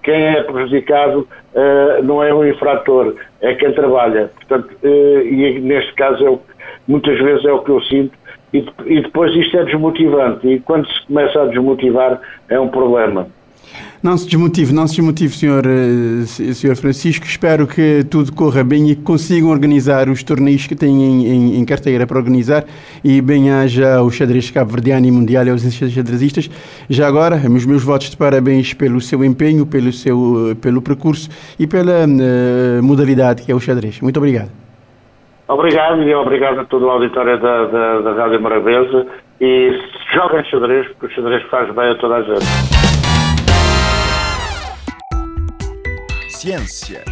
quem 0.04 0.24
é 0.24 0.44
prejudicado 0.44 1.28
uh, 1.56 2.04
não 2.04 2.24
é 2.24 2.32
o 2.32 2.48
infrator, 2.48 3.16
é 3.42 3.56
quem 3.56 3.74
trabalha. 3.74 4.30
Portanto, 4.36 4.70
uh, 4.84 5.22
e 5.26 5.60
neste 5.60 5.94
caso 5.96 6.26
é 6.26 6.30
o, 6.30 6.40
muitas 6.88 7.18
vezes 7.18 7.44
é 7.44 7.52
o 7.52 7.64
que 7.64 7.72
eu 7.72 7.82
sinto, 7.82 8.14
e, 8.54 8.64
e 8.86 9.02
depois 9.02 9.36
isto 9.36 9.58
é 9.58 9.66
desmotivante, 9.66 10.48
e 10.48 10.60
quando 10.60 10.88
se 10.88 11.08
começa 11.08 11.42
a 11.42 11.46
desmotivar 11.48 12.22
é 12.48 12.60
um 12.60 12.70
problema. 12.70 13.28
Não 14.02 14.18
se 14.18 14.26
desmotive, 14.26 14.74
não 14.74 14.88
se 14.88 14.96
desmotive, 14.96 15.34
senhor, 15.34 15.64
eh, 15.66 16.54
senhor 16.54 16.76
Francisco. 16.78 17.26
Espero 17.26 17.68
que 17.68 18.06
tudo 18.10 18.32
corra 18.34 18.64
bem 18.64 18.90
e 18.92 18.96
que 18.96 19.02
consigam 19.02 19.50
organizar 19.50 20.08
os 20.08 20.24
torneios 20.24 20.66
que 20.66 20.74
têm 20.74 21.04
em, 21.04 21.28
em, 21.28 21.60
em 21.60 21.66
carteira 21.66 22.08
para 22.08 22.18
organizar 22.18 22.64
e 23.04 23.22
bem 23.22 23.52
haja 23.52 24.02
o 24.02 24.10
xadrez 24.10 24.50
cabo-verdiano 24.52 25.06
e 25.06 25.12
mundial 25.12 25.46
e 25.46 25.50
aos 25.50 25.62
xadrezistas. 25.62 26.50
Já 26.90 27.10
agora, 27.10 27.36
os 27.36 27.66
meus 27.66 27.84
votos 27.84 28.10
de 28.10 28.16
parabéns 28.16 28.74
pelo 28.74 29.02
seu 29.02 29.22
empenho, 29.22 29.66
pelo, 29.66 29.92
seu, 29.92 30.56
pelo 30.62 30.82
percurso 30.82 31.30
e 31.60 31.68
pela 31.68 32.06
uh, 32.06 32.82
modalidade 32.82 33.44
que 33.44 33.52
é 33.52 33.56
o 33.56 33.60
xadrez. 33.60 34.00
Muito 34.00 34.16
obrigado. 34.16 34.50
Obrigado 35.50 36.02
e 36.04 36.16
obrigado 36.16 36.62
a 36.62 36.66
todo 36.66 36.86
o 36.86 36.90
auditório 36.90 37.38
da, 37.42 37.66
da, 37.66 38.02
da 38.02 38.14
Rádio 38.14 38.42
Maravilhosa 38.42 39.08
e 39.42 39.78
joguem 40.14 40.46
xadrez, 40.46 40.88
porque 40.88 41.08
o 41.08 41.16
xadrez 41.16 41.44
faz 41.50 41.74
bem 41.76 41.90
a 41.90 41.96
toda 41.96 42.16
a 42.16 42.22
gente. 42.22 42.99
Ciência. 46.40 47.04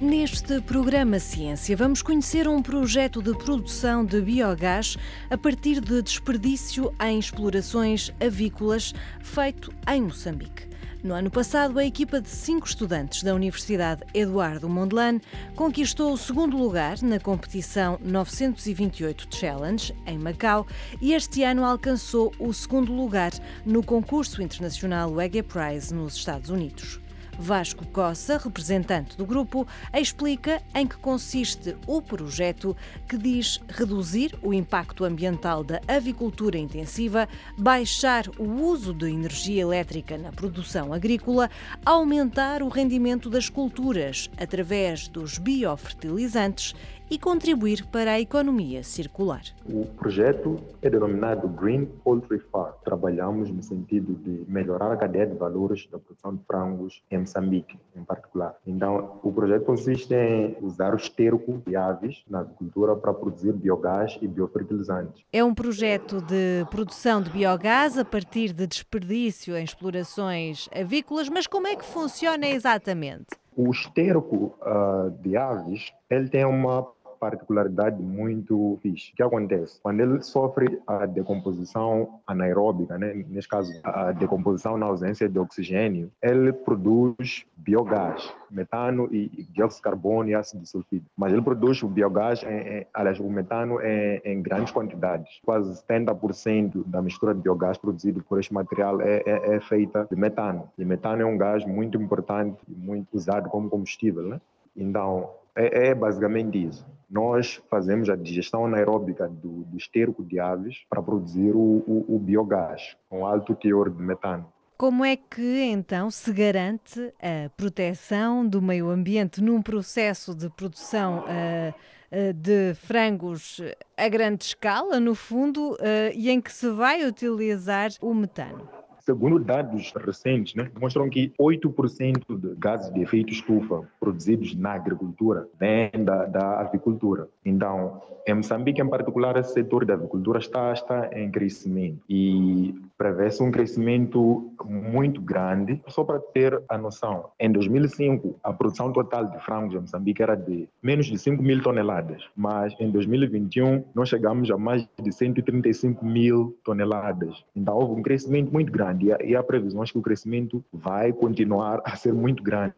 Neste 0.00 0.60
programa 0.60 1.18
Ciência, 1.18 1.76
vamos 1.76 2.02
conhecer 2.02 2.46
um 2.46 2.62
projeto 2.62 3.20
de 3.20 3.36
produção 3.36 4.04
de 4.04 4.20
biogás 4.20 4.96
a 5.28 5.36
partir 5.36 5.80
de 5.80 6.00
desperdício 6.00 6.94
em 7.04 7.18
explorações 7.18 8.12
avícolas 8.20 8.94
feito 9.20 9.74
em 9.92 10.02
Moçambique. 10.02 10.68
No 11.02 11.14
ano 11.14 11.30
passado, 11.30 11.78
a 11.78 11.84
equipa 11.84 12.20
de 12.20 12.28
cinco 12.28 12.66
estudantes 12.66 13.22
da 13.22 13.32
Universidade 13.32 14.02
Eduardo 14.12 14.68
Mondlane 14.68 15.20
conquistou 15.54 16.12
o 16.12 16.18
segundo 16.18 16.56
lugar 16.56 17.00
na 17.02 17.20
competição 17.20 18.00
928 18.02 19.28
Challenge, 19.32 19.94
em 20.04 20.18
Macau, 20.18 20.66
e 21.00 21.14
este 21.14 21.44
ano 21.44 21.64
alcançou 21.64 22.32
o 22.36 22.52
segundo 22.52 22.92
lugar 22.92 23.30
no 23.64 23.80
concurso 23.80 24.42
internacional 24.42 25.12
WEGE 25.12 25.44
Prize 25.44 25.94
nos 25.94 26.16
Estados 26.16 26.50
Unidos. 26.50 27.00
Vasco 27.38 27.86
Coça, 27.86 28.36
representante 28.36 29.16
do 29.16 29.24
grupo, 29.24 29.66
explica 29.94 30.60
em 30.74 30.86
que 30.86 30.96
consiste 30.96 31.76
o 31.86 32.02
projeto 32.02 32.76
que 33.08 33.16
diz 33.16 33.60
reduzir 33.68 34.36
o 34.42 34.52
impacto 34.52 35.04
ambiental 35.04 35.62
da 35.62 35.80
avicultura 35.86 36.58
intensiva, 36.58 37.28
baixar 37.56 38.28
o 38.38 38.44
uso 38.44 38.92
de 38.92 39.08
energia 39.08 39.62
elétrica 39.62 40.18
na 40.18 40.32
produção 40.32 40.92
agrícola, 40.92 41.48
aumentar 41.84 42.62
o 42.62 42.68
rendimento 42.68 43.30
das 43.30 43.48
culturas 43.48 44.28
através 44.36 45.06
dos 45.06 45.38
biofertilizantes 45.38 46.74
e 47.10 47.18
contribuir 47.18 47.86
para 47.86 48.12
a 48.12 48.20
economia 48.20 48.82
circular. 48.82 49.42
O 49.64 49.84
projeto 49.84 50.58
é 50.82 50.90
denominado 50.90 51.48
Green 51.48 51.86
Poultry 51.86 52.38
Farm. 52.38 52.72
Trabalhamos 52.84 53.50
no 53.50 53.62
sentido 53.62 54.14
de 54.14 54.44
melhorar 54.50 54.92
a 54.92 54.96
cadeia 54.96 55.26
de 55.26 55.34
valores 55.34 55.86
da 55.90 55.98
produção 55.98 56.34
de 56.34 56.42
frangos 56.44 57.02
em 57.10 57.18
Moçambique, 57.18 57.78
em 57.96 58.04
particular. 58.04 58.54
Então, 58.66 59.18
o 59.22 59.32
projeto 59.32 59.64
consiste 59.64 60.14
em 60.14 60.56
usar 60.60 60.92
o 60.92 60.96
esterco 60.96 61.62
de 61.66 61.76
aves 61.76 62.22
na 62.28 62.40
agricultura 62.40 62.96
para 62.96 63.12
produzir 63.12 63.52
biogás 63.52 64.18
e 64.20 64.28
biofertilizantes. 64.28 65.22
É 65.32 65.42
um 65.42 65.54
projeto 65.54 66.20
de 66.20 66.66
produção 66.70 67.22
de 67.22 67.30
biogás 67.30 67.98
a 67.98 68.04
partir 68.04 68.52
de 68.52 68.66
desperdício 68.66 69.56
em 69.56 69.64
explorações 69.64 70.68
avícolas, 70.74 71.28
mas 71.28 71.46
como 71.46 71.66
é 71.66 71.76
que 71.76 71.84
funciona 71.84 72.46
exatamente? 72.46 73.26
O 73.56 73.70
esterco 73.70 74.54
uh, 74.62 75.10
de 75.20 75.36
aves 75.36 75.92
ele 76.08 76.28
tem 76.28 76.44
uma 76.44 76.86
particularidade 77.18 78.00
muito 78.02 78.78
fixe. 78.82 79.12
O 79.12 79.16
que 79.16 79.22
acontece? 79.22 79.80
Quando 79.82 80.00
ele 80.00 80.22
sofre 80.22 80.80
a 80.86 81.06
decomposição 81.06 82.20
anaeróbica, 82.26 82.98
né? 82.98 83.24
neste 83.28 83.48
caso, 83.48 83.72
a 83.84 84.12
decomposição 84.12 84.76
na 84.76 84.86
ausência 84.86 85.28
de 85.28 85.38
oxigênio, 85.38 86.10
ele 86.22 86.52
produz 86.52 87.44
biogás, 87.56 88.32
metano 88.50 89.08
e 89.12 89.46
dióxido 89.50 89.78
de 89.78 89.82
carbono 89.82 90.30
e 90.30 90.34
ácido 90.34 90.66
sulfídrico. 90.66 91.10
Mas 91.16 91.32
ele 91.32 91.42
produz 91.42 91.82
o 91.82 91.88
biogás, 91.88 92.42
em, 92.42 92.78
em, 92.78 92.86
aliás, 92.94 93.18
o 93.18 93.28
metano 93.28 93.80
em, 93.80 94.20
em 94.24 94.42
grandes 94.42 94.72
quantidades. 94.72 95.40
Quase 95.44 95.82
70% 95.84 96.84
da 96.86 97.02
mistura 97.02 97.34
de 97.34 97.40
biogás 97.40 97.76
produzido 97.76 98.22
por 98.22 98.38
este 98.38 98.52
material 98.54 99.00
é, 99.00 99.22
é, 99.26 99.56
é 99.56 99.60
feita 99.60 100.06
de 100.10 100.16
metano. 100.16 100.68
E 100.78 100.84
metano 100.84 101.22
é 101.22 101.26
um 101.26 101.36
gás 101.36 101.64
muito 101.64 102.00
importante 102.00 102.58
muito 102.68 103.08
usado 103.12 103.48
como 103.48 103.68
combustível. 103.68 104.22
Né? 104.22 104.40
Então, 104.76 105.30
é, 105.56 105.88
é 105.88 105.94
basicamente 105.94 106.62
isso 106.66 106.86
nós 107.08 107.60
fazemos 107.70 108.10
a 108.10 108.16
digestão 108.16 108.66
anaeróbica 108.66 109.28
do, 109.28 109.64
do 109.64 109.76
esterco 109.76 110.22
de 110.22 110.38
aves 110.38 110.84
para 110.90 111.02
produzir 111.02 111.52
o, 111.54 111.82
o, 111.86 112.16
o 112.16 112.18
biogás 112.18 112.96
com 113.08 113.24
alto 113.24 113.54
teor 113.54 113.88
de 113.90 114.02
metano. 114.02 114.52
Como 114.76 115.04
é 115.04 115.16
que 115.16 115.60
então 115.62 116.10
se 116.10 116.32
garante 116.32 117.12
a 117.20 117.48
proteção 117.56 118.46
do 118.46 118.62
meio 118.62 118.90
ambiente 118.90 119.42
num 119.42 119.60
processo 119.60 120.34
de 120.36 120.48
produção 120.50 121.24
uh, 121.24 122.32
de 122.32 122.74
frangos 122.74 123.60
a 123.96 124.08
grande 124.08 124.44
escala, 124.44 125.00
no 125.00 125.16
fundo, 125.16 125.72
uh, 125.72 125.78
e 126.14 126.30
em 126.30 126.40
que 126.40 126.52
se 126.52 126.70
vai 126.70 127.04
utilizar 127.04 127.90
o 128.00 128.14
metano? 128.14 128.68
Segundo 129.08 129.38
dados 129.38 129.90
recentes, 130.04 130.54
né, 130.54 130.70
mostram 130.78 131.08
que 131.08 131.32
8% 131.40 132.38
de 132.38 132.54
gases 132.58 132.92
de 132.92 133.00
efeito 133.00 133.32
estufa 133.32 133.80
produzidos 133.98 134.54
na 134.54 134.72
agricultura 134.72 135.48
vêm 135.58 136.04
da, 136.04 136.26
da 136.26 136.60
avicultura. 136.60 137.26
Então, 137.42 138.02
em 138.26 138.34
Moçambique, 138.34 138.82
em 138.82 138.86
particular, 138.86 139.38
esse 139.38 139.54
setor 139.54 139.86
da 139.86 139.94
avicultura 139.94 140.38
está, 140.38 140.74
está 140.74 141.08
em 141.18 141.30
crescimento 141.30 142.02
e 142.06 142.74
prevê-se 142.98 143.40
um 143.42 143.50
crescimento 143.50 144.52
muito 144.64 145.20
grande. 145.20 145.80
Só 145.86 146.02
para 146.02 146.18
ter 146.18 146.60
a 146.68 146.76
noção, 146.76 147.30
em 147.38 147.50
2005, 147.50 148.40
a 148.42 148.52
produção 148.52 148.92
total 148.92 149.26
de 149.26 149.38
frangos 149.44 149.74
em 149.74 149.80
Moçambique 149.80 150.22
era 150.22 150.34
de 150.34 150.68
menos 150.82 151.06
de 151.06 151.16
5 151.16 151.40
mil 151.42 151.62
toneladas, 151.62 152.22
mas 152.36 152.74
em 152.80 152.90
2021 152.90 153.84
nós 153.94 154.08
chegamos 154.08 154.50
a 154.50 154.58
mais 154.58 154.86
de 155.00 155.12
135 155.12 156.04
mil 156.04 156.58
toneladas. 156.64 157.44
Então, 157.54 157.76
houve 157.76 158.00
um 158.00 158.02
crescimento 158.02 158.52
muito 158.52 158.72
grande 158.72 159.06
e 159.24 159.36
há 159.36 159.42
previsões 159.42 159.92
que 159.92 159.98
o 159.98 160.02
crescimento 160.02 160.64
vai 160.72 161.12
continuar 161.12 161.80
a 161.84 161.94
ser 161.94 162.12
muito 162.12 162.42
grande 162.42 162.74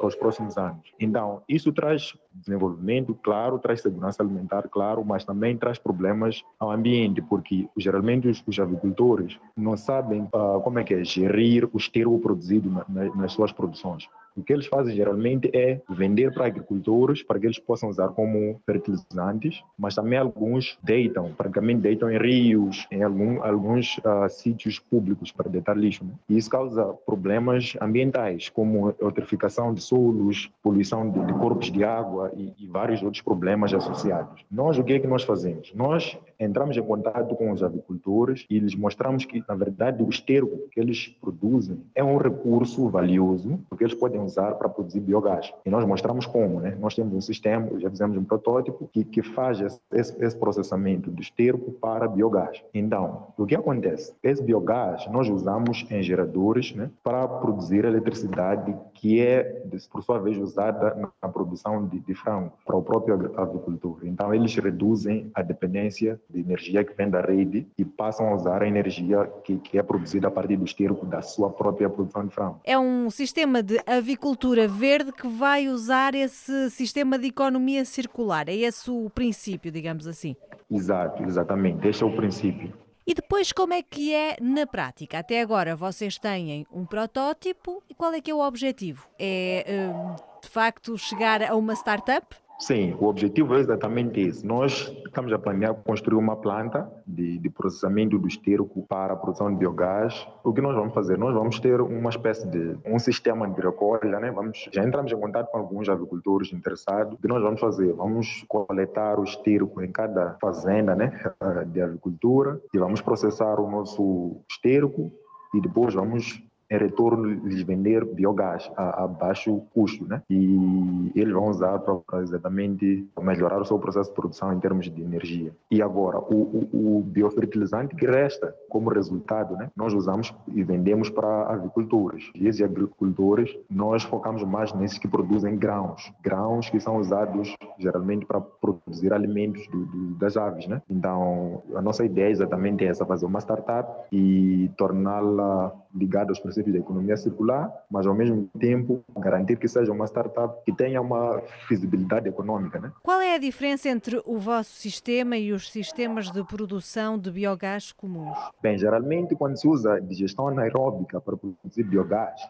para 0.00 0.08
os 0.08 0.16
próximos 0.16 0.56
anos. 0.56 0.80
Então, 0.98 1.42
isso 1.48 1.72
traz 1.72 2.14
desenvolvimento, 2.32 3.14
claro, 3.22 3.58
traz 3.58 3.80
segurança 3.80 4.22
alimentar, 4.22 4.68
claro, 4.68 5.04
mas 5.04 5.24
também 5.24 5.56
traz 5.56 5.78
problemas 5.78 6.42
ao 6.58 6.70
ambiente, 6.70 7.20
porque 7.22 7.68
geralmente 7.76 8.28
os, 8.28 8.42
os 8.46 8.58
agricultores 8.58 9.38
não 9.56 9.76
sabem 9.76 10.22
uh, 10.22 10.60
como 10.62 10.78
é 10.78 10.84
que 10.84 10.94
é 10.94 11.04
gerir 11.04 11.68
o 11.72 11.76
esterco 11.76 12.18
produzido 12.18 12.70
na, 12.70 12.84
na, 12.88 13.14
nas 13.14 13.32
suas 13.32 13.52
produções. 13.52 14.08
O 14.36 14.42
que 14.42 14.52
eles 14.52 14.66
fazem 14.66 14.94
geralmente 14.94 15.50
é 15.54 15.80
vender 15.88 16.32
para 16.32 16.46
agricultores 16.46 17.22
para 17.22 17.38
que 17.38 17.46
eles 17.46 17.58
possam 17.58 17.88
usar 17.88 18.08
como 18.08 18.60
fertilizantes, 18.64 19.62
mas 19.78 19.94
também 19.94 20.18
alguns 20.18 20.78
deitam, 20.82 21.32
praticamente 21.32 21.80
deitam 21.80 22.10
em 22.10 22.18
rios, 22.18 22.86
em 22.90 23.02
algum, 23.02 23.42
alguns 23.42 23.98
uh, 23.98 24.28
sítios 24.28 24.78
públicos 24.78 25.32
para 25.32 25.50
deitar 25.50 25.76
lixo. 25.76 26.04
Né? 26.04 26.12
E 26.28 26.36
isso 26.36 26.50
causa 26.50 26.84
problemas 27.06 27.76
ambientais, 27.80 28.48
como 28.48 28.94
eutrificação 29.00 29.74
de 29.74 29.82
solos, 29.82 30.50
poluição 30.62 31.10
de, 31.10 31.26
de 31.26 31.32
corpos 31.34 31.70
de 31.70 31.84
água 31.84 32.32
e, 32.36 32.52
e, 32.58 32.66
vários 32.66 33.02
outros 33.02 33.22
problemas 33.22 33.72
associados. 33.74 34.44
Nós, 34.50 34.78
o 34.78 34.84
que 34.84 34.94
é 34.94 34.98
que 34.98 35.06
nós 35.06 35.22
fazemos? 35.22 35.72
Nós 35.74 36.18
entramos 36.40 36.76
em 36.76 36.82
contato 36.82 37.36
com 37.36 37.52
os 37.52 37.62
agricultores 37.62 38.46
e 38.48 38.58
lhes 38.58 38.74
mostramos 38.74 39.24
que, 39.24 39.44
na 39.46 39.54
verdade, 39.54 40.02
o 40.02 40.08
esterco 40.08 40.68
que 40.70 40.80
eles 40.80 41.08
produzem 41.20 41.84
é 41.94 42.02
um 42.02 42.16
recurso 42.16 42.88
valioso, 42.88 43.60
porque 43.68 43.84
eles 43.84 43.94
podem 43.94 44.20
usar 44.20 44.54
para 44.54 44.68
produzir 44.68 45.00
biogás. 45.00 45.52
E 45.64 45.70
nós 45.70 45.84
mostramos 45.84 46.26
como, 46.26 46.60
né? 46.60 46.76
Nós 46.80 46.94
temos 46.94 47.14
um 47.14 47.20
sistema, 47.20 47.78
já 47.78 47.90
fizemos 47.90 48.16
um 48.16 48.24
protótipo 48.24 48.88
que, 48.92 49.04
que 49.04 49.22
faz 49.22 49.60
esse, 49.60 49.80
esse 49.92 50.36
processamento 50.36 51.10
do 51.10 51.20
esterco 51.20 51.72
para 51.72 52.08
biogás. 52.08 52.62
Então, 52.72 53.28
o 53.36 53.44
que 53.44 53.54
acontece? 53.54 54.14
Esse 54.22 54.42
biogás 54.42 55.06
nós 55.10 55.28
usamos 55.28 55.86
em 55.90 56.02
geradores 56.02 56.74
né, 56.74 56.90
para 57.02 57.28
produzir 57.28 57.84
eletricidade 57.84 58.74
que 58.94 59.20
é, 59.20 59.42
por 59.90 60.02
sua 60.02 60.18
vez, 60.18 60.36
usada 60.38 61.10
na 61.22 61.28
produção 61.28 61.86
de, 61.86 62.00
de 62.00 62.14
frango 62.14 62.52
para 62.64 62.76
o 62.76 62.82
próprio 62.82 63.14
agricultor. 63.36 64.00
Então, 64.04 64.34
eles 64.34 64.54
reduzem 64.54 65.30
a 65.34 65.42
dependência 65.42 66.20
de 66.32 66.40
energia 66.40 66.84
que 66.84 66.94
vem 66.94 67.08
da 67.08 67.20
rede 67.20 67.66
e 67.76 67.84
passam 67.84 68.28
a 68.28 68.34
usar 68.34 68.62
a 68.62 68.68
energia 68.68 69.30
que, 69.44 69.56
que 69.58 69.78
é 69.78 69.82
produzida 69.82 70.28
a 70.28 70.30
partir 70.30 70.56
do 70.56 70.64
esterco 70.64 71.04
da 71.06 71.22
sua 71.22 71.50
própria 71.50 71.88
produção 71.88 72.26
de 72.26 72.34
frango. 72.34 72.60
É 72.64 72.78
um 72.78 73.10
sistema 73.10 73.62
de 73.62 73.80
avicultura 73.86 74.66
verde 74.68 75.12
que 75.12 75.28
vai 75.28 75.68
usar 75.68 76.14
esse 76.14 76.70
sistema 76.70 77.18
de 77.18 77.28
economia 77.28 77.84
circular. 77.84 78.48
É 78.48 78.54
esse 78.54 78.90
o 78.90 79.10
princípio, 79.10 79.70
digamos 79.70 80.06
assim. 80.06 80.36
Exato, 80.70 81.22
exatamente. 81.24 81.86
Este 81.86 82.02
é 82.02 82.06
o 82.06 82.14
princípio. 82.14 82.72
E 83.06 83.14
depois 83.14 83.50
como 83.50 83.72
é 83.72 83.82
que 83.82 84.14
é 84.14 84.36
na 84.40 84.66
prática? 84.66 85.18
Até 85.18 85.40
agora 85.40 85.74
vocês 85.74 86.16
têm 86.16 86.64
um 86.72 86.86
protótipo 86.86 87.82
e 87.88 87.94
qual 87.94 88.12
é 88.12 88.20
que 88.20 88.30
é 88.30 88.34
o 88.34 88.38
objetivo? 88.38 89.08
É 89.18 89.64
hum, 89.92 90.14
de 90.40 90.48
facto 90.48 90.96
chegar 90.96 91.42
a 91.42 91.56
uma 91.56 91.72
startup? 91.74 92.36
Sim, 92.60 92.94
o 93.00 93.06
objetivo 93.06 93.54
é 93.54 93.60
exatamente 93.60 94.20
esse. 94.20 94.46
Nós 94.46 94.94
estamos 95.06 95.32
a 95.32 95.38
planear 95.38 95.74
construir 95.76 96.18
uma 96.18 96.36
planta 96.36 96.92
de, 97.06 97.38
de, 97.38 97.48
processamento 97.48 98.18
do 98.18 98.28
esterco 98.28 98.86
para 98.86 99.14
a 99.14 99.16
produção 99.16 99.50
de 99.50 99.56
biogás. 99.56 100.28
O 100.44 100.52
que 100.52 100.60
nós 100.60 100.76
vamos 100.76 100.92
fazer? 100.92 101.16
Nós 101.16 101.32
vamos 101.32 101.58
ter 101.58 101.80
uma 101.80 102.10
espécie 102.10 102.46
de 102.46 102.76
um 102.84 102.98
sistema 102.98 103.48
de 103.48 103.58
recolha, 103.62 104.20
né? 104.20 104.30
Vamos, 104.30 104.68
já 104.70 104.84
entramos 104.84 105.10
em 105.10 105.18
contato 105.18 105.50
com 105.50 105.56
alguns 105.56 105.88
agricultores 105.88 106.52
interessados. 106.52 107.14
O 107.14 107.16
que 107.16 107.26
nós 107.26 107.42
vamos 107.42 107.60
fazer? 107.60 107.94
Vamos 107.94 108.44
coletar 108.46 109.18
o 109.18 109.24
esterco 109.24 109.82
em 109.82 109.90
cada 109.90 110.36
fazenda, 110.38 110.94
né, 110.94 111.18
de 111.72 111.80
agricultura 111.80 112.60
e 112.74 112.78
vamos 112.78 113.00
processar 113.00 113.58
o 113.58 113.70
nosso 113.70 114.36
esterco 114.50 115.10
e 115.54 115.60
depois 115.62 115.94
vamos 115.94 116.42
em 116.70 116.78
retorno 116.78 117.28
lhes 117.46 117.62
vender 117.62 118.04
biogás 118.04 118.70
a, 118.76 119.04
a, 119.04 119.06
baixo 119.08 119.60
custo, 119.74 120.06
né? 120.06 120.22
E 120.30 121.10
eles 121.16 121.32
vão 121.32 121.48
usar 121.48 121.80
para 121.80 122.22
exatamente 122.22 123.08
melhorar 123.20 123.60
o 123.60 123.64
seu 123.64 123.78
processo 123.78 124.10
de 124.10 124.14
produção 124.14 124.52
em 124.52 124.60
termos 124.60 124.88
de 124.88 125.02
energia. 125.02 125.52
E 125.70 125.82
agora, 125.82 126.18
o, 126.18 126.68
o, 126.72 126.98
o 126.98 127.02
biofertilizante 127.02 127.96
que 127.96 128.06
resta 128.06 128.54
como 128.68 128.90
resultado, 128.90 129.56
né? 129.56 129.68
Nós 129.76 129.92
usamos 129.92 130.32
e 130.48 130.62
vendemos 130.62 131.10
para 131.10 131.52
agricultores. 131.52 132.30
E 132.34 132.46
esses 132.46 132.62
agricultores, 132.62 133.56
nós 133.68 134.04
focamos 134.04 134.44
mais 134.44 134.72
nesses 134.72 134.98
que 134.98 135.08
produzem 135.08 135.56
grãos. 135.56 136.12
Grãos 136.22 136.70
que 136.70 136.78
são 136.78 136.98
usados 136.98 137.56
geralmente 137.78 138.24
para 138.26 138.40
produzir 138.40 139.12
alimentos 139.12 139.66
do, 139.68 139.84
do, 139.86 140.14
das 140.14 140.36
aves, 140.36 140.68
né? 140.68 140.80
Então, 140.88 141.62
a 141.74 141.82
nossa 141.82 142.04
ideia 142.04 142.28
é 142.28 142.30
exatamente 142.30 142.84
essa, 142.84 143.04
fazer 143.04 143.26
uma 143.26 143.40
startup 143.40 143.90
e 144.12 144.70
torná-la 144.76 145.72
ligada 145.94 146.30
aos 146.30 146.38
princípios 146.38 146.74
da 146.74 146.80
economia 146.80 147.16
circular, 147.16 147.72
mas 147.90 148.06
ao 148.06 148.14
mesmo 148.14 148.48
tempo 148.58 149.02
garantir 149.18 149.56
que 149.56 149.68
seja 149.68 149.92
uma 149.92 150.06
startup 150.06 150.62
que 150.64 150.72
tenha 150.72 151.00
uma 151.00 151.42
feasibilidade 151.66 152.28
econômica. 152.28 152.78
Né? 152.78 152.92
Qual 153.02 153.20
é 153.20 153.34
a 153.34 153.38
diferença 153.38 153.88
entre 153.88 154.22
o 154.24 154.38
vosso 154.38 154.70
sistema 154.70 155.36
e 155.36 155.52
os 155.52 155.70
sistemas 155.70 156.30
de 156.30 156.44
produção 156.44 157.18
de 157.18 157.30
biogás 157.30 157.92
comuns? 157.92 158.38
Bem, 158.62 158.78
geralmente 158.78 159.34
quando 159.34 159.56
se 159.56 159.68
usa 159.68 160.00
digestão 160.00 160.48
anaeróbica 160.48 161.20
para 161.20 161.36
produzir 161.36 161.82
biogás, 161.84 162.40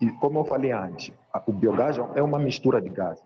e 0.00 0.10
como 0.12 0.40
eu 0.40 0.44
falei 0.44 0.72
antes, 0.72 1.12
o 1.46 1.52
biogás 1.52 1.98
é 2.14 2.22
uma 2.22 2.38
mistura 2.38 2.80
de 2.80 2.88
gases. 2.88 3.22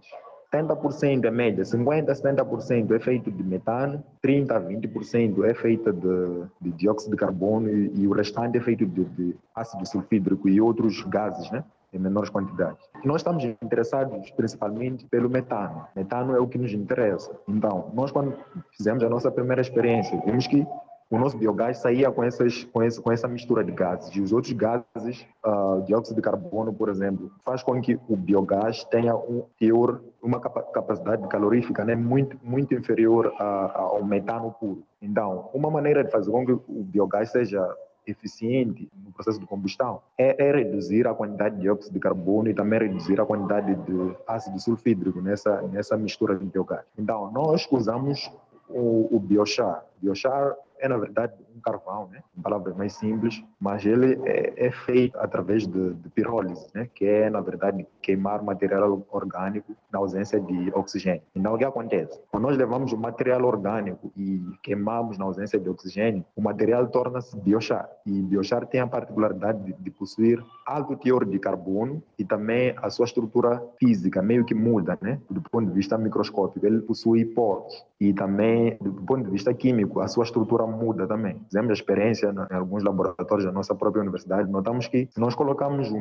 70% 0.54 1.24
é 1.24 1.30
média, 1.30 1.64
50%, 1.64 2.06
70% 2.06 2.94
é 2.94 3.00
feito 3.00 3.30
de 3.30 3.42
metano, 3.42 4.02
30%, 4.24 4.68
20% 4.68 5.44
é 5.44 5.54
feito 5.54 5.92
de, 5.92 6.44
de, 6.60 6.76
dióxido 6.76 7.10
de 7.12 7.16
carbono 7.16 7.68
e, 7.68 7.90
e, 7.94 8.06
o 8.06 8.12
restante 8.12 8.58
é 8.58 8.60
feito 8.60 8.86
de, 8.86 9.04
de, 9.04 9.36
ácido 9.54 9.86
sulfídrico 9.86 10.48
e 10.48 10.60
outros 10.60 11.02
gases, 11.02 11.50
né? 11.50 11.64
Em 11.92 11.98
menores 11.98 12.28
quantidades. 12.28 12.84
Nós 13.04 13.20
estamos 13.20 13.44
interessados 13.44 14.28
principalmente 14.32 15.06
pelo 15.06 15.30
metano. 15.30 15.86
Metano 15.94 16.34
é 16.34 16.40
o 16.40 16.48
que 16.48 16.58
nos 16.58 16.72
interessa. 16.72 17.30
Então, 17.46 17.92
nós 17.94 18.10
quando 18.10 18.34
fizemos 18.76 19.04
a 19.04 19.08
nossa 19.08 19.30
primeira 19.30 19.60
experiência, 19.60 20.20
vimos 20.26 20.48
que 20.48 20.66
o 21.10 21.18
nosso 21.18 21.36
biogás 21.36 21.78
saía 21.78 22.10
com, 22.10 22.24
essas, 22.24 22.64
com, 22.64 22.82
essa, 22.82 23.00
com 23.00 23.12
essa 23.12 23.28
mistura 23.28 23.62
de 23.62 23.72
gases. 23.72 24.14
E 24.14 24.20
os 24.20 24.32
outros 24.32 24.52
gases, 24.52 25.26
uh, 25.44 25.82
dióxido 25.82 26.16
de 26.16 26.22
carbono, 26.22 26.72
por 26.72 26.88
exemplo, 26.88 27.30
faz 27.44 27.62
com 27.62 27.80
que 27.80 27.98
o 28.08 28.16
biogás 28.16 28.84
tenha 28.84 29.14
um 29.14 29.44
teor, 29.58 30.02
uma 30.22 30.40
capacidade 30.40 31.26
calorífica 31.28 31.84
né, 31.84 31.94
muito, 31.94 32.38
muito 32.42 32.74
inferior 32.74 33.32
a, 33.38 33.78
ao 33.78 34.04
metano 34.04 34.50
puro. 34.52 34.82
Então, 35.00 35.50
uma 35.52 35.70
maneira 35.70 36.02
de 36.02 36.10
fazer 36.10 36.30
com 36.30 36.44
que 36.44 36.52
o 36.52 36.62
biogás 36.84 37.30
seja 37.30 37.62
eficiente 38.06 38.90
no 39.02 39.12
processo 39.12 39.40
de 39.40 39.46
combustão 39.46 40.02
é, 40.18 40.46
é, 40.46 40.52
reduzir 40.52 41.06
a 41.06 41.14
quantidade 41.14 41.56
de 41.56 41.62
dióxido 41.62 41.94
de 41.94 42.00
carbono 42.00 42.48
e 42.48 42.54
também 42.54 42.78
reduzir 42.80 43.20
a 43.20 43.24
quantidade 43.24 43.74
de 43.74 44.16
ácido 44.26 44.60
sulfídrico 44.60 45.20
nessa, 45.20 45.62
nessa 45.62 45.96
mistura 45.96 46.36
de 46.36 46.44
biogás. 46.44 46.84
Então, 46.98 47.30
nós 47.32 47.66
usamos 47.70 48.30
o, 48.68 49.14
o 49.14 49.18
biochar. 49.18 49.84
Biochar 50.00 50.54
é, 50.84 50.88
na 50.88 50.98
verdade, 50.98 51.32
um 51.56 51.60
carvão, 51.60 52.08
né? 52.12 52.22
em 52.36 52.42
palavras 52.42 52.76
mais 52.76 52.92
simples, 52.92 53.42
mas 53.58 53.86
ele 53.86 54.20
é, 54.26 54.66
é 54.66 54.70
feito 54.70 55.18
através 55.18 55.66
de, 55.66 55.94
de, 55.94 56.08
pirólise, 56.10 56.66
né? 56.74 56.88
que 56.94 57.06
é, 57.06 57.30
na 57.30 57.40
verdade, 57.40 57.86
queimar 58.02 58.42
material 58.42 59.02
orgânico 59.10 59.74
na 59.90 59.98
ausência 59.98 60.38
de 60.38 60.70
oxigênio. 60.74 61.22
Então, 61.34 61.54
o 61.54 61.58
que 61.58 61.64
acontece? 61.64 62.20
Quando 62.30 62.42
nós 62.42 62.58
levamos 62.58 62.92
o 62.92 62.98
material 62.98 63.42
orgânico 63.44 64.12
e 64.14 64.42
queimamos 64.62 65.16
na 65.16 65.24
ausência 65.24 65.58
de 65.58 65.68
oxigênio, 65.70 66.22
o 66.36 66.42
material 66.42 66.86
torna-se 66.88 67.34
biochar. 67.40 67.88
E 68.04 68.20
biochar 68.20 68.66
tem 68.66 68.80
a 68.80 68.86
particularidade 68.86 69.64
de, 69.64 69.72
de 69.72 69.90
possuir 69.90 70.44
alto 70.66 70.96
teor 70.96 71.24
de 71.24 71.38
carbono 71.38 72.02
e 72.18 72.24
também 72.24 72.74
a 72.76 72.90
sua 72.90 73.06
estrutura 73.06 73.62
física 73.78 74.20
meio 74.20 74.44
que 74.44 74.54
muda, 74.54 74.98
né? 75.00 75.18
do 75.30 75.40
ponto 75.40 75.68
de 75.68 75.72
vista 75.72 75.96
microscópico. 75.96 76.66
Ele 76.66 76.80
possui 76.82 77.24
poros 77.24 77.86
e 77.98 78.12
também, 78.12 78.76
do 78.82 78.92
ponto 78.92 79.24
de 79.24 79.30
vista 79.30 79.54
químico, 79.54 80.00
a 80.00 80.08
sua 80.08 80.24
estrutura 80.24 80.66
muda 80.74 81.06
também. 81.06 81.40
Fizemos 81.46 81.70
a 81.70 81.74
experiência 81.74 82.34
em 82.50 82.54
alguns 82.54 82.82
laboratórios 82.82 83.46
da 83.46 83.52
nossa 83.52 83.74
própria 83.74 84.02
universidade, 84.02 84.50
notamos 84.50 84.86
que 84.88 85.08
se 85.10 85.20
nós 85.20 85.34
colocamos 85.34 85.90
o, 85.90 85.98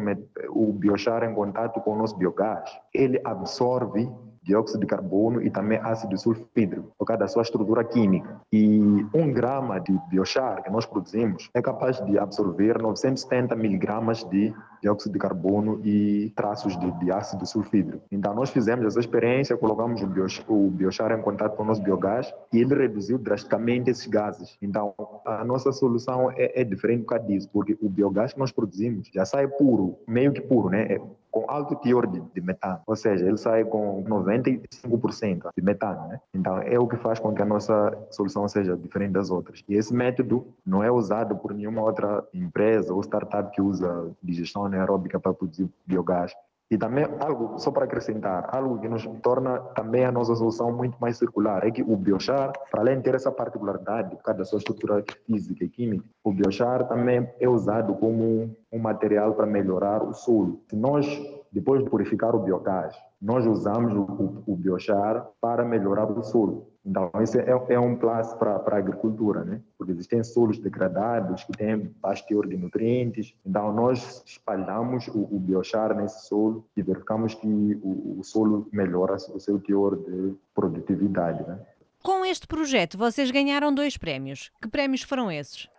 o 0.49 0.73
biochar 0.73 1.23
em 1.23 1.33
contato 1.33 1.79
com 1.81 1.93
o 1.93 1.97
nosso 1.97 2.17
biogás, 2.17 2.69
ele 2.93 3.21
absorve 3.23 4.09
dióxido 4.43 4.81
de 4.81 4.85
carbono 4.85 5.41
e 5.41 5.49
também 5.49 5.79
ácido 5.79 6.17
sulfídrico, 6.17 6.91
por 6.97 7.05
causa 7.05 7.19
da 7.21 7.27
sua 7.27 7.41
estrutura 7.41 7.83
química. 7.83 8.41
E 8.51 9.05
um 9.13 9.31
grama 9.31 9.79
de 9.79 9.97
biochar 10.09 10.63
que 10.63 10.69
nós 10.69 10.85
produzimos 10.85 11.49
é 11.53 11.61
capaz 11.61 12.03
de 12.05 12.17
absorver 12.19 12.81
970 12.81 13.55
miligramas 13.55 14.23
de 14.25 14.53
dióxido 14.81 15.13
de 15.13 15.19
carbono 15.19 15.79
e 15.85 16.33
traços 16.35 16.77
de, 16.77 16.91
de, 16.99 17.09
ácido 17.09 17.45
sulfídrico. 17.45 18.03
Então, 18.11 18.33
nós 18.35 18.49
fizemos 18.49 18.85
essa 18.85 18.99
experiência, 18.99 19.55
colocamos 19.55 20.01
o, 20.01 20.07
biochar, 20.07 20.45
o 20.49 20.69
biochar 20.69 21.17
em 21.17 21.21
contato 21.21 21.55
com 21.55 21.63
o 21.63 21.65
nosso 21.65 21.81
biogás 21.81 22.33
e 22.51 22.59
ele 22.59 22.75
reduziu 22.75 23.17
drasticamente 23.17 23.89
esses 23.89 24.05
gases. 24.07 24.57
Então, 24.61 24.93
a 25.25 25.45
nossa 25.45 25.71
solução 25.71 26.29
é, 26.31 26.61
é 26.61 26.63
diferente 26.65 27.03
por 27.03 27.09
causa 27.15 27.25
disso, 27.25 27.49
porque 27.51 27.77
o 27.81 27.87
biogás 27.87 28.33
que 28.33 28.39
nós 28.39 28.51
produzimos 28.51 29.07
já 29.13 29.23
sai 29.23 29.47
puro, 29.47 29.97
meio 30.05 30.33
que 30.33 30.41
puro, 30.41 30.69
né? 30.69 30.83
É 30.83 31.01
com 31.33 31.45
alto 31.47 31.75
teor 31.77 32.05
de, 32.05 32.21
de, 32.21 32.41
metano, 32.41 32.79
ou 32.85 32.95
seja, 32.95 33.25
ele 33.25 33.37
sai 33.37 33.65
com 33.65 34.03
95% 34.03 35.49
de 35.57 35.63
metano, 35.63 36.07
né? 36.07 36.21
Então 36.31 36.59
é 36.59 36.77
o 36.77 36.87
que 36.87 36.95
faz 36.95 37.19
com 37.19 37.33
que 37.33 37.41
a 37.41 37.45
nossa 37.45 37.91
solução 38.11 38.47
seja 38.47 38.77
diferente 38.77 39.13
das 39.13 39.31
outras. 39.31 39.63
E 39.67 39.73
esse 39.73 39.91
método 39.91 40.45
não 40.63 40.83
é 40.83 40.91
usado 40.91 41.35
por 41.35 41.51
nenhuma 41.51 41.81
outra 41.81 42.23
empresa 42.31 42.93
ou 42.93 43.01
startup 43.01 43.49
que 43.51 43.59
usa 43.59 44.11
digestão 44.21 44.63
anaeróbica 44.63 45.19
para 45.19 45.33
produzir 45.33 45.67
biogás. 45.87 46.31
E 46.73 46.77
também 46.77 47.05
algo, 47.19 47.59
só 47.59 47.69
para 47.69 47.85
acrescentar, 47.85 48.49
algo 48.51 48.79
que 48.79 48.89
nos 48.89 49.05
torna 49.21 49.59
também 49.75 50.05
a 50.05 50.11
nossa 50.11 50.33
solução 50.33 50.75
muito 50.75 50.97
mais 50.99 51.17
circular, 51.17 51.63
é 51.63 51.69
que 51.69 51.83
o 51.83 51.95
biochar, 51.95 52.51
para 52.71 52.81
além 52.81 52.97
de 52.97 53.03
ter 53.03 53.13
essa 53.13 53.31
particularidade 53.31 54.15
por 54.15 54.23
causa 54.23 54.39
da 54.39 54.43
sua 54.45 54.57
estrutura 54.57 55.03
física 55.27 55.63
e 55.63 55.69
química, 55.69 56.03
o 56.23 56.33
biochar 56.33 56.87
também 56.87 57.29
é 57.39 57.47
usado 57.47 57.93
como 57.93 58.57
um 58.71 58.79
material 58.79 59.35
para 59.35 59.45
melhorar 59.45 60.01
o 60.01 60.15
solo. 60.15 60.61
Se 60.67 60.75
nós 60.75 61.05
depois 61.51 61.83
de 61.83 61.89
purificar 61.91 62.35
o 62.35 62.39
biogás, 62.39 62.95
nós 63.21 63.45
usamos 63.45 63.93
o, 63.93 64.01
o, 64.01 64.43
o 64.47 64.55
biochar 64.55 65.29
para 65.39 65.63
melhorar 65.63 66.09
o 66.11 66.23
solo. 66.23 66.72
Então, 66.85 67.09
isso 67.21 67.39
é, 67.39 67.45
é 67.69 67.79
um 67.79 67.95
plus 67.95 68.33
para 68.33 68.61
a 68.65 68.77
agricultura, 68.77 69.45
né? 69.45 69.61
Porque 69.77 69.93
existem 69.93 70.21
solos 70.23 70.59
degradados 70.59 71.43
que 71.45 71.53
têm 71.53 71.93
baixo 72.01 72.27
teor 72.27 72.45
de 72.47 72.57
nutrientes. 72.57 73.33
Então, 73.45 73.71
nós 73.71 74.21
espalhamos 74.25 75.07
o, 75.07 75.21
o 75.31 75.39
biochar 75.39 75.95
nesse 75.95 76.27
solo 76.27 76.65
e 76.75 76.81
verificamos 76.81 77.35
que 77.35 77.79
o, 77.81 78.19
o 78.19 78.23
solo 78.23 78.67
melhora 78.71 79.15
o 79.15 79.39
seu 79.39 79.59
teor 79.59 79.95
de 79.95 80.35
produtividade, 80.53 81.47
né? 81.47 81.59
Com 82.03 82.25
este 82.25 82.45
projeto, 82.45 82.97
vocês 82.97 83.31
ganharam 83.31 83.73
dois 83.73 83.95
prémios. 83.95 84.51
Que 84.61 84.67
prémios 84.67 85.03
foram 85.03 85.31
esses? 85.31 85.69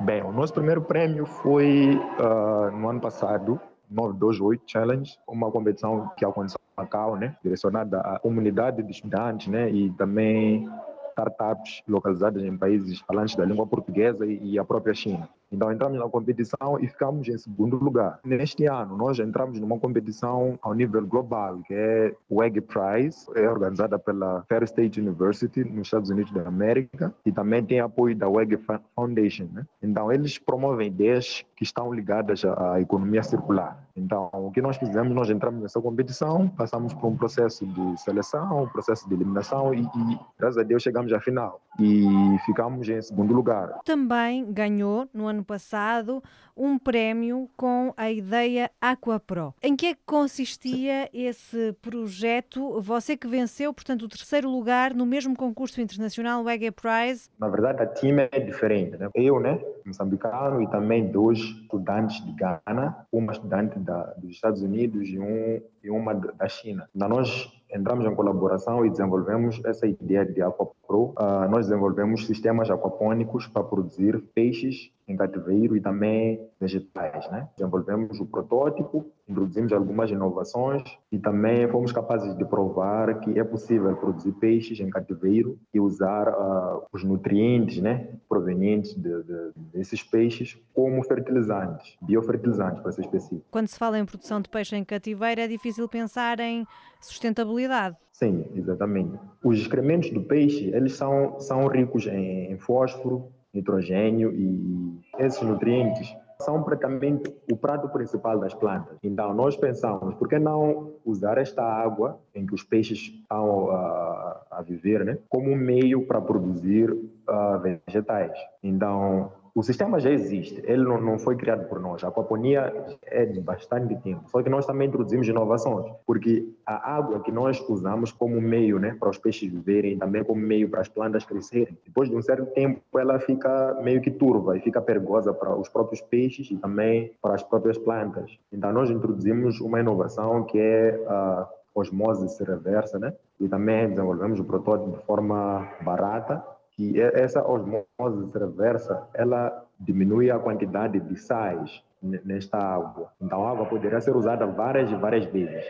Bem, 0.00 0.22
o 0.22 0.32
nosso 0.32 0.54
primeiro 0.54 0.80
prémio 0.80 1.26
foi 1.26 1.94
uh, 1.94 2.74
no 2.74 2.88
ano 2.88 3.00
passado, 3.02 3.60
928 3.90 4.62
Challenge, 4.66 5.18
uma 5.26 5.50
competição 5.50 6.10
que 6.16 6.24
aconteceu 6.24 6.58
em 6.60 6.82
Macau, 6.82 7.16
né, 7.16 7.36
direcionada 7.42 8.00
à 8.00 8.18
comunidade 8.18 8.82
de 8.82 8.90
estudantes, 8.90 9.48
né, 9.48 9.70
e 9.70 9.90
também 9.92 10.68
startups 11.10 11.82
localizadas 11.88 12.42
em 12.42 12.56
países 12.56 13.00
falantes 13.00 13.34
da 13.34 13.44
língua 13.44 13.66
portuguesa 13.66 14.24
e 14.24 14.58
a 14.58 14.64
própria 14.64 14.94
China. 14.94 15.28
Então 15.52 15.72
entramos 15.72 15.98
na 15.98 16.08
competição 16.08 16.78
e 16.80 16.86
ficamos 16.86 17.28
em 17.28 17.36
segundo 17.36 17.76
lugar. 17.76 18.20
Neste 18.24 18.66
ano 18.66 18.96
nós 18.96 19.18
entramos 19.18 19.58
numa 19.58 19.78
competição 19.78 20.58
ao 20.62 20.74
nível 20.74 21.04
global, 21.06 21.58
que 21.66 21.74
é 21.74 22.14
o 22.28 22.42
Egg 22.42 22.60
Prize, 22.60 23.26
é 23.34 23.48
organizada 23.48 23.98
pela 23.98 24.44
Fair 24.48 24.62
State 24.64 25.00
University 25.00 25.64
nos 25.64 25.88
Estados 25.88 26.10
Unidos 26.10 26.32
da 26.32 26.46
América 26.46 27.12
e 27.26 27.32
também 27.32 27.64
tem 27.64 27.80
apoio 27.80 28.14
da 28.14 28.28
WEG 28.28 28.58
Foundation. 28.94 29.48
Né? 29.52 29.66
Então 29.82 30.12
eles 30.12 30.38
promovem 30.38 30.88
ideias 30.88 31.44
que 31.56 31.64
estão 31.64 31.92
ligadas 31.92 32.44
à 32.44 32.80
economia 32.80 33.22
circular. 33.22 33.84
Então 33.96 34.30
o 34.32 34.50
que 34.50 34.62
nós 34.62 34.76
fizemos, 34.76 35.12
nós 35.14 35.30
entramos 35.30 35.60
nessa 35.60 35.80
competição, 35.80 36.48
passamos 36.48 36.94
por 36.94 37.08
um 37.08 37.16
processo 37.16 37.66
de 37.66 38.00
seleção, 38.00 38.64
um 38.64 38.68
processo 38.68 39.08
de 39.08 39.14
eliminação 39.14 39.74
e, 39.74 39.82
e 39.82 40.18
graças 40.38 40.58
a 40.58 40.62
Deus 40.62 40.82
chegamos 40.82 41.12
à 41.12 41.20
final 41.20 41.60
e 41.78 42.06
ficamos 42.46 42.88
em 42.88 43.02
segundo 43.02 43.34
lugar. 43.34 43.80
Também 43.84 44.50
ganhou 44.52 45.08
no 45.12 45.26
ano 45.26 45.39
ano 45.40 45.44
passado 45.44 46.22
um 46.60 46.78
prémio 46.78 47.48
com 47.56 47.94
a 47.96 48.10
ideia 48.10 48.70
AquaPro. 48.78 49.54
Em 49.62 49.74
que 49.74 49.86
é 49.86 49.94
que 49.94 50.00
consistia 50.04 51.08
esse 51.14 51.72
projeto? 51.80 52.78
Você 52.82 53.16
que 53.16 53.26
venceu, 53.26 53.72
portanto, 53.72 54.02
o 54.02 54.08
terceiro 54.08 54.50
lugar 54.50 54.92
no 54.92 55.06
mesmo 55.06 55.34
concurso 55.34 55.80
internacional, 55.80 56.44
o 56.44 56.50
Ega 56.50 56.70
Prize. 56.70 57.30
Na 57.38 57.48
verdade, 57.48 57.82
a 57.82 57.86
time 57.86 58.28
é 58.30 58.38
diferente. 58.38 58.98
Né? 58.98 59.08
Eu, 59.14 59.40
né, 59.40 59.58
moçambicano, 59.86 60.62
e 60.62 60.68
também 60.68 61.10
dois 61.10 61.38
estudantes 61.38 62.22
de 62.24 62.32
Gana, 62.32 63.06
uma 63.10 63.32
estudante 63.32 63.78
da, 63.78 64.02
dos 64.18 64.32
Estados 64.32 64.60
Unidos 64.60 65.08
e, 65.08 65.18
um, 65.18 65.62
e 65.82 65.90
uma 65.90 66.12
da 66.12 66.48
China. 66.48 66.88
Nós 66.94 67.50
entramos 67.72 68.04
em 68.04 68.14
colaboração 68.14 68.84
e 68.84 68.90
desenvolvemos 68.90 69.60
essa 69.64 69.86
ideia 69.86 70.26
de 70.26 70.42
AquaPro. 70.42 71.14
Uh, 71.18 71.48
nós 71.48 71.66
desenvolvemos 71.66 72.26
sistemas 72.26 72.70
aquapônicos 72.70 73.46
para 73.46 73.62
produzir 73.62 74.20
peixes 74.34 74.90
em 75.06 75.16
cativeiro 75.16 75.76
e 75.76 75.80
também 75.80 76.40
vegetais. 76.60 77.28
Né? 77.30 77.48
Desenvolvemos 77.56 78.20
o 78.20 78.26
protótipo, 78.26 79.06
introduzimos 79.26 79.72
algumas 79.72 80.10
inovações 80.10 80.82
e 81.10 81.18
também 81.18 81.66
fomos 81.68 81.90
capazes 81.90 82.36
de 82.36 82.44
provar 82.44 83.20
que 83.20 83.38
é 83.38 83.44
possível 83.44 83.96
produzir 83.96 84.32
peixes 84.32 84.78
em 84.78 84.90
cativeiro 84.90 85.58
e 85.72 85.80
usar 85.80 86.28
uh, 86.28 86.82
os 86.92 87.02
nutrientes 87.02 87.80
né, 87.80 88.08
provenientes 88.28 88.94
de, 88.94 89.22
de, 89.22 89.52
desses 89.72 90.02
peixes 90.02 90.58
como 90.74 91.02
fertilizantes, 91.04 91.96
biofertilizantes 92.02 92.80
para 92.82 92.92
ser 92.92 93.02
específico. 93.02 93.46
Quando 93.50 93.68
se 93.68 93.78
fala 93.78 93.98
em 93.98 94.04
produção 94.04 94.40
de 94.40 94.48
peixe 94.50 94.76
em 94.76 94.84
cativeiro, 94.84 95.40
é 95.40 95.48
difícil 95.48 95.88
pensar 95.88 96.38
em 96.40 96.66
sustentabilidade. 97.00 97.96
Sim, 98.12 98.44
exatamente. 98.54 99.18
Os 99.42 99.58
excrementos 99.58 100.10
do 100.10 100.22
peixe, 100.22 100.70
eles 100.74 100.92
são, 100.92 101.40
são 101.40 101.66
ricos 101.68 102.06
em, 102.06 102.52
em 102.52 102.58
fósforo, 102.58 103.32
nitrogênio 103.52 104.32
e 104.32 105.00
esses 105.18 105.40
nutrientes 105.42 106.14
são 106.40 106.62
praticamente 106.62 107.34
o 107.50 107.56
prato 107.56 107.88
principal 107.88 108.38
das 108.38 108.54
plantas. 108.54 108.96
Então, 109.02 109.32
nós 109.34 109.56
pensamos, 109.56 110.14
por 110.14 110.28
que 110.28 110.38
não 110.38 110.92
usar 111.04 111.38
esta 111.38 111.62
água 111.62 112.18
em 112.34 112.46
que 112.46 112.54
os 112.54 112.62
peixes 112.62 112.98
estão 112.98 113.66
uh, 113.66 114.40
a 114.50 114.62
viver, 114.66 115.04
né, 115.04 115.18
como 115.28 115.50
um 115.50 115.56
meio 115.56 116.06
para 116.06 116.20
produzir 116.20 116.90
uh, 116.90 117.80
vegetais? 117.86 118.36
Então, 118.62 119.32
o 119.54 119.62
sistema 119.62 119.98
já 119.98 120.10
existe, 120.10 120.62
ele 120.64 120.84
não, 120.84 121.00
não 121.00 121.18
foi 121.18 121.36
criado 121.36 121.68
por 121.68 121.80
nós. 121.80 122.02
A 122.04 122.08
aquaponia 122.08 122.72
é 123.02 123.24
de 123.24 123.40
bastante 123.40 123.96
tempo. 123.96 124.28
Só 124.30 124.42
que 124.42 124.48
nós 124.48 124.66
também 124.66 124.88
introduzimos 124.88 125.26
inovações, 125.26 125.92
porque 126.06 126.48
a 126.64 126.94
água 126.94 127.20
que 127.20 127.32
nós 127.32 127.60
usamos 127.68 128.12
como 128.12 128.40
meio 128.40 128.78
né, 128.78 128.96
para 128.98 129.10
os 129.10 129.18
peixes 129.18 129.50
viverem, 129.50 129.98
também 129.98 130.22
como 130.22 130.40
meio 130.40 130.68
para 130.68 130.80
as 130.80 130.88
plantas 130.88 131.24
crescerem, 131.24 131.76
depois 131.84 132.08
de 132.08 132.16
um 132.16 132.22
certo 132.22 132.46
tempo 132.46 132.80
ela 132.98 133.18
fica 133.18 133.78
meio 133.82 134.00
que 134.00 134.10
turva 134.10 134.56
e 134.56 134.60
fica 134.60 134.80
perigosa 134.80 135.32
para 135.32 135.54
os 135.56 135.68
próprios 135.68 136.00
peixes 136.00 136.50
e 136.50 136.56
também 136.56 137.12
para 137.20 137.34
as 137.34 137.42
próprias 137.42 137.78
plantas. 137.78 138.38
Então 138.52 138.72
nós 138.72 138.90
introduzimos 138.90 139.60
uma 139.60 139.80
inovação 139.80 140.44
que 140.44 140.58
é 140.58 141.04
a 141.08 141.48
osmose 141.74 142.42
reversa, 142.44 142.98
né? 142.98 143.14
E 143.38 143.48
também 143.48 143.88
desenvolvemos 143.88 144.38
o 144.40 144.44
protótipo 144.44 144.90
de 144.90 145.04
forma 145.04 145.68
barata 145.82 146.44
que 146.72 147.00
essa 147.00 147.46
osmose 147.46 148.30
reversa, 148.34 149.08
ela 149.14 149.66
diminui 149.78 150.30
a 150.30 150.38
quantidade 150.38 151.00
de 151.00 151.16
sais 151.16 151.82
nesta 152.02 152.58
água. 152.58 153.12
Então, 153.20 153.44
a 153.44 153.50
água 153.50 153.66
poderia 153.66 154.00
ser 154.00 154.16
usada 154.16 154.46
várias 154.46 154.90
e 154.90 154.94
várias 154.94 155.24
vezes. 155.26 155.64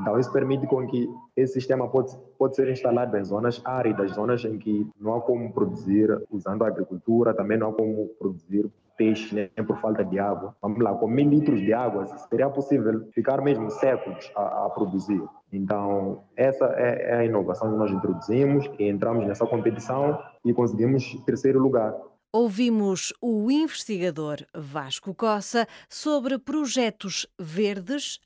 Então, 0.00 0.18
isso 0.18 0.30
permite 0.30 0.66
com 0.66 0.86
que 0.86 1.08
esse 1.36 1.54
sistema 1.54 1.88
pode, 1.88 2.14
pode 2.38 2.54
ser 2.54 2.68
instalado 2.68 3.16
em 3.16 3.24
zonas 3.24 3.62
áridas, 3.64 4.12
zonas 4.12 4.44
em 4.44 4.58
que 4.58 4.86
não 5.00 5.14
há 5.14 5.20
como 5.20 5.52
produzir 5.52 6.22
usando 6.30 6.64
a 6.64 6.68
agricultura, 6.68 7.32
também 7.32 7.56
não 7.56 7.70
há 7.70 7.72
como 7.72 8.08
produzir 8.18 8.70
peixe 8.96 9.34
né, 9.34 9.48
por 9.66 9.78
falta 9.78 10.04
de 10.04 10.18
água. 10.18 10.54
Vamos 10.60 10.82
lá, 10.82 10.94
com 10.94 11.06
mil 11.06 11.28
litros 11.28 11.60
de 11.60 11.72
água 11.72 12.06
seria 12.28 12.48
possível 12.50 13.06
ficar 13.12 13.40
mesmo 13.40 13.70
secos 13.70 14.30
a, 14.34 14.66
a 14.66 14.70
produzir. 14.70 15.22
Então, 15.52 16.24
essa 16.36 16.66
é, 16.76 17.10
é, 17.10 17.16
a 17.18 17.24
inovação 17.24 17.70
que 17.70 17.78
nós 17.78 17.90
introduzimos 17.90 18.68
e 18.78 18.88
entramos 18.88 19.26
nessa 19.26 19.46
competição 19.46 20.20
e 20.44 20.52
conseguimos 20.52 21.16
terceiro 21.24 21.58
lugar. 21.58 21.94
Ouvimos 22.32 23.14
o 23.22 23.50
investigador 23.50 24.38
Vasco 24.54 25.14
Coça 25.14 25.66
sobre 25.88 26.38
projetos 26.38 27.26
verdes 27.38 28.20